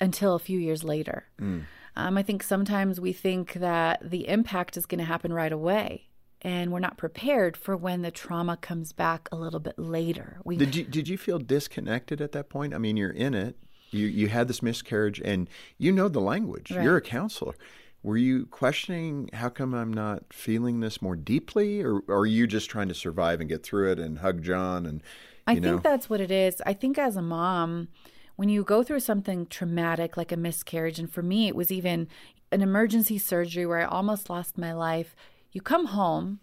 until 0.02 0.34
a 0.36 0.40
few 0.40 0.60
years 0.60 0.84
later. 0.84 1.26
Mm. 1.40 1.66
Um, 1.96 2.18
I 2.18 2.24
think 2.24 2.42
sometimes 2.44 3.00
we 3.00 3.14
think 3.14 3.54
that 3.54 4.10
the 4.10 4.28
impact 4.28 4.78
is 4.78 4.86
going 4.86 5.00
to 5.00 5.06
happen 5.06 5.34
right 5.34 5.52
away, 5.52 6.08
and 6.42 6.72
we're 6.72 6.80
not 6.80 6.98
prepared 6.98 7.58
for 7.58 7.76
when 7.76 8.02
the 8.02 8.12
trauma 8.12 8.58
comes 8.58 8.94
back 8.94 9.28
a 9.32 9.36
little 9.36 9.60
bit 9.60 9.78
later. 9.78 10.40
We, 10.46 10.56
did 10.56 10.76
you 10.76 10.86
did 10.86 11.08
you 11.08 11.18
feel 11.18 11.40
disconnected 11.40 12.22
at 12.22 12.32
that 12.32 12.50
point? 12.50 12.74
I 12.74 12.78
mean, 12.78 12.96
you're 12.96 13.10
in 13.10 13.34
it. 13.34 13.58
You 13.92 14.08
you 14.08 14.30
had 14.30 14.48
this 14.48 14.64
miscarriage, 14.64 15.20
and 15.24 15.50
you 15.78 15.92
know 15.92 16.08
the 16.08 16.22
language. 16.22 16.72
Right. 16.72 16.84
You're 16.84 16.98
a 16.98 17.02
counselor 17.02 17.56
were 18.02 18.18
you 18.18 18.45
questioning 18.45 19.30
how 19.34 19.50
come 19.50 19.74
I'm 19.74 19.93
not 19.93 20.24
feeling 20.32 20.80
this 20.80 21.02
more 21.02 21.16
deeply, 21.16 21.82
or, 21.82 22.02
or, 22.08 22.20
are 22.20 22.26
you 22.26 22.47
just 22.47 22.70
trying 22.70 22.88
to 22.88 22.93
survive 22.93 23.39
and 23.39 23.50
get 23.50 23.64
through 23.64 23.91
it 23.91 24.00
and 24.00 24.20
hug 24.20 24.41
John? 24.41 24.86
And 24.86 25.04
I 25.45 25.56
know? 25.56 25.72
think 25.72 25.84
that's 25.84 26.10
what 26.10 26.22
it 26.22 26.32
is. 26.32 26.62
I 26.66 26.74
think 26.74 26.97
as 26.97 27.18
a 27.18 27.22
mom, 27.22 27.89
when 28.36 28.47
you 28.47 28.64
go 28.64 28.84
through 28.84 29.02
something 29.02 29.47
traumatic 29.47 30.16
like 30.16 30.32
a 30.32 30.38
miscarriage, 30.38 31.00
and 31.00 31.12
for 31.12 31.22
me, 31.22 31.47
it 31.47 31.56
was 31.56 31.72
even 31.72 32.08
an 32.52 32.62
emergency 32.62 33.18
surgery 33.18 33.66
where 33.66 33.82
I 33.82 33.86
almost 33.86 34.30
lost 34.30 34.58
my 34.58 34.74
life. 34.74 35.16
You 35.52 35.62
come 35.62 35.88
home, 35.88 36.39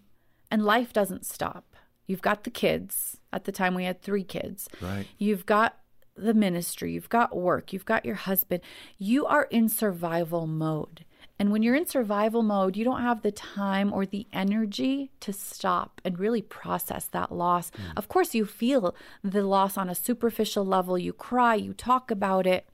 and 0.51 0.63
life 0.63 0.93
doesn't 0.93 1.25
stop. 1.25 1.75
You've 2.05 2.21
got 2.21 2.43
the 2.43 2.51
kids. 2.51 3.17
At 3.33 3.45
the 3.45 3.51
time, 3.51 3.73
we 3.73 3.83
had 3.83 4.01
three 4.01 4.23
kids. 4.23 4.69
Right. 4.81 5.07
You've 5.17 5.45
got 5.45 5.77
the 6.15 6.33
ministry, 6.33 6.93
you've 6.93 7.09
got 7.09 7.35
work, 7.35 7.71
you've 7.71 7.85
got 7.85 8.05
your 8.05 8.15
husband. 8.15 8.61
You 8.97 9.25
are 9.25 9.43
in 9.45 9.69
survival 9.69 10.47
mode. 10.47 11.05
And 11.39 11.51
when 11.51 11.61
you're 11.61 11.75
in 11.75 11.85
survival 11.85 12.41
mode, 12.41 12.75
you 12.75 12.83
don't 12.83 13.01
have 13.01 13.21
the 13.21 13.31
time 13.31 13.93
or 13.93 14.05
the 14.05 14.25
energy 14.33 15.11
to 15.19 15.31
stop 15.31 16.01
and 16.03 16.17
really 16.17 16.41
process 16.41 17.05
that 17.05 17.31
loss. 17.31 17.69
Mm. 17.71 17.93
Of 17.95 18.07
course, 18.07 18.33
you 18.33 18.45
feel 18.45 18.95
the 19.23 19.43
loss 19.43 19.77
on 19.77 19.89
a 19.89 19.95
superficial 19.95 20.65
level. 20.65 20.97
You 20.97 21.13
cry, 21.13 21.55
you 21.55 21.73
talk 21.73 22.09
about 22.09 22.47
it. 22.47 22.67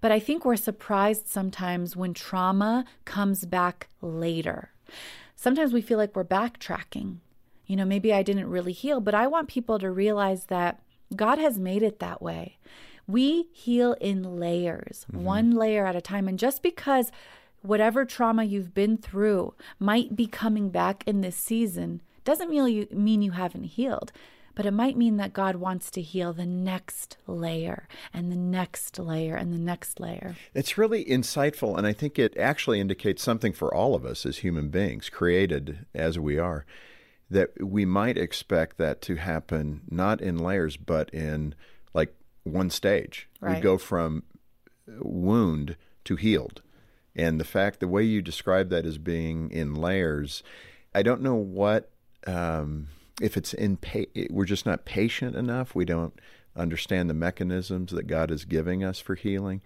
But 0.00 0.10
I 0.10 0.18
think 0.18 0.44
we're 0.44 0.56
surprised 0.56 1.28
sometimes 1.28 1.94
when 1.94 2.14
trauma 2.14 2.84
comes 3.04 3.44
back 3.44 3.88
later. 4.00 4.72
Sometimes 5.36 5.72
we 5.72 5.80
feel 5.80 5.98
like 5.98 6.16
we're 6.16 6.24
backtracking. 6.24 7.18
You 7.66 7.76
know, 7.76 7.84
maybe 7.84 8.12
I 8.12 8.24
didn't 8.24 8.50
really 8.50 8.72
heal, 8.72 9.00
but 9.00 9.14
I 9.14 9.28
want 9.28 9.48
people 9.48 9.78
to 9.78 9.90
realize 9.90 10.46
that 10.46 10.82
God 11.14 11.38
has 11.38 11.58
made 11.58 11.82
it 11.82 12.00
that 12.00 12.20
way. 12.20 12.58
We 13.06 13.48
heal 13.52 13.94
in 14.00 14.38
layers, 14.38 15.06
mm-hmm. 15.10 15.24
one 15.24 15.50
layer 15.52 15.86
at 15.86 15.96
a 15.96 16.00
time. 16.00 16.26
And 16.26 16.38
just 16.38 16.62
because 16.62 17.12
whatever 17.62 18.04
trauma 18.04 18.44
you've 18.44 18.74
been 18.74 18.96
through 18.96 19.54
might 19.78 20.16
be 20.16 20.26
coming 20.26 20.70
back 20.70 21.02
in 21.06 21.20
this 21.20 21.36
season 21.36 22.00
doesn't 22.24 22.50
mean 22.50 22.66
you, 22.68 22.86
mean 22.90 23.22
you 23.22 23.32
haven't 23.32 23.64
healed 23.64 24.12
but 24.54 24.66
it 24.66 24.72
might 24.72 24.96
mean 24.96 25.16
that 25.16 25.32
God 25.32 25.56
wants 25.56 25.90
to 25.92 26.02
heal 26.02 26.32
the 26.32 26.44
next 26.44 27.16
layer 27.26 27.88
and 28.12 28.30
the 28.30 28.36
next 28.36 28.98
layer 28.98 29.34
and 29.36 29.52
the 29.52 29.58
next 29.58 30.00
layer. 30.00 30.36
It's 30.54 30.76
really 30.76 31.04
insightful, 31.04 31.78
and 31.78 31.86
I 31.86 31.94
think 31.94 32.18
it 32.18 32.36
actually 32.36 32.80
indicates 32.80 33.22
something 33.22 33.52
for 33.52 33.72
all 33.74 33.94
of 33.94 34.04
us 34.04 34.26
as 34.26 34.38
human 34.38 34.68
beings, 34.68 35.08
created 35.08 35.86
as 35.94 36.18
we 36.18 36.38
are, 36.38 36.66
that 37.30 37.50
we 37.64 37.84
might 37.84 38.18
expect 38.18 38.76
that 38.76 39.00
to 39.02 39.16
happen 39.16 39.82
not 39.88 40.20
in 40.20 40.36
layers, 40.36 40.76
but 40.76 41.08
in 41.10 41.54
like 41.94 42.14
one 42.42 42.68
stage. 42.68 43.28
Right. 43.40 43.56
We 43.56 43.62
go 43.62 43.78
from 43.78 44.24
wound 44.86 45.76
to 46.04 46.16
healed. 46.16 46.62
And 47.16 47.40
the 47.40 47.44
fact, 47.44 47.80
the 47.80 47.88
way 47.88 48.04
you 48.04 48.22
describe 48.22 48.70
that 48.70 48.86
as 48.86 48.98
being 48.98 49.50
in 49.50 49.74
layers, 49.74 50.42
I 50.94 51.02
don't 51.02 51.22
know 51.22 51.34
what 51.34 51.90
um, 52.26 52.88
if 53.20 53.36
it's 53.36 53.52
in 53.52 53.78
we're 54.30 54.44
just 54.44 54.66
not 54.66 54.84
patient 54.84 55.36
enough. 55.36 55.74
We 55.74 55.84
don't 55.84 56.18
understand 56.56 57.08
the 57.08 57.14
mechanisms 57.14 57.92
that 57.92 58.06
God 58.06 58.30
is 58.30 58.44
giving 58.44 58.84
us 58.84 58.98
for 58.98 59.14
healing. 59.14 59.60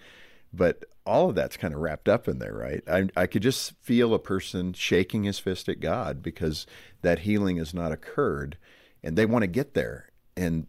But 0.53 0.85
all 1.07 1.29
of 1.29 1.35
that's 1.35 1.57
kind 1.57 1.75
of 1.75 1.81
wrapped 1.81 2.09
up 2.09 2.29
in 2.29 2.39
there, 2.39 2.55
right? 2.55 2.83
I, 2.89 3.09
I 3.17 3.27
could 3.27 3.43
just 3.43 3.73
feel 3.83 4.15
a 4.15 4.19
person 4.19 4.73
shaking 4.73 5.25
his 5.25 5.39
fist 5.39 5.69
at 5.69 5.81
God 5.81 6.23
because 6.23 6.67
that 7.03 7.21
healing 7.21 7.59
has 7.59 7.75
not 7.75 7.93
occurred, 7.93 8.57
and 9.03 9.17
they 9.17 9.27
want 9.27 9.43
to 9.43 9.49
get 9.49 9.75
there, 9.75 10.11
and 10.37 10.67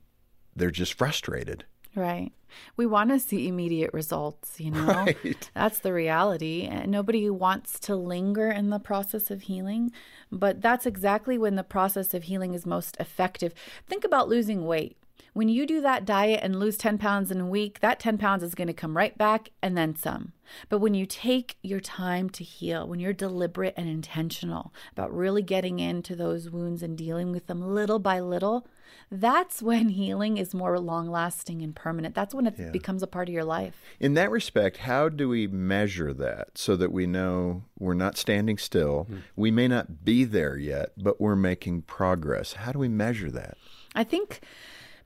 they're 0.55 0.71
just 0.71 0.93
frustrated. 0.93 1.65
Right. 1.95 2.31
We 2.77 2.85
want 2.85 3.09
to 3.09 3.19
see 3.19 3.47
immediate 3.47 3.93
results, 3.93 4.59
you 4.59 4.71
know? 4.71 4.85
Right. 5.05 5.49
That's 5.53 5.79
the 5.79 5.93
reality. 5.93 6.67
And 6.69 6.91
nobody 6.91 7.29
wants 7.29 7.79
to 7.81 7.95
linger 7.95 8.49
in 8.49 8.69
the 8.69 8.79
process 8.79 9.31
of 9.31 9.43
healing, 9.43 9.91
but 10.31 10.61
that's 10.61 10.85
exactly 10.85 11.37
when 11.37 11.55
the 11.55 11.63
process 11.63 12.13
of 12.13 12.23
healing 12.23 12.53
is 12.53 12.65
most 12.65 12.97
effective. 12.99 13.53
Think 13.87 14.03
about 14.03 14.29
losing 14.29 14.65
weight. 14.65 14.97
When 15.33 15.49
you 15.49 15.65
do 15.65 15.81
that 15.81 16.05
diet 16.05 16.39
and 16.43 16.57
lose 16.57 16.77
10 16.77 16.97
pounds 16.97 17.29
in 17.29 17.41
a 17.41 17.45
week, 17.45 17.81
that 17.81 17.99
10 17.99 18.17
pounds 18.17 18.41
is 18.41 18.55
going 18.55 18.67
to 18.67 18.73
come 18.73 18.95
right 18.95 19.17
back 19.17 19.49
and 19.61 19.77
then 19.77 19.95
some. 19.95 20.31
But 20.69 20.79
when 20.79 20.93
you 20.93 21.05
take 21.05 21.57
your 21.61 21.81
time 21.81 22.29
to 22.31 22.43
heal, 22.43 22.87
when 22.87 23.01
you're 23.01 23.11
deliberate 23.11 23.73
and 23.75 23.89
intentional 23.89 24.73
about 24.93 25.13
really 25.13 25.41
getting 25.41 25.79
into 25.79 26.15
those 26.15 26.49
wounds 26.49 26.81
and 26.81 26.97
dealing 26.97 27.33
with 27.33 27.47
them 27.47 27.61
little 27.61 27.99
by 27.99 28.21
little, 28.21 28.65
that's 29.11 29.61
when 29.61 29.89
healing 29.89 30.37
is 30.37 30.53
more 30.53 30.79
long 30.79 31.09
lasting 31.09 31.61
and 31.61 31.75
permanent. 31.75 32.15
That's 32.15 32.33
when 32.33 32.47
it 32.47 32.55
yeah. 32.57 32.71
becomes 32.71 33.03
a 33.03 33.07
part 33.07 33.29
of 33.29 33.33
your 33.33 33.43
life. 33.43 33.81
In 33.99 34.13
that 34.15 34.31
respect, 34.31 34.77
how 34.77 35.09
do 35.09 35.29
we 35.29 35.47
measure 35.47 36.13
that 36.13 36.57
so 36.57 36.75
that 36.75 36.91
we 36.91 37.05
know 37.07 37.63
we're 37.79 37.93
not 37.93 38.17
standing 38.17 38.57
still? 38.57 39.05
Mm-hmm. 39.05 39.17
We 39.35 39.51
may 39.51 39.67
not 39.67 40.03
be 40.03 40.23
there 40.23 40.57
yet, 40.57 40.91
but 40.97 41.19
we're 41.19 41.35
making 41.35 41.83
progress. 41.83 42.53
How 42.53 42.71
do 42.71 42.79
we 42.79 42.89
measure 42.89 43.31
that? 43.31 43.57
I 43.93 44.03
think 44.03 44.41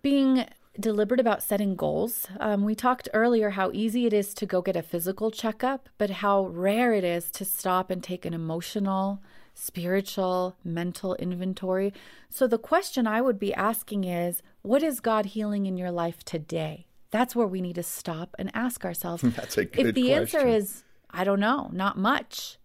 being 0.02 0.46
deliberate 0.80 1.20
about 1.20 1.44
setting 1.44 1.76
goals. 1.76 2.28
Um, 2.40 2.64
we 2.64 2.76
talked 2.76 3.10
earlier 3.14 3.52
how 3.52 3.72
easy 3.74 4.06
it 4.06 4.14
is 4.14 4.34
to 4.36 4.46
go 4.46 4.62
get 4.62 4.76
a 4.76 4.82
physical 4.82 5.32
checkup, 5.32 5.90
but 5.98 6.10
how 6.10 6.46
rare 6.48 6.94
it 6.94 7.04
is 7.04 7.30
to 7.32 7.46
stop 7.46 7.90
and 7.90 8.04
take 8.04 8.26
an 8.26 8.34
emotional, 8.34 9.22
spiritual, 9.54 10.56
mental 10.64 11.16
inventory. 11.16 11.94
So, 12.30 12.48
the 12.48 12.58
question 12.58 13.08
I 13.08 13.22
would 13.22 13.40
be 13.40 13.54
asking 13.54 14.04
is 14.04 14.42
what 14.62 14.84
is 14.84 15.00
God 15.00 15.28
healing 15.28 15.66
in 15.66 15.78
your 15.78 15.92
life 15.92 16.24
today? 16.24 16.86
That's 17.12 17.36
where 17.36 17.48
we 17.48 17.62
need 17.62 17.76
to 17.76 17.84
stop 17.84 18.36
and 18.38 18.52
ask 18.54 18.86
ourselves. 18.86 19.24
That's 19.36 19.58
a 19.58 19.66
good 19.66 19.88
If 19.88 19.96
the 19.96 20.02
question. 20.02 20.20
answer 20.20 20.48
is, 20.48 20.84
I 21.10 21.24
don't 21.24 21.40
know, 21.40 21.70
not 21.74 21.98
much, 21.98 22.60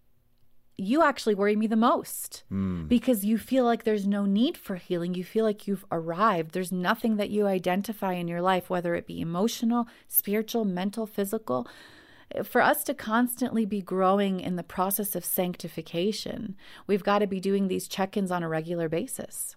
you 0.77 1.03
actually 1.03 1.35
worry 1.35 1.55
me 1.55 1.67
the 1.67 1.75
most 1.75 2.43
mm. 2.51 2.87
because 2.87 3.23
you 3.23 3.37
feel 3.37 3.63
like 3.63 3.83
there's 3.83 4.05
no 4.05 4.25
need 4.25 4.57
for 4.57 4.75
healing. 4.75 5.13
You 5.13 5.23
feel 5.23 5.45
like 5.45 5.67
you've 5.67 5.85
arrived. 5.91 6.51
There's 6.51 6.71
nothing 6.71 7.15
that 7.15 7.29
you 7.29 7.47
identify 7.47 8.13
in 8.13 8.27
your 8.27 8.41
life, 8.41 8.69
whether 8.69 8.93
it 8.95 9.07
be 9.07 9.21
emotional, 9.21 9.87
spiritual, 10.07 10.65
mental, 10.65 11.07
physical. 11.07 11.67
For 12.43 12.61
us 12.61 12.83
to 12.85 12.93
constantly 12.93 13.65
be 13.65 13.81
growing 13.81 14.39
in 14.39 14.55
the 14.55 14.63
process 14.63 15.15
of 15.15 15.23
sanctification, 15.23 16.55
we've 16.87 17.03
got 17.03 17.19
to 17.19 17.27
be 17.27 17.39
doing 17.39 17.67
these 17.67 17.87
check 17.87 18.17
ins 18.17 18.31
on 18.31 18.43
a 18.43 18.49
regular 18.49 18.89
basis. 18.89 19.55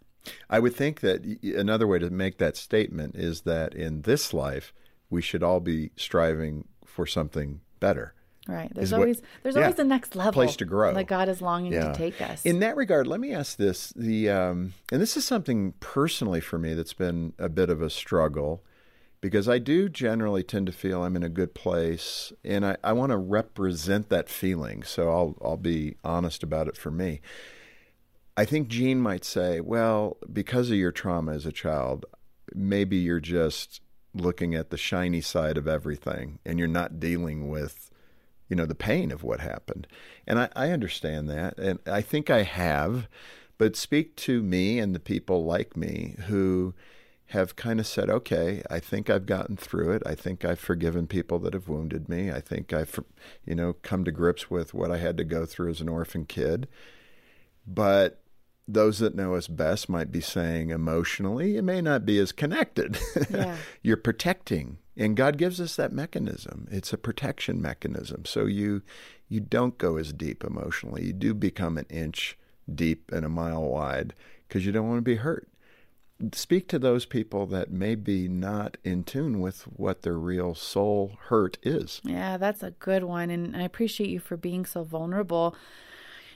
I 0.50 0.58
would 0.58 0.74
think 0.74 1.00
that 1.00 1.24
another 1.42 1.86
way 1.86 1.98
to 1.98 2.10
make 2.10 2.38
that 2.38 2.56
statement 2.56 3.16
is 3.16 3.42
that 3.42 3.74
in 3.74 4.02
this 4.02 4.34
life, 4.34 4.72
we 5.10 5.22
should 5.22 5.42
all 5.42 5.60
be 5.60 5.90
striving 5.96 6.68
for 6.84 7.06
something 7.06 7.60
better. 7.80 8.14
Right. 8.46 8.72
There's 8.74 8.94
always 8.94 9.16
what, 9.16 9.26
there's 9.42 9.56
yeah, 9.56 9.62
always 9.62 9.76
the 9.76 9.84
next 9.84 10.16
level 10.16 10.32
place 10.32 10.56
to 10.56 10.64
grow 10.64 10.94
that 10.94 11.06
God 11.06 11.28
is 11.28 11.42
longing 11.42 11.74
yeah. 11.74 11.92
to 11.92 11.94
take 11.94 12.20
us. 12.22 12.46
In 12.46 12.60
that 12.60 12.76
regard, 12.76 13.06
let 13.06 13.20
me 13.20 13.34
ask 13.34 13.58
this: 13.58 13.92
the 13.94 14.30
um, 14.30 14.72
and 14.90 15.02
this 15.02 15.18
is 15.18 15.26
something 15.26 15.74
personally 15.80 16.40
for 16.40 16.58
me 16.58 16.72
that's 16.72 16.94
been 16.94 17.34
a 17.38 17.50
bit 17.50 17.68
of 17.68 17.82
a 17.82 17.90
struggle 17.90 18.64
because 19.20 19.48
I 19.48 19.58
do 19.58 19.88
generally 19.88 20.42
tend 20.42 20.66
to 20.66 20.72
feel 20.72 21.02
I'm 21.02 21.16
in 21.16 21.22
a 21.22 21.28
good 21.28 21.54
place, 21.54 22.32
and 22.44 22.64
I, 22.64 22.76
I 22.84 22.92
want 22.92 23.10
to 23.10 23.16
represent 23.16 24.08
that 24.08 24.28
feeling. 24.28 24.82
So 24.82 25.10
I'll 25.10 25.36
I'll 25.42 25.56
be 25.56 25.96
honest 26.04 26.42
about 26.42 26.68
it 26.68 26.76
for 26.76 26.90
me. 26.90 27.20
I 28.36 28.44
think 28.44 28.68
Jean 28.68 29.00
might 29.00 29.24
say, 29.24 29.60
well, 29.60 30.16
because 30.32 30.70
of 30.70 30.76
your 30.76 30.92
trauma 30.92 31.32
as 31.32 31.44
a 31.44 31.52
child, 31.52 32.06
maybe 32.54 32.96
you're 32.96 33.18
just 33.18 33.80
looking 34.14 34.54
at 34.54 34.70
the 34.70 34.76
shiny 34.76 35.20
side 35.20 35.58
of 35.58 35.66
everything, 35.66 36.38
and 36.46 36.58
you're 36.58 36.68
not 36.68 37.00
dealing 37.00 37.48
with 37.48 37.90
you 38.48 38.56
know, 38.56 38.66
the 38.66 38.74
pain 38.74 39.10
of 39.12 39.22
what 39.22 39.40
happened. 39.40 39.86
And 40.26 40.38
I, 40.38 40.48
I 40.56 40.70
understand 40.70 41.28
that. 41.28 41.58
And 41.58 41.78
I 41.86 42.00
think 42.00 42.30
I 42.30 42.42
have. 42.42 43.08
But 43.58 43.76
speak 43.76 44.14
to 44.16 44.42
me 44.42 44.78
and 44.78 44.94
the 44.94 45.00
people 45.00 45.44
like 45.44 45.76
me 45.76 46.16
who 46.26 46.74
have 47.28 47.56
kind 47.56 47.78
of 47.78 47.86
said, 47.86 48.08
okay, 48.08 48.62
I 48.70 48.78
think 48.78 49.10
I've 49.10 49.26
gotten 49.26 49.56
through 49.56 49.92
it. 49.92 50.02
I 50.06 50.14
think 50.14 50.44
I've 50.44 50.58
forgiven 50.58 51.06
people 51.06 51.38
that 51.40 51.54
have 51.54 51.68
wounded 51.68 52.08
me. 52.08 52.30
I 52.30 52.40
think 52.40 52.72
I've, 52.72 52.98
you 53.44 53.54
know, 53.54 53.74
come 53.74 54.04
to 54.04 54.12
grips 54.12 54.50
with 54.50 54.72
what 54.72 54.90
I 54.90 54.98
had 54.98 55.16
to 55.18 55.24
go 55.24 55.44
through 55.44 55.70
as 55.70 55.80
an 55.80 55.88
orphan 55.88 56.24
kid. 56.24 56.68
But 57.66 58.22
those 58.66 58.98
that 58.98 59.14
know 59.14 59.34
us 59.34 59.46
best 59.46 59.88
might 59.88 60.10
be 60.10 60.20
saying 60.20 60.70
emotionally, 60.70 61.56
it 61.56 61.64
may 61.64 61.80
not 61.80 62.06
be 62.06 62.18
as 62.18 62.32
connected. 62.32 62.98
Yeah. 63.30 63.56
You're 63.82 63.96
protecting 63.98 64.78
and 64.98 65.16
God 65.16 65.38
gives 65.38 65.60
us 65.60 65.76
that 65.76 65.92
mechanism. 65.92 66.66
It's 66.70 66.92
a 66.92 66.98
protection 66.98 67.62
mechanism. 67.62 68.24
So 68.24 68.46
you 68.46 68.82
you 69.28 69.40
don't 69.40 69.78
go 69.78 69.96
as 69.96 70.12
deep 70.12 70.42
emotionally. 70.42 71.06
You 71.06 71.12
do 71.12 71.34
become 71.34 71.78
an 71.78 71.86
inch 71.88 72.36
deep 72.72 73.12
and 73.12 73.24
a 73.24 73.28
mile 73.28 73.62
wide 73.62 74.14
because 74.46 74.66
you 74.66 74.72
don't 74.72 74.88
want 74.88 74.98
to 74.98 75.02
be 75.02 75.16
hurt. 75.16 75.48
Speak 76.32 76.68
to 76.68 76.78
those 76.78 77.06
people 77.06 77.46
that 77.46 77.70
may 77.70 77.94
be 77.94 78.28
not 78.28 78.76
in 78.82 79.04
tune 79.04 79.40
with 79.40 79.62
what 79.62 80.02
their 80.02 80.18
real 80.18 80.54
soul 80.54 81.16
hurt 81.28 81.58
is. 81.62 82.00
Yeah, 82.04 82.36
that's 82.36 82.62
a 82.62 82.72
good 82.72 83.04
one. 83.04 83.30
And 83.30 83.56
I 83.56 83.62
appreciate 83.62 84.10
you 84.10 84.18
for 84.18 84.36
being 84.36 84.66
so 84.66 84.82
vulnerable. 84.82 85.54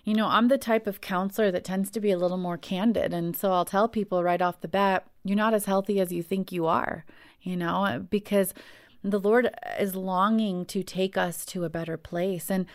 You 0.05 0.15
know, 0.15 0.27
I'm 0.27 0.49
the 0.49 0.59
type 0.59 0.87
of 0.87 1.01
counselor 1.01 1.51
that 1.51 1.65
tends 1.65 1.91
to 1.93 2.01
be 2.01 2.11
a 2.11 2.19
little 2.19 2.37
more 2.37 2.59
candid. 2.59 3.13
And 3.13 3.37
so 3.37 3.53
I'll 3.53 3.65
tell 3.65 3.89
people 3.89 4.23
right 4.23 4.43
off 4.43 4.61
the 4.61 4.69
bat, 4.69 5.07
you're 5.25 5.37
not 5.37 5.55
as 5.55 5.65
healthy 5.65 6.01
as 6.01 6.13
you 6.13 6.23
think 6.23 6.53
you 6.53 6.67
are 6.67 7.05
you 7.43 7.57
know, 7.57 8.05
because 8.09 8.55
the 9.03 9.21
Lord 9.21 9.51
is 9.79 9.95
longing 9.95 10.65
to 10.67 10.83
take 10.83 11.17
us 11.17 11.45
to 11.47 11.65
a 11.65 11.71
better 11.71 11.97
place. 11.97 12.51
And 12.51 12.67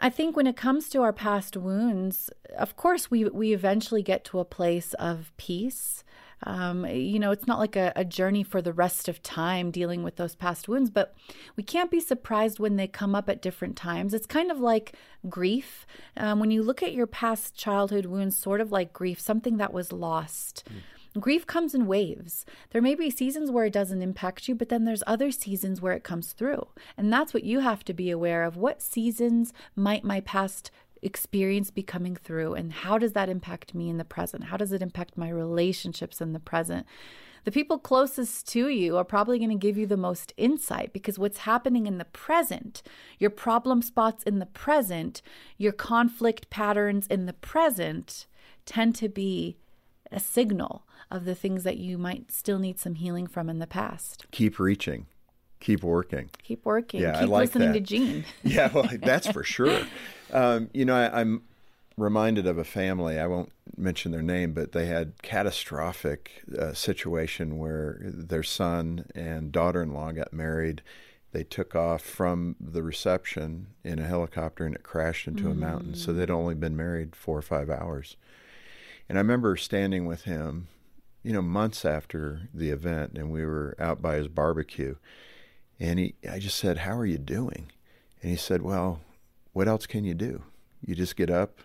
I 0.00 0.10
think 0.10 0.36
when 0.36 0.46
it 0.46 0.56
comes 0.56 0.88
to 0.90 1.02
our 1.02 1.12
past 1.12 1.56
wounds, 1.56 2.30
of 2.56 2.76
course, 2.76 3.10
we, 3.10 3.24
we 3.24 3.52
eventually 3.52 4.02
get 4.02 4.24
to 4.26 4.38
a 4.38 4.44
place 4.44 4.94
of 4.94 5.32
peace. 5.36 6.04
Um, 6.44 6.86
you 6.86 7.18
know, 7.18 7.30
it's 7.30 7.46
not 7.46 7.58
like 7.58 7.76
a, 7.76 7.92
a, 7.96 8.04
journey 8.04 8.42
for 8.42 8.62
the 8.62 8.72
rest 8.72 9.08
of 9.08 9.22
time 9.22 9.70
dealing 9.70 10.02
with 10.04 10.16
those 10.16 10.36
past 10.36 10.68
wounds, 10.68 10.88
but 10.88 11.14
we 11.56 11.64
can't 11.64 11.90
be 11.90 12.00
surprised 12.00 12.60
when 12.60 12.76
they 12.76 12.86
come 12.86 13.14
up 13.14 13.28
at 13.28 13.42
different 13.42 13.76
times. 13.76 14.14
It's 14.14 14.26
kind 14.26 14.50
of 14.50 14.60
like 14.60 14.94
grief. 15.28 15.86
Um, 16.16 16.38
when 16.38 16.50
you 16.50 16.62
look 16.62 16.82
at 16.82 16.92
your 16.92 17.08
past 17.08 17.56
childhood 17.56 18.06
wounds, 18.06 18.38
sort 18.38 18.60
of 18.60 18.70
like 18.70 18.92
grief, 18.92 19.20
something 19.20 19.56
that 19.56 19.72
was 19.72 19.92
lost. 19.92 20.62
Mm 20.70 20.82
grief 21.20 21.46
comes 21.46 21.74
in 21.74 21.86
waves. 21.86 22.44
There 22.70 22.82
may 22.82 22.94
be 22.94 23.10
seasons 23.10 23.50
where 23.50 23.64
it 23.64 23.72
doesn't 23.72 24.02
impact 24.02 24.48
you, 24.48 24.54
but 24.54 24.68
then 24.68 24.84
there's 24.84 25.02
other 25.06 25.30
seasons 25.30 25.80
where 25.80 25.94
it 25.94 26.04
comes 26.04 26.32
through. 26.32 26.68
And 26.96 27.12
that's 27.12 27.34
what 27.34 27.44
you 27.44 27.60
have 27.60 27.84
to 27.84 27.94
be 27.94 28.10
aware 28.10 28.44
of. 28.44 28.56
What 28.56 28.82
seasons 28.82 29.52
might 29.74 30.04
my 30.04 30.20
past 30.20 30.70
experience 31.02 31.70
be 31.70 31.82
coming 31.82 32.16
through 32.16 32.54
and 32.54 32.72
how 32.72 32.98
does 32.98 33.12
that 33.12 33.28
impact 33.28 33.74
me 33.74 33.88
in 33.88 33.98
the 33.98 34.04
present? 34.04 34.44
How 34.44 34.56
does 34.56 34.72
it 34.72 34.82
impact 34.82 35.16
my 35.16 35.28
relationships 35.28 36.20
in 36.20 36.32
the 36.32 36.40
present? 36.40 36.86
The 37.44 37.52
people 37.52 37.78
closest 37.78 38.48
to 38.48 38.68
you 38.68 38.96
are 38.96 39.04
probably 39.04 39.38
going 39.38 39.50
to 39.50 39.56
give 39.56 39.78
you 39.78 39.86
the 39.86 39.96
most 39.96 40.34
insight 40.36 40.92
because 40.92 41.18
what's 41.18 41.38
happening 41.38 41.86
in 41.86 41.98
the 41.98 42.04
present, 42.04 42.82
your 43.18 43.30
problem 43.30 43.80
spots 43.80 44.22
in 44.24 44.38
the 44.38 44.46
present, 44.46 45.22
your 45.56 45.72
conflict 45.72 46.50
patterns 46.50 47.06
in 47.06 47.26
the 47.26 47.32
present 47.32 48.26
tend 48.66 48.94
to 48.96 49.08
be 49.08 49.56
a 50.12 50.20
signal 50.20 50.86
of 51.10 51.24
the 51.24 51.34
things 51.34 51.64
that 51.64 51.78
you 51.78 51.96
might 51.96 52.30
still 52.30 52.58
need 52.58 52.78
some 52.78 52.96
healing 52.96 53.26
from 53.26 53.48
in 53.48 53.58
the 53.60 53.66
past. 53.66 54.26
Keep 54.30 54.58
reaching. 54.58 55.06
Keep 55.60 55.82
working. 55.82 56.30
Keep 56.42 56.64
working. 56.64 57.00
Yeah, 57.00 57.12
Keep 57.14 57.22
I 57.22 57.24
like 57.24 57.40
listening 57.48 57.68
that. 57.72 57.74
to 57.74 57.80
Jean. 57.80 58.24
yeah, 58.44 58.70
well, 58.72 58.88
that's 59.02 59.30
for 59.30 59.42
sure. 59.42 59.82
Um, 60.32 60.70
you 60.72 60.84
know, 60.84 60.94
I, 60.94 61.20
I'm 61.20 61.42
reminded 61.96 62.46
of 62.46 62.58
a 62.58 62.64
family. 62.64 63.18
I 63.18 63.26
won't 63.26 63.52
mention 63.76 64.12
their 64.12 64.22
name, 64.22 64.52
but 64.52 64.72
they 64.72 64.86
had 64.86 65.20
catastrophic 65.22 66.42
uh, 66.58 66.72
situation 66.72 67.58
where 67.58 67.98
their 68.00 68.42
son 68.42 69.06
and 69.14 69.52
daughter-in-law 69.52 70.12
got 70.12 70.32
married. 70.32 70.82
They 71.32 71.44
took 71.44 71.74
off 71.74 72.02
from 72.02 72.56
the 72.58 72.82
reception 72.82 73.68
in 73.84 73.98
a 73.98 74.06
helicopter 74.06 74.64
and 74.64 74.74
it 74.74 74.82
crashed 74.82 75.28
into 75.28 75.50
a 75.50 75.54
mountain. 75.54 75.94
So 75.94 76.12
they'd 76.12 76.30
only 76.30 76.54
been 76.54 76.76
married 76.76 77.14
four 77.14 77.36
or 77.36 77.42
five 77.42 77.68
hours. 77.68 78.16
And 79.08 79.18
I 79.18 79.20
remember 79.20 79.56
standing 79.56 80.06
with 80.06 80.24
him, 80.24 80.68
you 81.22 81.32
know, 81.32 81.42
months 81.42 81.84
after 81.84 82.48
the 82.54 82.70
event, 82.70 83.18
and 83.18 83.30
we 83.30 83.44
were 83.44 83.74
out 83.78 84.00
by 84.00 84.16
his 84.16 84.28
barbecue. 84.28 84.96
And 85.80 85.98
he, 85.98 86.14
I 86.30 86.38
just 86.38 86.58
said, 86.58 86.78
How 86.78 86.96
are 86.96 87.06
you 87.06 87.18
doing? 87.18 87.70
And 88.22 88.30
he 88.30 88.36
said, 88.36 88.62
Well, 88.62 89.00
what 89.52 89.68
else 89.68 89.86
can 89.86 90.04
you 90.04 90.14
do? 90.14 90.42
You 90.84 90.94
just 90.94 91.16
get 91.16 91.30
up 91.30 91.60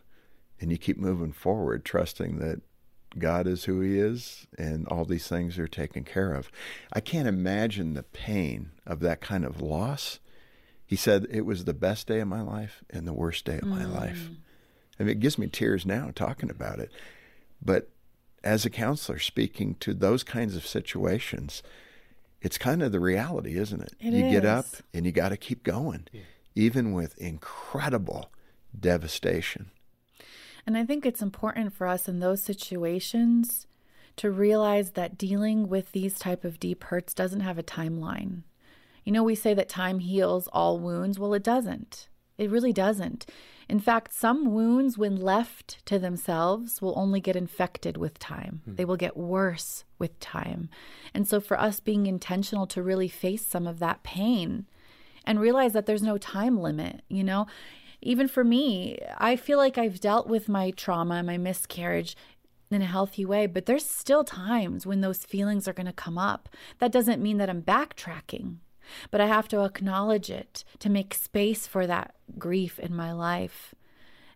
and 0.59 0.71
you 0.71 0.77
keep 0.77 0.97
moving 0.97 1.31
forward, 1.31 1.85
trusting 1.85 2.39
that 2.39 2.61
God 3.17 3.47
is 3.47 3.65
who 3.65 3.81
He 3.81 3.99
is 3.99 4.47
and 4.57 4.87
all 4.87 5.05
these 5.05 5.27
things 5.27 5.59
are 5.59 5.67
taken 5.67 6.03
care 6.03 6.33
of. 6.33 6.49
I 6.91 6.99
can't 6.99 7.27
imagine 7.27 7.93
the 7.93 8.03
pain 8.03 8.71
of 8.85 8.99
that 9.01 9.21
kind 9.21 9.45
of 9.45 9.61
loss. 9.61 10.19
He 10.85 10.95
said, 10.95 11.27
It 11.29 11.45
was 11.45 11.65
the 11.65 11.73
best 11.73 12.07
day 12.07 12.19
of 12.19 12.27
my 12.27 12.41
life 12.41 12.83
and 12.89 13.07
the 13.07 13.13
worst 13.13 13.45
day 13.45 13.57
of 13.57 13.65
my 13.65 13.83
mm. 13.83 13.93
life. 13.93 14.29
I 14.99 15.03
mean, 15.03 15.11
it 15.11 15.19
gives 15.19 15.37
me 15.37 15.47
tears 15.47 15.85
now 15.85 16.11
talking 16.13 16.49
about 16.49 16.79
it. 16.79 16.91
But 17.61 17.89
as 18.43 18.65
a 18.65 18.69
counselor, 18.69 19.19
speaking 19.19 19.75
to 19.79 19.93
those 19.93 20.23
kinds 20.23 20.55
of 20.55 20.67
situations, 20.67 21.63
it's 22.41 22.57
kind 22.57 22.83
of 22.83 22.91
the 22.91 22.99
reality, 22.99 23.57
isn't 23.57 23.81
it? 23.81 23.93
It 23.99 24.13
you 24.13 24.29
get 24.29 24.45
up 24.45 24.65
and 24.93 25.05
you 25.05 25.11
got 25.11 25.29
to 25.29 25.37
keep 25.37 25.63
going, 25.63 26.07
even 26.55 26.93
with 26.93 27.17
incredible 27.17 28.31
devastation. 28.77 29.71
And 30.65 30.77
I 30.77 30.85
think 30.85 31.05
it's 31.05 31.21
important 31.21 31.73
for 31.73 31.87
us 31.87 32.07
in 32.07 32.19
those 32.19 32.41
situations 32.41 33.67
to 34.15 34.31
realize 34.31 34.91
that 34.91 35.17
dealing 35.17 35.67
with 35.67 35.91
these 35.91 36.19
type 36.19 36.43
of 36.43 36.59
deep 36.59 36.85
hurts 36.85 37.13
doesn't 37.13 37.41
have 37.41 37.57
a 37.57 37.63
timeline. 37.63 38.43
You 39.03 39.11
know, 39.11 39.23
we 39.23 39.35
say 39.35 39.53
that 39.53 39.67
time 39.67 39.99
heals 39.99 40.47
all 40.53 40.79
wounds. 40.79 41.19
Well, 41.19 41.33
it 41.33 41.43
doesn't. 41.43 42.07
It 42.37 42.49
really 42.49 42.73
doesn't. 42.73 43.25
In 43.69 43.79
fact, 43.79 44.13
some 44.13 44.53
wounds, 44.53 44.97
when 44.97 45.15
left 45.15 45.85
to 45.85 45.99
themselves, 45.99 46.81
will 46.81 46.93
only 46.97 47.19
get 47.19 47.35
infected 47.35 47.97
with 47.97 48.19
time. 48.19 48.61
Hmm. 48.65 48.75
They 48.75 48.85
will 48.85 48.97
get 48.97 49.17
worse 49.17 49.83
with 49.99 50.19
time. 50.19 50.69
And 51.13 51.27
so, 51.27 51.39
for 51.39 51.59
us 51.59 51.79
being 51.79 52.05
intentional 52.05 52.67
to 52.67 52.83
really 52.83 53.07
face 53.07 53.45
some 53.45 53.67
of 53.67 53.79
that 53.79 54.03
pain 54.03 54.65
and 55.25 55.39
realize 55.39 55.73
that 55.73 55.85
there's 55.85 56.03
no 56.03 56.17
time 56.17 56.59
limit, 56.59 57.01
you 57.07 57.23
know, 57.23 57.47
even 58.01 58.27
for 58.27 58.43
me, 58.43 58.99
I 59.17 59.35
feel 59.37 59.57
like 59.57 59.77
I've 59.77 60.01
dealt 60.01 60.27
with 60.27 60.49
my 60.49 60.71
trauma, 60.71 61.23
my 61.23 61.37
miscarriage 61.37 62.17
in 62.69 62.81
a 62.81 62.85
healthy 62.85 63.25
way, 63.25 63.45
but 63.45 63.65
there's 63.65 63.85
still 63.85 64.23
times 64.23 64.85
when 64.85 65.01
those 65.01 65.25
feelings 65.25 65.67
are 65.67 65.73
going 65.73 65.85
to 65.85 65.93
come 65.93 66.17
up. 66.17 66.49
That 66.79 66.91
doesn't 66.91 67.21
mean 67.21 67.37
that 67.37 67.49
I'm 67.49 67.61
backtracking, 67.61 68.57
but 69.09 69.21
I 69.21 69.27
have 69.27 69.47
to 69.49 69.63
acknowledge 69.63 70.29
it 70.29 70.65
to 70.79 70.89
make 70.89 71.13
space 71.13 71.65
for 71.65 71.87
that 71.87 72.15
grief 72.37 72.79
in 72.79 72.95
my 72.95 73.13
life 73.13 73.73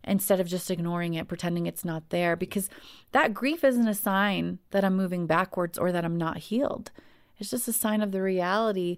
instead 0.03 0.39
of 0.39 0.47
just 0.47 0.71
ignoring 0.71 1.15
it, 1.15 1.27
pretending 1.27 1.65
it's 1.65 1.83
not 1.83 2.09
there, 2.09 2.37
because 2.37 2.69
that 3.11 3.33
grief 3.33 3.63
isn't 3.63 3.87
a 3.87 3.93
sign 3.93 4.59
that 4.71 4.85
I'm 4.85 4.95
moving 4.95 5.27
backwards 5.27 5.77
or 5.77 5.91
that 5.91 6.05
I'm 6.05 6.15
not 6.15 6.37
healed. 6.37 6.91
It's 7.39 7.49
just 7.49 7.67
a 7.67 7.73
sign 7.73 8.01
of 8.01 8.13
the 8.13 8.21
reality 8.21 8.97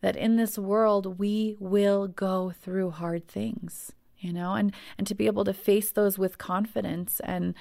that 0.00 0.16
in 0.16 0.36
this 0.36 0.58
world 0.58 1.18
we 1.18 1.56
will 1.58 2.06
go 2.08 2.52
through 2.62 2.90
hard 2.90 3.26
things 3.28 3.92
you 4.18 4.32
know 4.32 4.54
and 4.54 4.72
and 4.98 5.06
to 5.06 5.14
be 5.14 5.26
able 5.26 5.44
to 5.44 5.52
face 5.54 5.90
those 5.92 6.18
with 6.18 6.38
confidence 6.38 7.20
and 7.24 7.54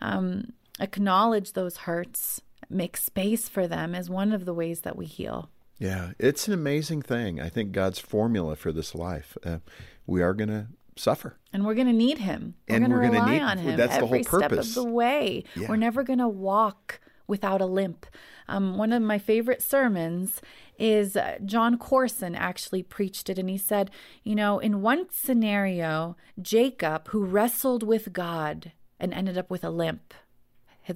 um, 0.00 0.52
acknowledge 0.80 1.52
those 1.52 1.78
hurts 1.78 2.40
make 2.68 2.96
space 2.96 3.48
for 3.48 3.66
them 3.66 3.94
is 3.94 4.08
one 4.10 4.32
of 4.32 4.44
the 4.44 4.54
ways 4.54 4.80
that 4.80 4.96
we 4.96 5.06
heal 5.06 5.50
Yeah, 5.78 6.12
it's 6.18 6.46
an 6.48 6.54
amazing 6.54 7.02
thing. 7.02 7.40
I 7.40 7.48
think 7.48 7.72
God's 7.72 7.98
formula 7.98 8.56
for 8.56 8.72
this 8.72 8.94
life. 8.94 9.36
Uh, 9.44 9.58
we 10.06 10.22
are 10.22 10.32
going 10.32 10.48
to 10.48 10.66
suffer. 10.96 11.36
and 11.52 11.64
we're 11.64 11.74
going 11.74 11.86
to 11.86 11.92
need 11.92 12.18
him 12.18 12.54
we're 12.68 12.76
And 12.76 12.84
going 12.84 12.90
to 12.90 12.96
we're 12.96 13.02
gonna 13.12 13.20
rely 13.24 13.32
need- 13.34 13.42
on 13.42 13.58
him 13.58 13.76
that's 13.76 13.94
the 13.94 14.00
whole 14.00 14.08
every 14.08 14.22
step 14.24 14.52
of 14.52 14.74
the 14.74 14.84
way 14.84 15.44
Yeah. 15.56 15.68
we're 15.68 15.76
never 15.76 16.02
going 16.02 16.18
to 16.18 16.28
walk 16.28 17.00
without 17.26 17.60
a 17.60 17.66
limp 17.66 18.06
um, 18.48 18.76
one 18.76 18.92
of 18.92 19.02
my 19.02 19.18
favorite 19.18 19.62
sermons 19.62 20.40
is 20.82 21.16
uh, 21.16 21.38
Jon 21.44 21.78
Courson 21.78 22.34
actually 22.34 22.82
preached 22.82 23.30
it 23.30 23.38
and 23.38 23.48
he 23.48 23.56
said 23.56 23.90
you 24.24 24.34
know 24.34 24.58
in 24.58 24.82
one 24.82 25.06
scenario 25.10 26.16
jacob 26.40 27.08
who 27.08 27.24
wrestled 27.24 27.82
with 27.82 28.12
god 28.12 28.72
and 28.98 29.14
ended 29.14 29.38
up 29.38 29.50
with 29.50 29.62
a 29.62 29.70
limp 29.70 30.12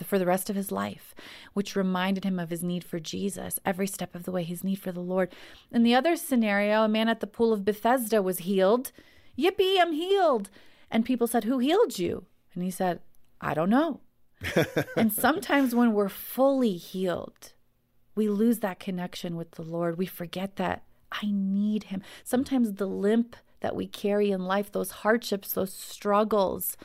for 0.04 0.18
the 0.18 0.26
rest 0.26 0.50
of 0.50 0.56
his 0.56 0.72
life, 0.72 1.14
which 1.54 1.76
reminded 1.76 2.24
him 2.24 2.38
of 2.38 2.50
his 2.50 2.62
need 2.62 2.84
for 2.84 2.98
Jesus 2.98 3.58
every 3.64 3.86
step 3.86 4.14
of 4.14 4.24
the 4.24 4.32
way, 4.32 4.42
his 4.42 4.64
need 4.64 4.76
for 4.76 4.92
the 4.92 5.00
Lord. 5.00 5.32
In 5.70 5.84
the 5.84 5.94
other 5.94 6.16
scenario, 6.16 6.82
a 6.82 6.88
man 6.88 7.08
at 7.08 7.20
the 7.20 7.26
pool 7.26 7.52
of 7.52 7.64
Bethesda 7.64 8.20
was 8.20 8.38
healed. 8.38 8.92
Yippee, 9.38 9.80
I'm 9.80 9.92
healed. 9.92 10.50
And 10.90 11.04
people 11.04 11.26
said, 11.26 11.44
Who 11.44 11.58
healed 11.58 11.98
you? 11.98 12.26
And 12.54 12.62
he 12.62 12.70
said, 12.70 13.00
I 13.40 13.54
don't 13.54 13.70
know. 13.70 14.00
and 14.96 15.12
sometimes 15.12 15.74
when 15.74 15.92
we're 15.92 16.08
fully 16.08 16.76
healed, 16.76 17.52
we 18.16 18.28
lose 18.28 18.58
that 18.58 18.80
connection 18.80 19.36
with 19.36 19.52
the 19.52 19.62
Lord. 19.62 19.98
We 19.98 20.06
forget 20.06 20.56
that 20.56 20.82
I 21.12 21.26
need 21.30 21.84
him. 21.84 22.02
Sometimes 22.24 22.72
the 22.72 22.86
limp 22.86 23.36
that 23.60 23.76
we 23.76 23.86
carry 23.86 24.30
in 24.30 24.46
life, 24.46 24.72
those 24.72 24.90
hardships, 24.90 25.52
those 25.52 25.72
struggles, 25.72 26.76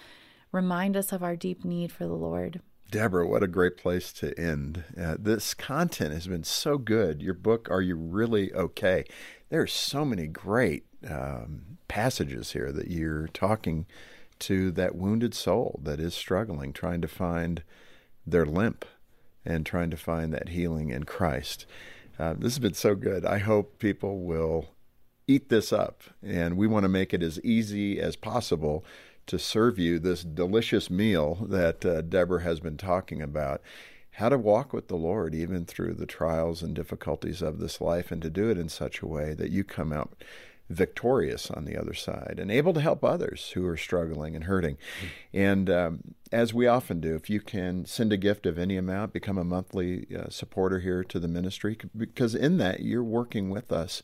remind 0.52 0.96
us 0.96 1.12
of 1.12 1.24
our 1.24 1.36
deep 1.36 1.66
need 1.66 1.92
for 1.92 2.06
the 2.06 2.14
Lord. 2.14 2.62
Deborah, 2.92 3.28
what 3.28 3.42
a 3.42 3.48
great 3.48 3.78
place 3.78 4.12
to 4.14 4.38
end. 4.38 4.84
Uh, 5.02 5.16
this 5.18 5.54
content 5.54 6.14
has 6.14 6.28
been 6.28 6.44
so 6.44 6.78
good. 6.78 7.22
Your 7.22 7.34
book, 7.34 7.70
Are 7.72 7.82
You 7.82 7.96
Really 7.96 8.54
Okay? 8.54 9.06
There 9.50 9.62
are 9.62 9.68
so 9.68 10.04
many 10.04 10.28
great 10.28 10.86
um, 11.10 11.78
passages 11.88 12.52
here 12.52 12.72
that 12.74 12.90
you're 12.90 13.28
talking 13.30 13.86
to 14.40 14.72
that 14.72 14.96
wounded 14.96 15.34
soul 15.34 15.80
that 15.84 16.02
is 16.02 16.14
struggling, 16.14 16.74
trying 16.74 17.02
to 17.02 17.08
find 17.08 17.64
their 18.28 18.46
limp 18.46 18.86
and 19.46 19.66
trying 19.66 19.90
to 19.90 19.98
find 19.98 20.34
that 20.34 20.50
healing 20.50 20.90
in 20.90 21.04
Christ. 21.04 21.66
Uh, 22.20 22.34
this 22.34 22.54
has 22.54 22.60
been 22.60 22.74
so 22.74 22.96
good. 22.96 23.26
I 23.26 23.40
hope 23.40 23.80
people 23.80 24.20
will 24.20 24.70
eat 25.28 25.50
this 25.50 25.72
up, 25.72 26.04
and 26.22 26.58
we 26.58 26.68
want 26.68 26.84
to 26.84 26.90
make 26.90 27.14
it 27.14 27.24
as 27.24 27.40
easy 27.42 28.00
as 28.00 28.16
possible 28.16 28.86
to 29.28 29.40
serve 29.40 29.80
you 29.80 30.00
this 30.00 30.24
delicious 30.24 30.90
meal 30.90 31.48
that 31.50 31.86
uh, 31.86 32.02
Deborah 32.02 32.44
has 32.44 32.60
been 32.60 32.78
talking 32.78 33.22
about. 33.22 33.62
How 34.16 34.30
to 34.30 34.38
walk 34.38 34.74
with 34.74 34.88
the 34.88 34.98
Lord 34.98 35.34
even 35.34 35.66
through 35.66 35.94
the 35.94 36.06
trials 36.06 36.62
and 36.62 36.76
difficulties 36.76 37.42
of 37.42 37.60
this 37.60 37.80
life, 37.80 38.12
and 38.12 38.22
to 38.22 38.30
do 38.30 38.50
it 38.50 38.58
in 38.58 38.68
such 38.68 39.02
a 39.02 39.08
way 39.08 39.34
that 39.34 39.52
you 39.52 39.64
come 39.64 39.94
out 39.94 40.24
victorious 40.72 41.52
on 41.52 41.66
the 41.66 41.78
other 41.78 41.94
side 41.94 42.38
and 42.40 42.52
able 42.52 42.74
to 42.74 42.82
help 42.82 43.04
others 43.04 43.52
who 43.52 43.66
are 43.68 43.78
struggling 43.78 44.36
and 44.36 44.46
hurting. 44.46 44.78
And 45.34 45.70
um, 45.70 46.16
as 46.32 46.54
we 46.54 46.68
often 46.68 47.00
do, 47.00 47.16
if 47.16 47.30
you 47.30 47.42
can 47.42 47.86
send 47.86 48.14
a 48.14 48.18
gift 48.18 48.46
of 48.46 48.58
any 48.58 48.78
amount, 48.78 49.14
become 49.14 49.38
a 49.38 49.44
monthly 49.44 50.08
uh, 50.16 50.30
supporter 50.30 50.80
here 50.80 51.04
to 51.04 51.20
the 51.20 51.28
ministry, 51.28 51.78
because 51.96 52.36
in 52.36 52.58
that 52.58 52.82
you're 52.82 53.04
working 53.04 53.50
with 53.50 53.72
us 53.72 54.04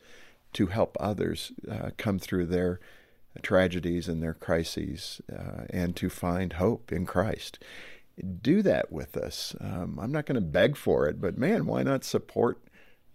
to 0.54 0.68
help 0.68 0.98
others 1.00 1.52
uh, 1.70 1.90
come 1.98 2.20
through 2.20 2.46
their 2.48 2.80
tragedies 3.42 4.08
and 4.08 4.22
their 4.22 4.34
crises 4.34 5.22
uh, 5.32 5.66
and 5.70 5.96
to 5.96 6.10
find 6.10 6.54
hope 6.54 6.92
in 6.92 7.06
Christ. 7.06 7.60
Do 8.42 8.64
that 8.64 8.92
with 8.92 9.16
us. 9.16 9.56
Um, 9.62 10.00
I'm 10.02 10.12
not 10.12 10.26
going 10.26 10.36
to 10.36 10.42
beg 10.42 10.76
for 10.76 11.08
it, 11.08 11.22
but 11.22 11.38
man, 11.38 11.68
why 11.68 11.84
not 11.84 12.04
support 12.04 12.60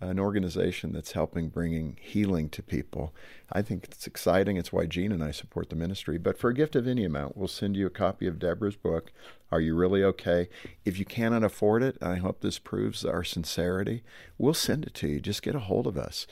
an 0.02 0.18
organization 0.18 0.92
that's 0.92 1.12
helping 1.12 1.48
bringing 1.48 1.96
healing 2.00 2.48
to 2.50 2.62
people. 2.62 3.14
I 3.52 3.62
think 3.62 3.84
it's 3.84 4.06
exciting. 4.06 4.56
It's 4.56 4.72
why 4.72 4.86
Jean 4.86 5.12
and 5.12 5.22
I 5.22 5.30
support 5.30 5.70
the 5.70 5.76
ministry. 5.76 6.18
But 6.18 6.36
for 6.36 6.50
a 6.50 6.54
gift 6.54 6.74
of 6.74 6.88
any 6.88 7.04
amount, 7.04 7.36
we'll 7.36 7.48
send 7.48 7.76
you 7.76 7.86
a 7.86 7.90
copy 7.90 8.26
of 8.26 8.40
Deborah's 8.40 8.76
book. 8.76 9.12
Are 9.52 9.60
you 9.60 9.76
really 9.76 10.02
okay? 10.02 10.48
If 10.84 10.98
you 10.98 11.04
cannot 11.04 11.44
afford 11.44 11.84
it, 11.84 11.98
I 12.02 12.16
hope 12.16 12.40
this 12.40 12.58
proves 12.58 13.04
our 13.04 13.22
sincerity. 13.22 14.02
We'll 14.38 14.54
send 14.54 14.84
it 14.84 14.94
to 14.94 15.08
you. 15.08 15.20
Just 15.20 15.42
get 15.42 15.54
a 15.54 15.60
hold 15.60 15.86
of 15.86 15.96
us. 15.96 16.26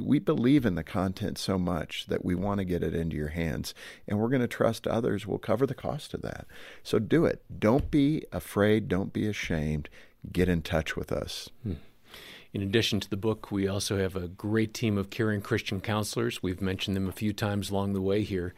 We 0.00 0.18
believe 0.18 0.66
in 0.66 0.74
the 0.74 0.82
content 0.82 1.38
so 1.38 1.56
much 1.56 2.06
that 2.08 2.24
we 2.24 2.34
want 2.34 2.58
to 2.58 2.64
get 2.64 2.82
it 2.82 2.94
into 2.94 3.16
your 3.16 3.28
hands, 3.28 3.74
and 4.08 4.18
we're 4.18 4.28
going 4.28 4.40
to 4.42 4.48
trust 4.48 4.88
others 4.88 5.24
will 5.24 5.38
cover 5.38 5.66
the 5.66 5.74
cost 5.74 6.14
of 6.14 6.22
that. 6.22 6.46
So 6.82 6.98
do 6.98 7.24
it. 7.24 7.42
Don't 7.60 7.88
be 7.88 8.24
afraid. 8.32 8.88
Don't 8.88 9.12
be 9.12 9.28
ashamed. 9.28 9.88
Get 10.32 10.48
in 10.48 10.62
touch 10.62 10.96
with 10.96 11.12
us. 11.12 11.48
Hmm. 11.62 11.74
In 12.58 12.64
addition 12.64 12.98
to 12.98 13.08
the 13.08 13.16
book, 13.16 13.52
we 13.52 13.68
also 13.68 13.98
have 13.98 14.16
a 14.16 14.26
great 14.26 14.74
team 14.74 14.98
of 14.98 15.10
caring 15.10 15.40
Christian 15.40 15.80
counselors. 15.80 16.42
We've 16.42 16.60
mentioned 16.60 16.96
them 16.96 17.08
a 17.08 17.12
few 17.12 17.32
times 17.32 17.70
along 17.70 17.92
the 17.92 18.00
way 18.00 18.24
here, 18.24 18.52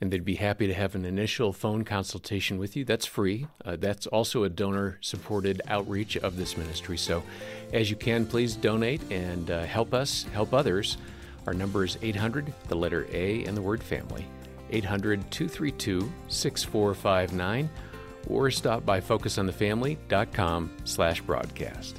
and 0.00 0.10
they'd 0.10 0.24
be 0.24 0.36
happy 0.36 0.66
to 0.66 0.72
have 0.72 0.94
an 0.94 1.04
initial 1.04 1.52
phone 1.52 1.84
consultation 1.84 2.56
with 2.56 2.74
you. 2.74 2.86
That's 2.86 3.04
free. 3.04 3.46
Uh, 3.62 3.76
that's 3.76 4.06
also 4.06 4.44
a 4.44 4.48
donor 4.48 4.96
supported 5.02 5.60
outreach 5.68 6.16
of 6.16 6.38
this 6.38 6.56
ministry. 6.56 6.96
So, 6.96 7.22
as 7.74 7.90
you 7.90 7.96
can, 7.96 8.24
please 8.24 8.56
donate 8.56 9.02
and 9.12 9.50
uh, 9.50 9.64
help 9.64 9.92
us 9.92 10.22
help 10.32 10.54
others. 10.54 10.96
Our 11.46 11.52
number 11.52 11.84
is 11.84 11.98
800, 12.00 12.50
the 12.68 12.76
letter 12.76 13.06
A, 13.12 13.44
and 13.44 13.54
the 13.54 13.60
word 13.60 13.82
family. 13.82 14.26
800 14.70 15.30
232 15.30 16.10
6459 16.28 17.68
or 18.30 18.50
stop 18.50 18.86
by 18.86 19.02
focusonthefamily.com 19.02 20.70
slash 20.84 21.20
broadcast. 21.20 21.98